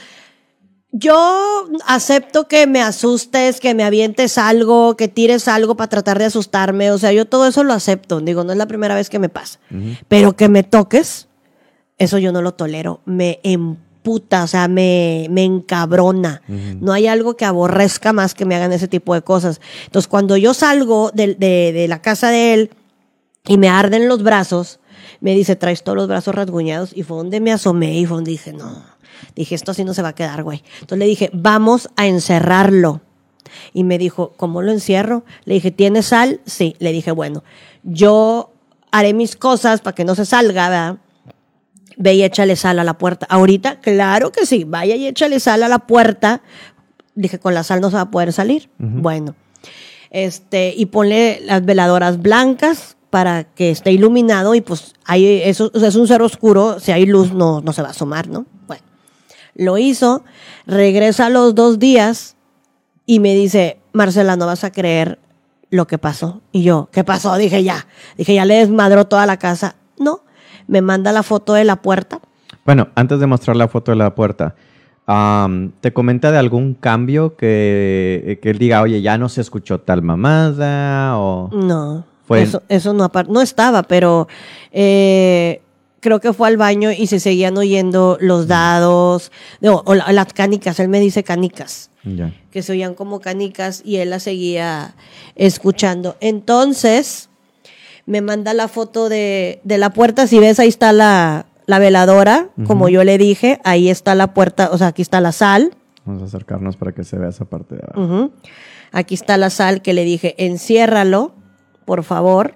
[0.93, 6.27] yo acepto que me asustes, que me avientes algo, que tires algo para tratar de
[6.27, 6.91] asustarme.
[6.93, 8.21] O sea, yo todo eso lo acepto.
[8.21, 9.59] Digo, no es la primera vez que me pasa.
[10.09, 11.29] Pero que me toques,
[11.99, 13.01] eso yo no lo tolero.
[13.05, 13.41] Me
[14.07, 16.43] emputa, o sea, me, me encabrona.
[16.81, 19.61] No hay algo que aborrezca más que me hagan ese tipo de cosas.
[19.87, 22.71] Entonces, cuando yo salgo de, de- de la casa de él
[23.49, 24.79] y me arden los brazos,
[25.21, 26.97] me dice, traes todos los brazos rasguñados.
[26.97, 28.85] Y fue donde me asomé y fue donde dije, no.
[29.35, 30.63] Dije, esto así no se va a quedar, güey.
[30.75, 33.01] Entonces le dije, vamos a encerrarlo.
[33.73, 35.25] Y me dijo, ¿cómo lo encierro?
[35.47, 36.41] Le dije, ¿tienes sal?
[36.47, 36.77] Sí.
[36.79, 37.43] Le dije, bueno,
[37.83, 38.53] yo
[38.93, 40.97] haré mis cosas para que no se salga, ¿verdad?
[41.97, 43.27] Ve y échale sal a la puerta.
[43.29, 44.65] Ahorita, claro que sí.
[44.65, 46.43] Vaya y échale sal a la puerta.
[47.15, 48.69] Dije, con la sal no se va a poder salir.
[48.79, 49.35] Bueno.
[50.11, 55.79] Este, y ponle las veladoras blancas para que esté iluminado y pues hay eso, o
[55.79, 58.47] sea, es un cerro oscuro, si hay luz no, no se va a asomar, ¿no?
[58.67, 58.83] Bueno,
[59.55, 60.25] lo hizo,
[60.67, 62.37] regresa a los dos días
[63.07, 65.19] y me dice, Marcela, no vas a creer
[65.71, 66.43] lo que pasó.
[66.53, 67.35] Y yo, ¿qué pasó?
[67.37, 67.87] Dije, ya,
[68.17, 69.77] dije, ya le desmadró toda la casa.
[69.99, 70.23] No,
[70.69, 72.21] me manda la foto de la puerta.
[72.65, 74.55] Bueno, antes de mostrar la foto de la puerta,
[75.81, 80.03] ¿te comenta de algún cambio que, que él diga, oye, ya no se escuchó tal
[80.03, 81.19] mamada?
[81.19, 81.51] O...
[81.53, 84.27] No, Fue- eso, eso no, no estaba, pero
[84.73, 85.63] eh,
[86.01, 89.31] creo que fue al baño y se seguían oyendo los dados,
[89.61, 91.91] no, o la- las canicas, él me dice canicas,
[92.51, 94.95] que se oían como canicas y él las seguía
[95.37, 96.17] escuchando.
[96.21, 97.29] Entonces,
[98.07, 102.51] me manda la foto de, de la puerta, si ves ahí está la, la veladora,
[102.67, 105.77] como yo le dije, ahí está la puerta, o sea, aquí está la sal.
[106.05, 108.31] Vamos a acercarnos para que se vea esa parte de abajo.
[108.93, 111.35] Aquí está la sal que le dije, enciérralo,
[111.85, 112.55] por favor.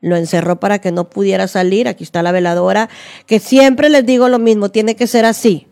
[0.00, 1.88] Lo encerró para que no pudiera salir.
[1.88, 2.88] Aquí está la veladora,
[3.26, 5.66] que siempre les digo lo mismo, tiene que ser así.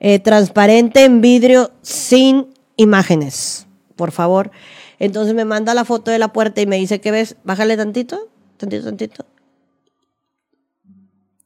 [0.00, 4.50] Eh, transparente en vidrio sin imágenes, por favor.
[4.98, 7.36] Entonces me manda la foto de la puerta y me dice, ¿qué ves?
[7.44, 9.24] Bájale tantito, tantito, tantito.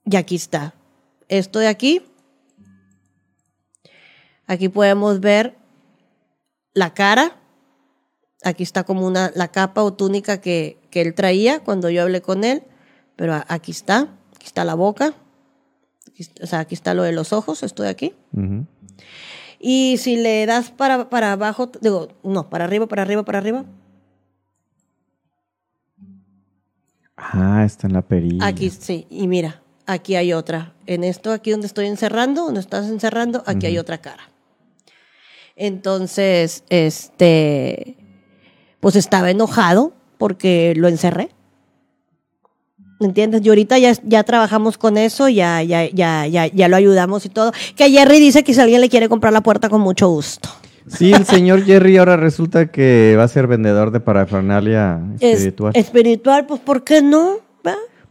[0.04, 0.74] Y aquí está.
[1.28, 2.02] Esto de aquí.
[4.46, 5.56] Aquí podemos ver
[6.74, 7.38] la cara.
[8.42, 12.22] Aquí está como una, la capa o túnica que, que él traía cuando yo hablé
[12.22, 12.62] con él.
[13.16, 14.18] Pero aquí está.
[14.34, 15.14] Aquí está la boca.
[16.08, 17.62] Aquí o sea, aquí está lo de los ojos.
[17.62, 18.14] Estoy aquí.
[18.32, 18.66] Ujú.
[19.64, 23.64] Y si le das para, para abajo, digo, no, para arriba, para arriba, para arriba.
[27.16, 28.44] Ah, está en la perilla.
[28.44, 29.06] Aquí, sí.
[29.08, 30.74] Y mira, aquí hay otra.
[30.86, 34.30] En esto, aquí donde estoy encerrando, donde estás encerrando, aquí hay otra cara.
[35.54, 37.96] Entonces, este,
[38.80, 41.30] pues estaba enojado porque lo encerré.
[43.02, 43.42] ¿Me entiendes?
[43.44, 47.28] Y ahorita ya, ya trabajamos con eso, ya, ya, ya, ya, ya lo ayudamos y
[47.28, 47.52] todo.
[47.76, 50.48] Que Jerry dice que si alguien le quiere comprar la puerta, con mucho gusto.
[50.86, 55.72] Sí, el señor Jerry ahora resulta que va a ser vendedor de parafernalia Es- espiritual.
[55.76, 57.38] espiritual, pues ¿por qué no?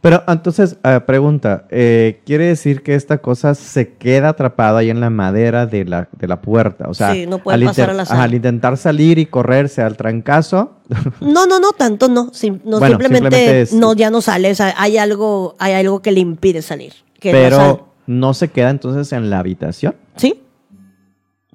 [0.02, 5.00] Pero entonces, ah, pregunta, eh, ¿quiere decir que esta cosa se queda atrapada ahí en
[5.00, 6.88] la madera de la, de la puerta?
[6.88, 8.24] O sea, Sí, no puede al, pasar a la ajá, sala.
[8.24, 10.72] al intentar salir y correrse al trancazo,
[11.20, 12.30] No, no, no, tanto no.
[12.34, 14.50] Sim- no Bueno, simplemente, simplemente es- no, ya no sale.
[14.50, 16.92] O sea, hay algo, hay algo que le impide salir.
[17.20, 19.94] que pero no se queda entonces en la habitación.
[20.16, 20.40] sí.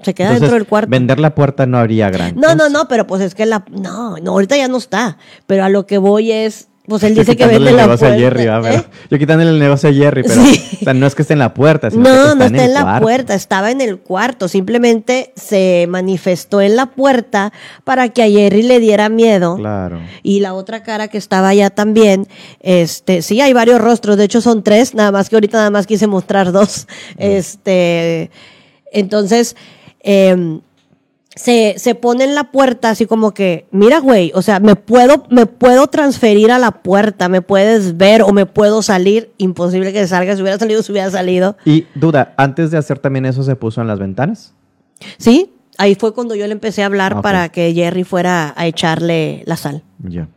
[0.03, 0.91] Se queda Entonces, dentro del cuarto.
[0.91, 3.65] Vender la puerta no habría gran No, no, no, pero pues es que la.
[3.72, 5.18] No, no, ahorita ya no está.
[5.48, 6.68] Pero a lo que voy es.
[6.88, 8.07] Pues él Yo dice que vende el la puerta.
[8.07, 8.73] a Jerry, ¿va?
[8.73, 8.84] ¿eh?
[9.11, 10.77] Yo quitándole el negocio a Jerry, pero Sí.
[10.81, 12.64] o sea, no es que esté en la puerta, sino que No, está no está
[12.64, 13.01] en, la cuarto.
[13.01, 14.47] puerta, estaba en el cuarto.
[14.47, 17.51] Simplemente se manifestó en la puerta
[17.84, 19.57] para que a Jerry le diera miedo.
[19.57, 19.99] Claro.
[20.23, 22.26] Y la otra cara que estaba allá también,
[22.61, 25.88] este, sí, hay varios rostros, de hecho son tres, nada más que ahorita nada más
[25.88, 26.88] quise mostrar dos.
[27.18, 28.31] Este,
[28.93, 29.55] entonces,
[29.99, 30.61] em,
[31.38, 35.23] se, se pone en la puerta así como que, mira, güey, o sea, me puedo,
[35.30, 39.31] me puedo transferir a la puerta, me puedes ver o me puedo salir.
[39.38, 41.55] Imposible que salga, si hubiera salido, si hubiera salido.
[41.65, 44.53] Y duda, antes de hacer también eso se puso en las ventanas.
[45.18, 47.22] Sí, ahí fue cuando yo le empecé a hablar Ok.
[47.22, 49.84] para que Jerry fuera a echarle la sal.
[49.99, 50.27] Ya.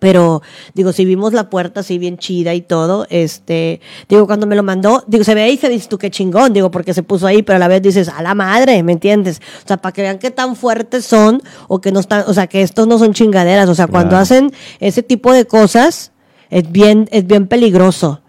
[0.00, 0.42] Pero,
[0.74, 4.62] digo, si vimos la puerta así bien chida y todo, este, digo, cuando me lo
[4.62, 7.42] mandó, digo, se ve ahí que dices tú qué chingón, digo, porque se puso ahí,
[7.42, 9.40] pero a la vez dices, a la madre, ¿me entiendes?
[9.64, 12.46] O sea, para que vean qué tan fuertes son, o que no están, o sea,
[12.48, 14.22] que estos no son chingaderas, o sea, cuando Claro.
[14.22, 16.12] hacen ese tipo de cosas,
[16.50, 18.20] es bien, es bien peligroso.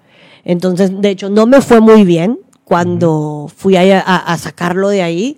[0.45, 5.01] Entonces, de hecho, no me fue muy bien cuando fui a, a- a sacarlo de
[5.03, 5.37] ahí,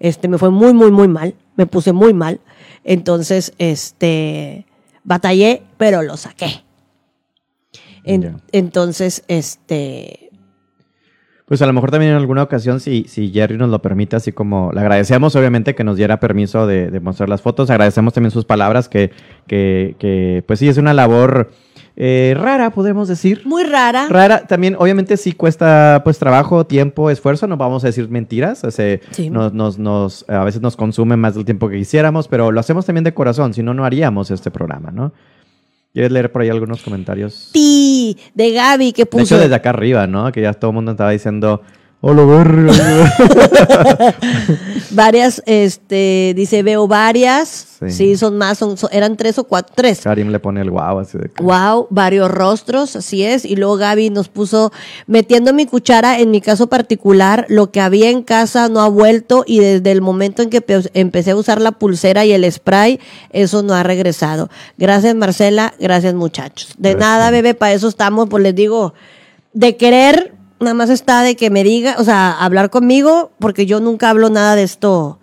[0.00, 2.40] este, me fue muy, muy, muy mal, me puse muy mal.
[2.82, 4.66] Entonces, este,
[5.04, 6.64] batallé, pero lo saqué.
[8.04, 8.40] En-.
[8.52, 10.30] Entonces, este,
[11.46, 14.32] Pues a lo mejor también en alguna ocasión, si, si Jerry nos lo permite, así
[14.32, 18.30] como le agradecemos obviamente que nos diera permiso de, de mostrar las fotos, agradecemos también
[18.30, 19.10] sus palabras, que,
[19.46, 21.50] que, que, pues sí, es una labor
[21.96, 23.42] eh, rara, podemos decir.
[23.44, 24.06] muy rara.
[24.08, 28.70] Rara, también obviamente sí cuesta pues trabajo, tiempo, esfuerzo, no vamos a decir mentiras, o
[28.70, 29.28] sea, Sí.
[29.30, 32.86] nos, nos, nos- a veces nos consume más del tiempo que quisiéramos, pero lo hacemos
[32.86, 35.12] también de corazón, si no, no haríamos este programa, ¿no?
[35.92, 37.50] ¿Quieres leer por ahí algunos comentarios?
[37.52, 39.24] Ti, de Gaby, que De puso.
[39.24, 40.30] hecho, desde acá arriba, ¿no?
[40.30, 41.62] Que ya todo el mundo estaba diciendo,
[42.00, 42.72] hola, verga".
[44.90, 47.66] varias, este, dice, veo varias.
[47.80, 47.90] Sí.
[47.90, 50.00] Sí, son más, son, son- eran tres o cuatro, tres.
[50.02, 53.44] Karim le pone el guau así de Wow, varios rostros, así es.
[53.44, 54.70] Y luego Gaby nos puso
[55.06, 59.44] metiendo mi cuchara, en mi caso particular, lo que había en casa no ha vuelto
[59.46, 63.00] y desde el momento en que pe- empecé a usar la pulsera y el spray,
[63.30, 64.50] eso no ha regresado.
[64.76, 66.74] Gracias Marcela, gracias muchachos.
[66.76, 67.00] De Gracias.
[67.08, 68.92] nada, bebé, para eso estamos, pues les digo,
[69.54, 73.80] de querer, nada más está de que me diga, o sea, hablar conmigo, porque yo
[73.80, 75.19] nunca hablo nada de esto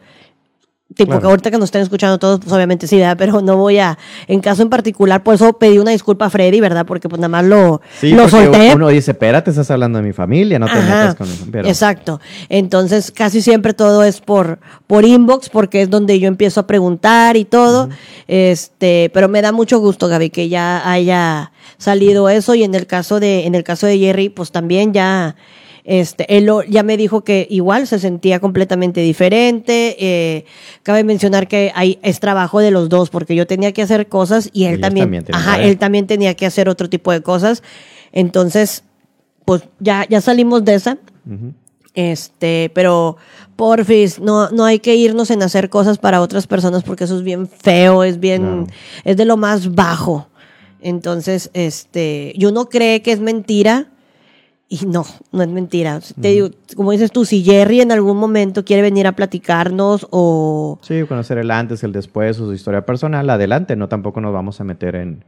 [0.96, 1.22] Tipo Claro.
[1.22, 3.18] que ahorita que nos estén escuchando todos, pues obviamente sí, ¿verdad?
[3.20, 3.98] Pero no voy a,
[4.28, 6.86] en caso en particular, por eso pedí una disculpa a Freddy, ¿verdad?
[6.86, 8.74] Porque pues nada más lo, Sí, lo solté.
[8.74, 11.46] uno dice, espérate, estás hablando de mi familia, no te Ajá, metas con eso.
[11.52, 12.22] Pero, Exacto.
[12.48, 17.36] Entonces, casi siempre todo es por, por inbox, porque es donde yo empiezo a preguntar
[17.36, 17.90] y todo.
[18.28, 22.56] Este, pero me da mucho gusto, Gaby, que ya haya salido eso.
[22.56, 25.36] Y en el caso de, en el caso de Jerry, pues también ya,
[25.88, 29.96] este, él ya me dijo que igual se sentía completamente diferente.
[29.98, 30.44] Eh,
[30.84, 34.50] cabe mencionar que hay, es trabajo de los dos, porque yo tenía que hacer cosas
[34.52, 37.64] y él también, ajá, él también tenía que hacer otro tipo de cosas.
[38.12, 38.84] Entonces,
[39.46, 40.98] pues ya, ya salimos de esa.
[41.94, 43.16] Este, pero
[43.56, 47.24] porfis, no, no hay que irnos en hacer cosas para otras personas porque eso es
[47.24, 48.68] bien feo, es bien,
[49.06, 50.28] es de lo más bajo.
[50.82, 53.88] Entonces, este, y uno cree que es mentira
[54.70, 56.02] y no, no es mentira.
[56.20, 60.78] Te digo, como dices tú, si Jerry en algún momento quiere venir a platicarnos o
[60.82, 64.60] Sí, conocer el antes, el después, o su historia personal, adelante, no tampoco nos vamos
[64.60, 65.24] a meter en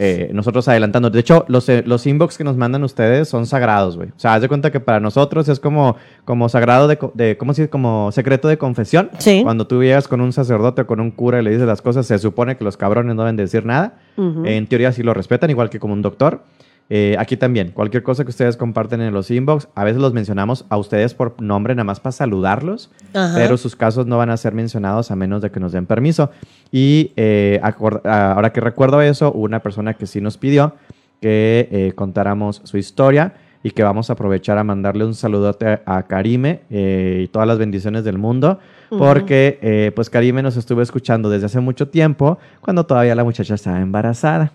[0.00, 1.10] eh, nosotros adelantando.
[1.10, 4.10] De hecho, los, eh, los inbox que nos mandan ustedes son sagrados, güey.
[4.10, 7.52] O sea, haz de cuenta que para nosotros es como, como sagrado de, de ¿cómo
[7.54, 7.70] se dice?
[7.70, 9.10] Como secreto de confesión.
[9.18, 9.40] Sí.
[9.42, 12.06] Cuando tú llegas con un sacerdote o con un cura y le dices las cosas,
[12.06, 13.98] se supone que los cabrones no deben de decir nada.
[14.16, 14.44] Ujú.
[14.44, 16.44] En teoría sí lo respetan, igual que como un doctor.
[16.90, 20.64] Eh, aquí también, cualquier cosa que ustedes comparten en los inbox, a veces los mencionamos
[20.70, 23.34] a ustedes por nombre nada más para saludarlos, Ajá.
[23.36, 26.30] pero sus casos no van a ser mencionados a menos de que nos den permiso.
[26.72, 30.74] Y eh, acor- a- ahora que recuerdo eso, hubo una persona que sí nos pidió
[31.20, 36.02] que eh, contáramos su historia y que vamos a aprovechar a mandarle un saludote a
[36.04, 41.58] Karime y todas las bendiciones del mundo, porque pues Karime nos estuvo escuchando desde hace
[41.60, 44.52] mucho tiempo, cuando todavía la muchacha estaba embarazada.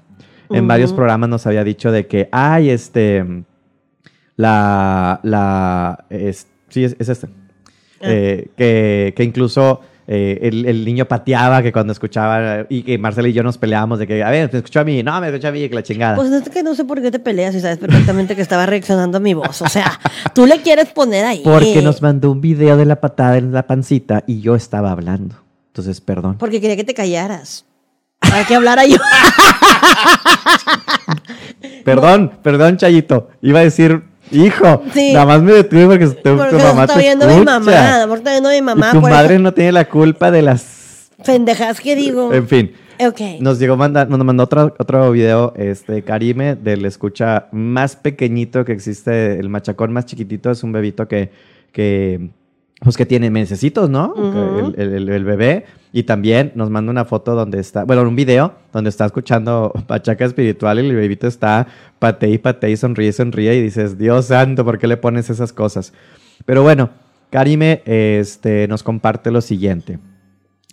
[0.54, 3.26] En varios programas nos había dicho de que, ay, este,
[4.36, 7.28] la, la, es- sí, es, es este,
[8.06, 8.08] Ah.
[8.10, 13.30] Eh, que, que incluso eh, el, el niño pateaba, que cuando escuchaba, y que Marcela
[13.30, 15.48] y yo nos peleábamos de que, a ver, me escuchó a mí, no, me escuchó
[15.48, 16.18] a mí, que la chingada.
[16.18, 19.20] Pues es que no sé por qué te peleas y sabes perfectamente que estaba reaccionando
[19.20, 19.62] a mi voz.
[19.62, 19.98] O sea,
[20.36, 21.42] tú le quieres poner ahí.
[21.46, 25.38] porque nos mandó un video de la patada en la pancita y yo estaba hablando.
[25.68, 26.38] Entonces, perdón.
[26.38, 27.66] Porque quería que te callaras.
[28.20, 28.98] Para que hablara yo.
[31.84, 33.30] Perdón, perdón, Chayito.
[33.42, 35.14] Iba a decir, hijo, Sí.
[35.14, 37.60] nada más me detuve porque tu, tu Porque mamá está te viendo mi escucha.
[37.60, 38.06] mamá.
[38.08, 38.88] Porque está viendo mi mamá.
[38.90, 41.10] y tu eso- madre no tiene la culpa de las...
[41.26, 42.34] Pendejas que digo.
[42.34, 42.74] En fin.
[43.06, 43.20] Ok.
[43.40, 48.72] Nos llegó manda, nos mandó otro, otro video, este, Karime, del escucha más pequeñito que
[48.72, 51.32] existe, el machacón más chiquitito, es un bebito que,
[51.72, 52.30] que
[52.82, 54.14] pues que tiene mesecitos, ¿no?
[54.16, 54.74] Ujú.
[54.78, 55.66] el, el- el bebé.
[55.96, 60.26] Y también nos manda una foto donde está, bueno, un video donde está escuchando Pachaca
[60.26, 61.68] Espiritual y el bebito está
[62.00, 65.54] pate y pate y sonríe, sonríe y dices, Dios santo, ¿por qué le pones esas
[65.54, 65.94] cosas?
[66.46, 66.90] Pero bueno,
[67.30, 70.00] Karime este, nos comparte lo siguiente.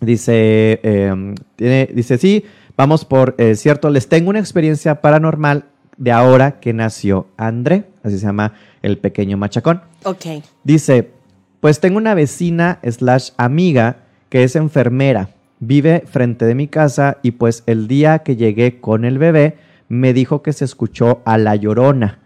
[0.01, 2.43] Dice, eh, tiene, dice, sí,
[2.75, 5.65] vamos por, eh, cierto, les tengo una experiencia paranormal
[5.97, 9.81] de ahora que nació André, así se llama el pequeño machacón.
[10.03, 10.25] Ok.
[10.63, 11.11] Dice,
[11.59, 14.00] pues tengo una vecina slash amiga
[14.31, 15.29] que es enfermera,
[15.59, 19.57] vive frente de mi casa y pues el día que llegué con el bebé
[19.89, 22.19] me dijo que se escuchó a la llorona,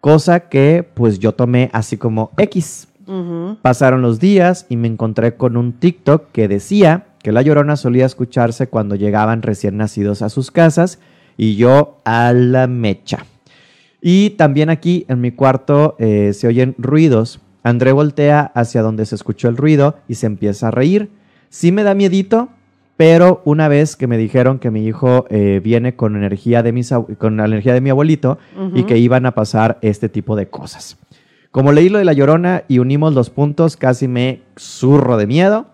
[0.00, 2.88] cosa que pues yo tomé así como X.
[3.62, 8.06] Pasaron los días y me encontré con un TikTok que decía que la llorona solía
[8.06, 10.98] escucharse cuando llegaban recién nacidos a sus casas
[11.36, 13.26] y yo a la mecha.
[14.00, 17.40] Y también aquí en mi cuarto eh, se oyen ruidos.
[17.62, 21.10] André voltea hacia donde se escuchó el ruido y se empieza a reír.
[21.52, 22.48] Sí me da miedito,
[22.96, 26.94] pero una vez que me dijeron que mi hijo eh, viene con energía de mis
[27.18, 28.38] con la energía de mi abuelito
[28.74, 30.96] y que iban a pasar este tipo de cosas.
[31.50, 35.66] Como leí lo de la llorona y unimos los puntos, casi me zurro de miedo.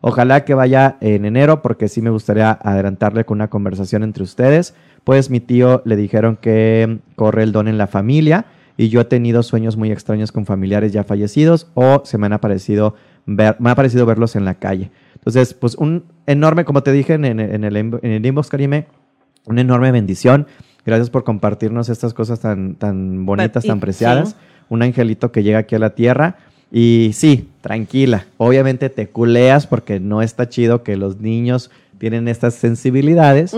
[0.00, 4.74] Ojalá que vaya en enero porque sí me gustaría adelantarle con una conversación entre ustedes.
[5.04, 8.46] Pues mi tío le dijeron que corre el don en la familia
[8.78, 12.32] y yo he tenido sueños muy extraños con familiares ya fallecidos o se me han
[12.32, 12.94] aparecido
[13.26, 14.90] ver, me ha parecido verlos en la calle.
[15.26, 18.86] Entonces, pues un enorme, como te dije en, en- en el, en el inbox, Karime,
[19.44, 20.46] una enorme bendición.
[20.84, 24.30] Gracias por compartirnos estas cosas tan, tan bonitas, tan preciadas.
[24.30, 24.34] sí.
[24.68, 26.36] Un angelito que llega aquí a la tierra.
[26.72, 28.26] Y sí, tranquila.
[28.36, 33.52] Obviamente te culeas porque no está chido que los niños tienen estas sensibilidades.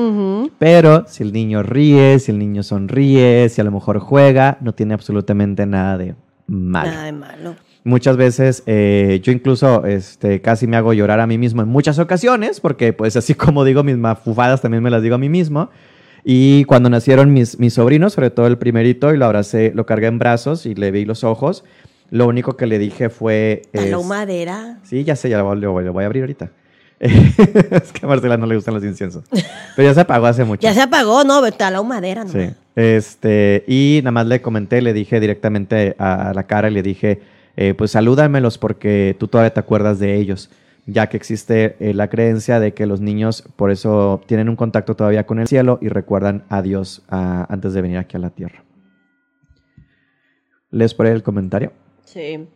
[0.59, 4.73] Pero si el niño ríe, si el niño sonríe, si a lo mejor juega, no
[4.75, 6.15] tiene absolutamente nada de
[6.49, 6.91] malo.
[6.91, 7.55] Nada de malo.
[7.85, 11.99] Muchas veces eh, yo incluso este, casi me hago llorar a mí mismo en muchas
[11.99, 15.71] ocasiones, porque pues así como digo mis mafufadas también me las digo a mí mismo.
[16.25, 20.09] Y cuando nacieron mis, mis sobrinos, sobre todo el primerito, y lo abracé, lo cargué
[20.09, 21.65] en brazos y le vi los ojos,
[22.11, 23.63] lo único que le dije fue...
[23.73, 24.81] Es- madera.
[24.83, 26.51] Sí, ya sé, ya lo, lo- lo voy a abrir ahorita.
[27.01, 29.25] es que a Marcela no le gustan los inciensos.
[29.77, 30.63] Pero ya se apagó hace mucho.
[30.63, 32.31] Ya se apagó, no, está la humadera, ¿no?
[32.31, 32.51] Sí.
[32.75, 37.21] Este, y nada más le comenté, le dije directamente a la cara y le dije,
[37.61, 40.49] eh, pues salúdamelos porque tú todavía te acuerdas de ellos,
[40.87, 44.95] ya que existe eh, la creencia de que los niños por eso tienen un contacto
[44.95, 48.31] todavía con el cielo y recuerdan a Dios ah, antes de venir aquí a la
[48.31, 48.63] tierra.
[50.71, 51.73] ¿Les por el comentario?
[52.05, 52.47] Sí.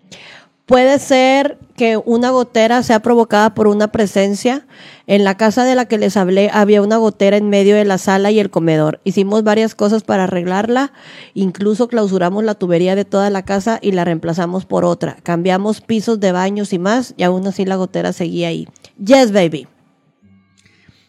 [0.67, 4.65] Puede ser que una gotera sea provocada por una presencia.
[5.09, 7.99] En la casa de la que les hablé había una gotera en medio de la
[7.99, 9.01] sala y el comedor.
[9.03, 10.93] Hicimos varias cosas para arreglarla,
[11.35, 15.17] incluso clausuramos la tubería de toda la casa y la reemplazamos por otra.
[15.25, 18.69] Cambiamos pisos de baños y más y aún así la gotera seguía ahí.
[19.05, 19.67] Yes, baby.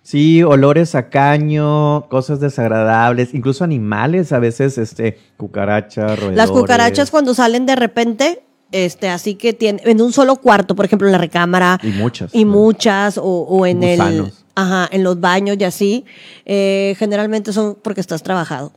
[0.01, 6.38] Sí, olores a caño, cosas desagradables, incluso animales, a veces este cucarachas, roedores.
[6.38, 8.43] Las cucarachas cuando salen de repente
[8.73, 11.79] este, así que tiene, en un solo cuarto, por ejemplo, en la recámara.
[11.81, 12.35] Y muchas.
[12.35, 14.27] Y muchas, o, o en Gusanos.
[14.27, 14.33] el.
[14.55, 16.05] Ajá, en los baños y así.
[16.45, 18.73] eh, generalmente son porque estás trabajado.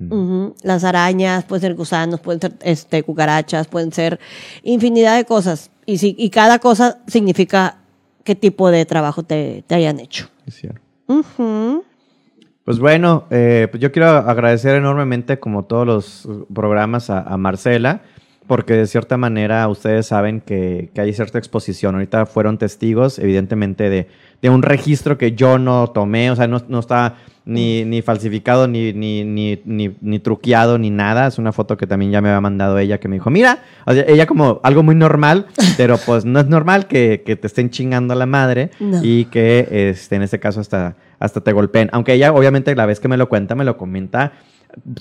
[0.00, 0.54] Ujú.
[0.62, 4.20] Las arañas, pueden ser gusanos, pueden ser este, cucarachas, pueden ser
[4.62, 5.70] infinidad de cosas.
[5.86, 7.78] Y, si, y cada cosa significa
[8.22, 10.28] qué tipo de trabajo te, te hayan hecho.
[10.46, 10.80] Es cierto.
[12.64, 18.02] Pues bueno, eh, pues yo quiero agradecer enormemente, como todos los programas, a, a Marcela,
[18.48, 21.94] porque de cierta manera ustedes saben que, que hay cierta exposición.
[21.94, 24.08] Ahorita fueron testigos, evidentemente, de,
[24.42, 28.66] de un registro que yo no tomé, o sea, no, no está ni, ni falsificado,
[28.66, 31.26] ni, ni, ni, ni, ni truqueado, ni nada.
[31.26, 33.92] Es una foto que también ya me había mandado ella, que me dijo, mira, o
[33.92, 35.46] sea, ella como algo muy normal,
[35.76, 39.00] pero pues no es normal que, que te estén chingando a la madre No.
[39.02, 41.90] y que este, en este caso hasta, hasta te golpeen.
[41.92, 44.32] Aunque ella, obviamente, la vez que me lo cuenta, me lo comenta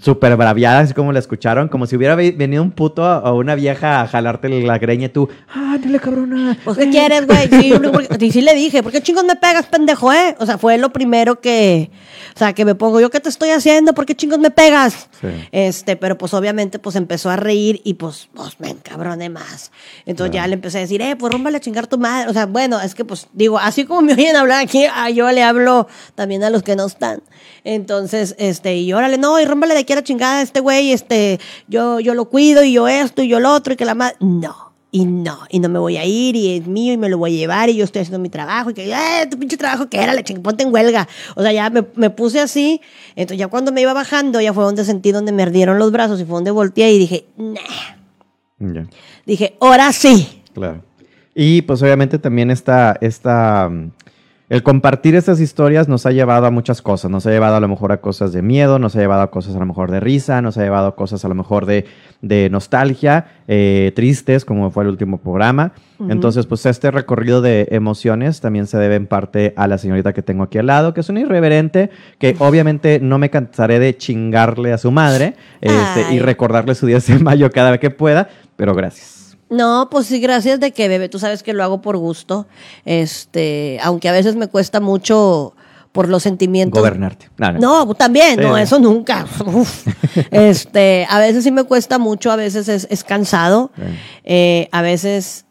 [0.01, 3.53] súper braviada, así como la escucharon, como si hubiera ve- venido un puto o una
[3.55, 6.57] vieja a jalarte la greña y tú, ah, dale cabrona.
[6.63, 7.47] Pues, ¿qué quieres, güey?
[7.49, 7.73] Sí,
[8.25, 10.35] y sí le dije, ¿por qué chingos me pegas, pendejo, eh?
[10.39, 11.91] O sea, fue lo primero que,
[12.35, 13.93] o sea, que me pongo, ¿yo qué te estoy haciendo?
[13.93, 15.09] ¿Por qué chingos me pegas?
[15.19, 15.27] Sí.
[15.51, 19.71] Este, pero pues obviamente pues empezó a reír y pues, pues me encabroné más.
[20.05, 22.29] Entonces ya le empecé a decir, eh, pues rómbale a chingar tu madre.
[22.29, 25.31] O sea, bueno, es que pues digo, así como me oyen hablar aquí, ah, yo
[25.31, 27.21] le hablo también a los que no están.
[27.63, 30.91] Entonces, este, y órale, no, y rómbale de aquí a la chingada a este güey,
[30.91, 33.95] este, yo, yo lo cuido y yo esto y yo lo otro y que la
[33.95, 34.66] madre, no.
[34.89, 37.35] Y no, y no me voy a ir, y es mío, y me lo voy
[37.35, 40.01] a llevar, y yo estoy haciendo mi trabajo, y que, eh, tu pinche trabajo, que
[40.01, 41.09] era, la ching, ponte en huelga.
[41.35, 42.79] O sea, ya me, me puse así,
[43.15, 46.21] entonces ya cuando me iba bajando, ya fue donde sentí donde me ardieron los brazos,
[46.21, 48.85] y fue donde volteé, y dije, nah.
[49.25, 50.41] Dije, ahora sí.
[50.53, 50.83] Claro.
[51.35, 53.91] Y pues obviamente también esta, esta, mm,
[54.49, 57.11] el compartir estas historias nos ha llevado a muchas cosas.
[57.11, 59.55] Nos ha llevado a lo mejor a cosas de miedo, nos ha llevado a cosas
[59.57, 61.85] a lo mejor de risa, nos ha llevado a cosas a lo mejor de,
[62.21, 65.73] de nostalgia, eh, tristes, como fue el último programa.
[66.09, 70.21] Entonces, pues este recorrido de emociones también se debe en parte a la señorita que
[70.21, 74.71] tengo aquí al lado, que es una irreverente, que obviamente no me cansaré de chingarle
[74.71, 78.75] a su madre este, y recordarle su 10 de mayo cada vez que pueda, pero
[78.75, 79.16] gracias.
[79.49, 82.47] No, pues sí, gracias de que, bebé, tú sabes que lo hago por gusto,
[82.85, 85.53] este, aunque a veces me cuesta mucho
[85.93, 86.79] por los sentimientos.
[86.81, 87.29] Gobernarte.
[87.37, 87.85] No, no.
[87.85, 88.57] No, también, Sí, no, no.
[88.57, 89.25] eso nunca.
[89.45, 89.87] Uf.
[90.31, 93.71] Este, a veces sí me cuesta mucho, a veces es, es cansado,
[94.23, 95.45] eh, a veces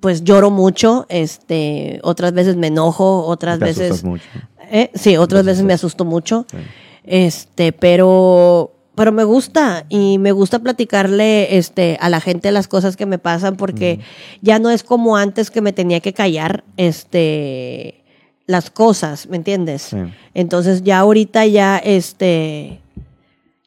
[0.00, 4.24] pues lloro mucho, este, otras veces me enojo, otras Te veces, mucho.
[4.70, 6.58] Eh, sí, otras Te veces me asusto mucho, Sí.
[7.04, 12.96] este, pero, pero me gusta y me gusta platicarle, este, a la gente las cosas
[12.96, 14.00] que me pasan porque
[14.40, 18.02] ya no es como antes que me tenía que callar, este,
[18.46, 19.82] las cosas, ¿me entiendes?
[19.82, 19.98] Sí.
[20.32, 22.80] Entonces ya ahorita ya, este,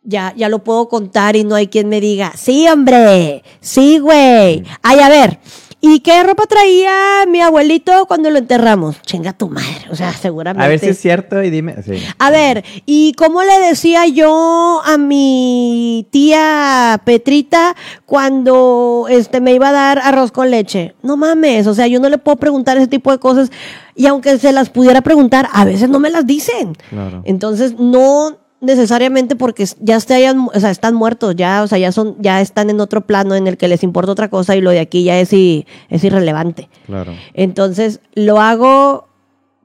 [0.03, 4.63] ya, ya lo puedo contar y no hay quien me diga, sí, hombre, sí, güey.
[4.81, 5.39] Ay, a ver,
[5.81, 9.01] ¿y qué ropa traía mi abuelito cuando lo enterramos?
[9.03, 10.65] Chinga tu madre, o sea, seguramente.
[10.65, 11.75] A ver si es cierto y dime.
[11.83, 12.03] Sí.
[12.17, 17.75] A ver, ¿y cómo le decía yo a mi tía Petrita
[18.05, 20.95] cuando este me iba a dar arroz con leche?
[21.01, 23.51] No mames, o sea, yo no le puedo preguntar ese tipo de cosas
[23.95, 26.75] y aunque se las pudiera preguntar, a veces no me las dicen.
[26.89, 27.21] Claro.
[27.25, 31.91] Entonces, no necesariamente porque ya se hayan, o sea, están muertos, ya, o sea, ya
[31.91, 34.71] son, ya están en otro plano en el que les importa otra cosa y lo
[34.71, 36.69] de aquí ya es, i- es irrelevante.
[36.85, 37.13] Claro.
[37.33, 39.07] Entonces, lo hago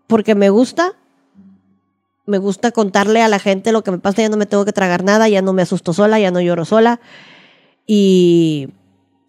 [0.06, 0.92] porque me gusta.
[2.26, 4.72] Me gusta contarle a la gente lo que me pasa, ya no me tengo que
[4.72, 7.00] tragar nada, ya no me asusto sola, ya no lloro sola.
[7.86, 8.68] Y,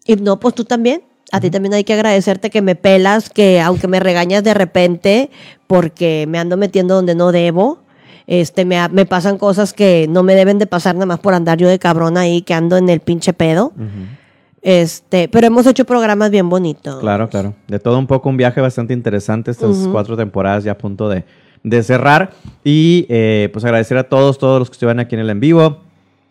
[0.06, 1.02] y no, pues tú también.
[1.32, 5.30] A ti también hay que agradecerte que me pelas, que aunque me regañas de repente
[5.66, 7.80] porque me ando metiendo donde no debo,
[8.26, 11.58] este, me, me pasan cosas que no me deben de pasar nada más por andar
[11.58, 13.72] yo de cabrón ahí, que ando en el pinche pedo.
[14.62, 16.98] Este, pero hemos hecho programas bien bonitos.
[16.98, 17.54] Claro, claro.
[17.68, 19.52] De todo un poco, un viaje bastante interesante.
[19.52, 21.24] Estas cuatro temporadas ya a punto de,
[21.62, 22.32] de cerrar.
[22.64, 25.82] Y eh, pues agradecer a todos, todos los que estuvieron aquí en el en vivo.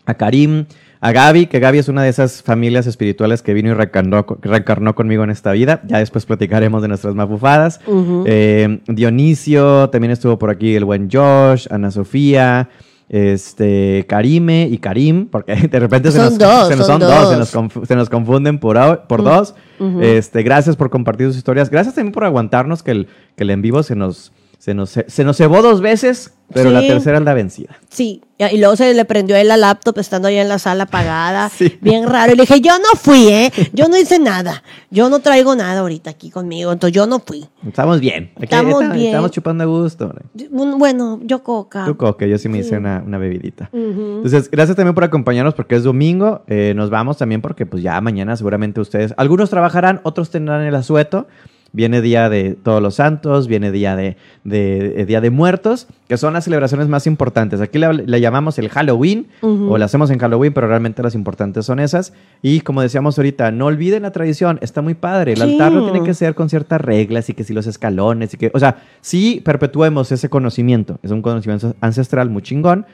[0.06, 0.66] A Karim,
[1.08, 4.96] a Gaby, que Gaby es una de esas familias espirituales que vino y reencarnó, reencarnó
[4.96, 5.82] conmigo en esta vida.
[5.88, 7.80] Ya después platicaremos de nuestras mafufadas.
[8.26, 12.70] Eh, Dionisio, también estuvo por aquí el buen Josh, Ana Sofía,
[13.08, 17.10] este, Karime y Karim, porque de repente se Son nos, dos, se nos- son son
[17.10, 17.38] dos, se dos.
[17.40, 18.76] nos, confu- se nos confunden por
[19.24, 19.56] dos.
[20.02, 21.70] este, gracias por compartir sus historias.
[21.70, 25.24] Gracias también por aguantarnos que el, que el en vivo se nos, se nos, se
[25.24, 26.88] nos cebó dos veces, pero la Sí.
[26.88, 27.76] tercera es la vencida.
[27.90, 30.84] Sí, y luego se le prendió a él la laptop estando ahí en la sala
[30.84, 31.78] apagada, Sí.
[31.82, 32.34] bien raro.
[32.34, 33.52] Y le dije, yo no fui, ¿eh?
[33.74, 34.62] Yo no hice nada.
[34.92, 37.46] Yo no traigo nada ahorita aquí conmigo, entonces yo no fui.
[37.68, 38.32] Estamos bien.
[38.36, 39.08] Aquí Estamos está- bien.
[39.08, 40.14] Estamos chupando a gusto.
[40.52, 41.86] Bueno, yo coca.
[41.86, 43.70] Tú coque, yo sí me hice una, una bebidita.
[43.72, 44.18] Ujú.
[44.18, 46.44] Entonces, gracias también por acompañarnos porque es domingo.
[46.48, 50.76] Eh, nos vamos también porque pues ya mañana seguramente ustedes, algunos trabajarán, otros tendrán el
[50.76, 51.28] asueto.
[51.76, 54.16] Viene Día de Todos los Santos, viene Día de,
[54.46, 57.60] de- Día de Muertos, que son las celebraciones más importantes.
[57.60, 61.66] Aquí le, le llamamos el Halloween, o la hacemos en Halloween, pero realmente las importantes
[61.66, 62.14] son esas.
[62.42, 65.34] Y como decíamos ahorita, no olviden la tradición, está muy padre.
[65.34, 65.44] El Sí.
[65.52, 68.52] altar no tiene que ser con ciertas reglas y que si los escalones y que,
[68.54, 70.98] o sea, sí perpetuemos ese conocimiento.
[71.04, 72.86] Es un conocimiento ancestral muy chingón,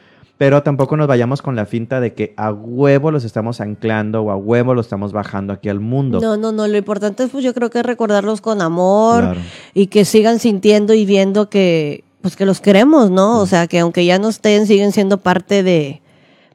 [0.42, 4.32] pero tampoco nos vayamos con la finta de que a huevo los estamos anclando o
[4.32, 6.20] a huevo los estamos bajando aquí al mundo.
[6.20, 6.68] No, no, no.
[6.68, 9.40] Lo importante es, pues, yo creo que es recordarlos con amor Claro.
[9.76, 13.38] y que sigan sintiendo y viendo que, pues, que los queremos, ¿no?
[13.38, 16.02] O sea, que aunque ya no estén, siguen siendo parte de,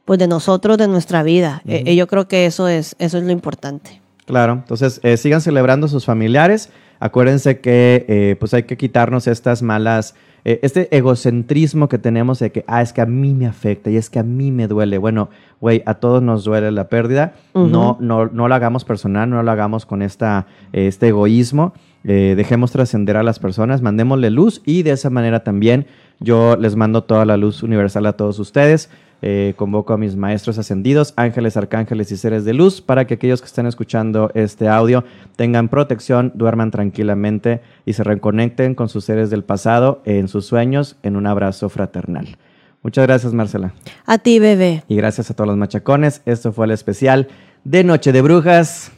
[0.03, 1.61] pues, de nosotros, de nuestra vida.
[1.65, 4.01] Eh, yo creo que eso es, eso es lo importante.
[4.25, 6.71] Claro, entonces eh, sigan celebrando sus familiares.
[6.99, 10.13] Acuérdense que eh, pues hay que quitarnos estas malas,
[10.45, 13.97] eh, este egocentrismo que tenemos de que, ah, es que a mí me afecta y
[13.97, 14.97] es que a mí me duele.
[14.97, 17.33] Bueno, güey, a todos nos duele la pérdida.
[17.53, 21.73] No, no, no lo hagamos personal, no lo hagamos con esta, eh, este egoísmo.
[22.03, 25.87] Eh, dejemos trascender a las personas, mandémosle luz y de esa manera también
[26.21, 28.89] yo les mando toda la luz universal a todos ustedes.
[29.21, 33.41] Eh, convoco a mis maestros ascendidos, ángeles, arcángeles y seres de luz, para que aquellos
[33.41, 35.03] que estén escuchando este audio
[35.35, 40.97] tengan protección, duerman tranquilamente y se reconecten con sus seres del pasado en sus sueños
[41.01, 42.37] en un abrazo fraternal.
[42.83, 43.73] Muchas gracias, Marcela.
[44.05, 44.83] A ti, bebé.
[44.87, 46.21] Y gracias a todos los machacones.
[46.25, 47.27] Esto fue el especial
[47.63, 48.91] de Noche de Brujas.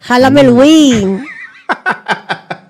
[0.00, 1.24] Jálame el win.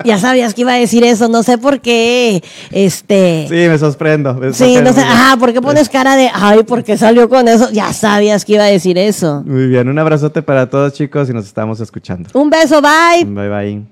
[0.05, 2.43] ya sabías que iba a decir eso, no sé por qué.
[2.70, 3.47] Este.
[3.48, 4.35] Sí, me sorprendo.
[4.35, 7.48] me Sí, no sé, ajá, ¿por qué pones cara de, ay, ¿por qué salió con
[7.48, 7.70] eso?
[7.72, 9.43] Ya sabías que iba a decir eso.
[9.47, 12.31] Muy bien, un abrazote para todos chicos y nos estamos escuchando.
[12.35, 13.24] Un beso, bye.
[13.24, 13.89] Bye bye.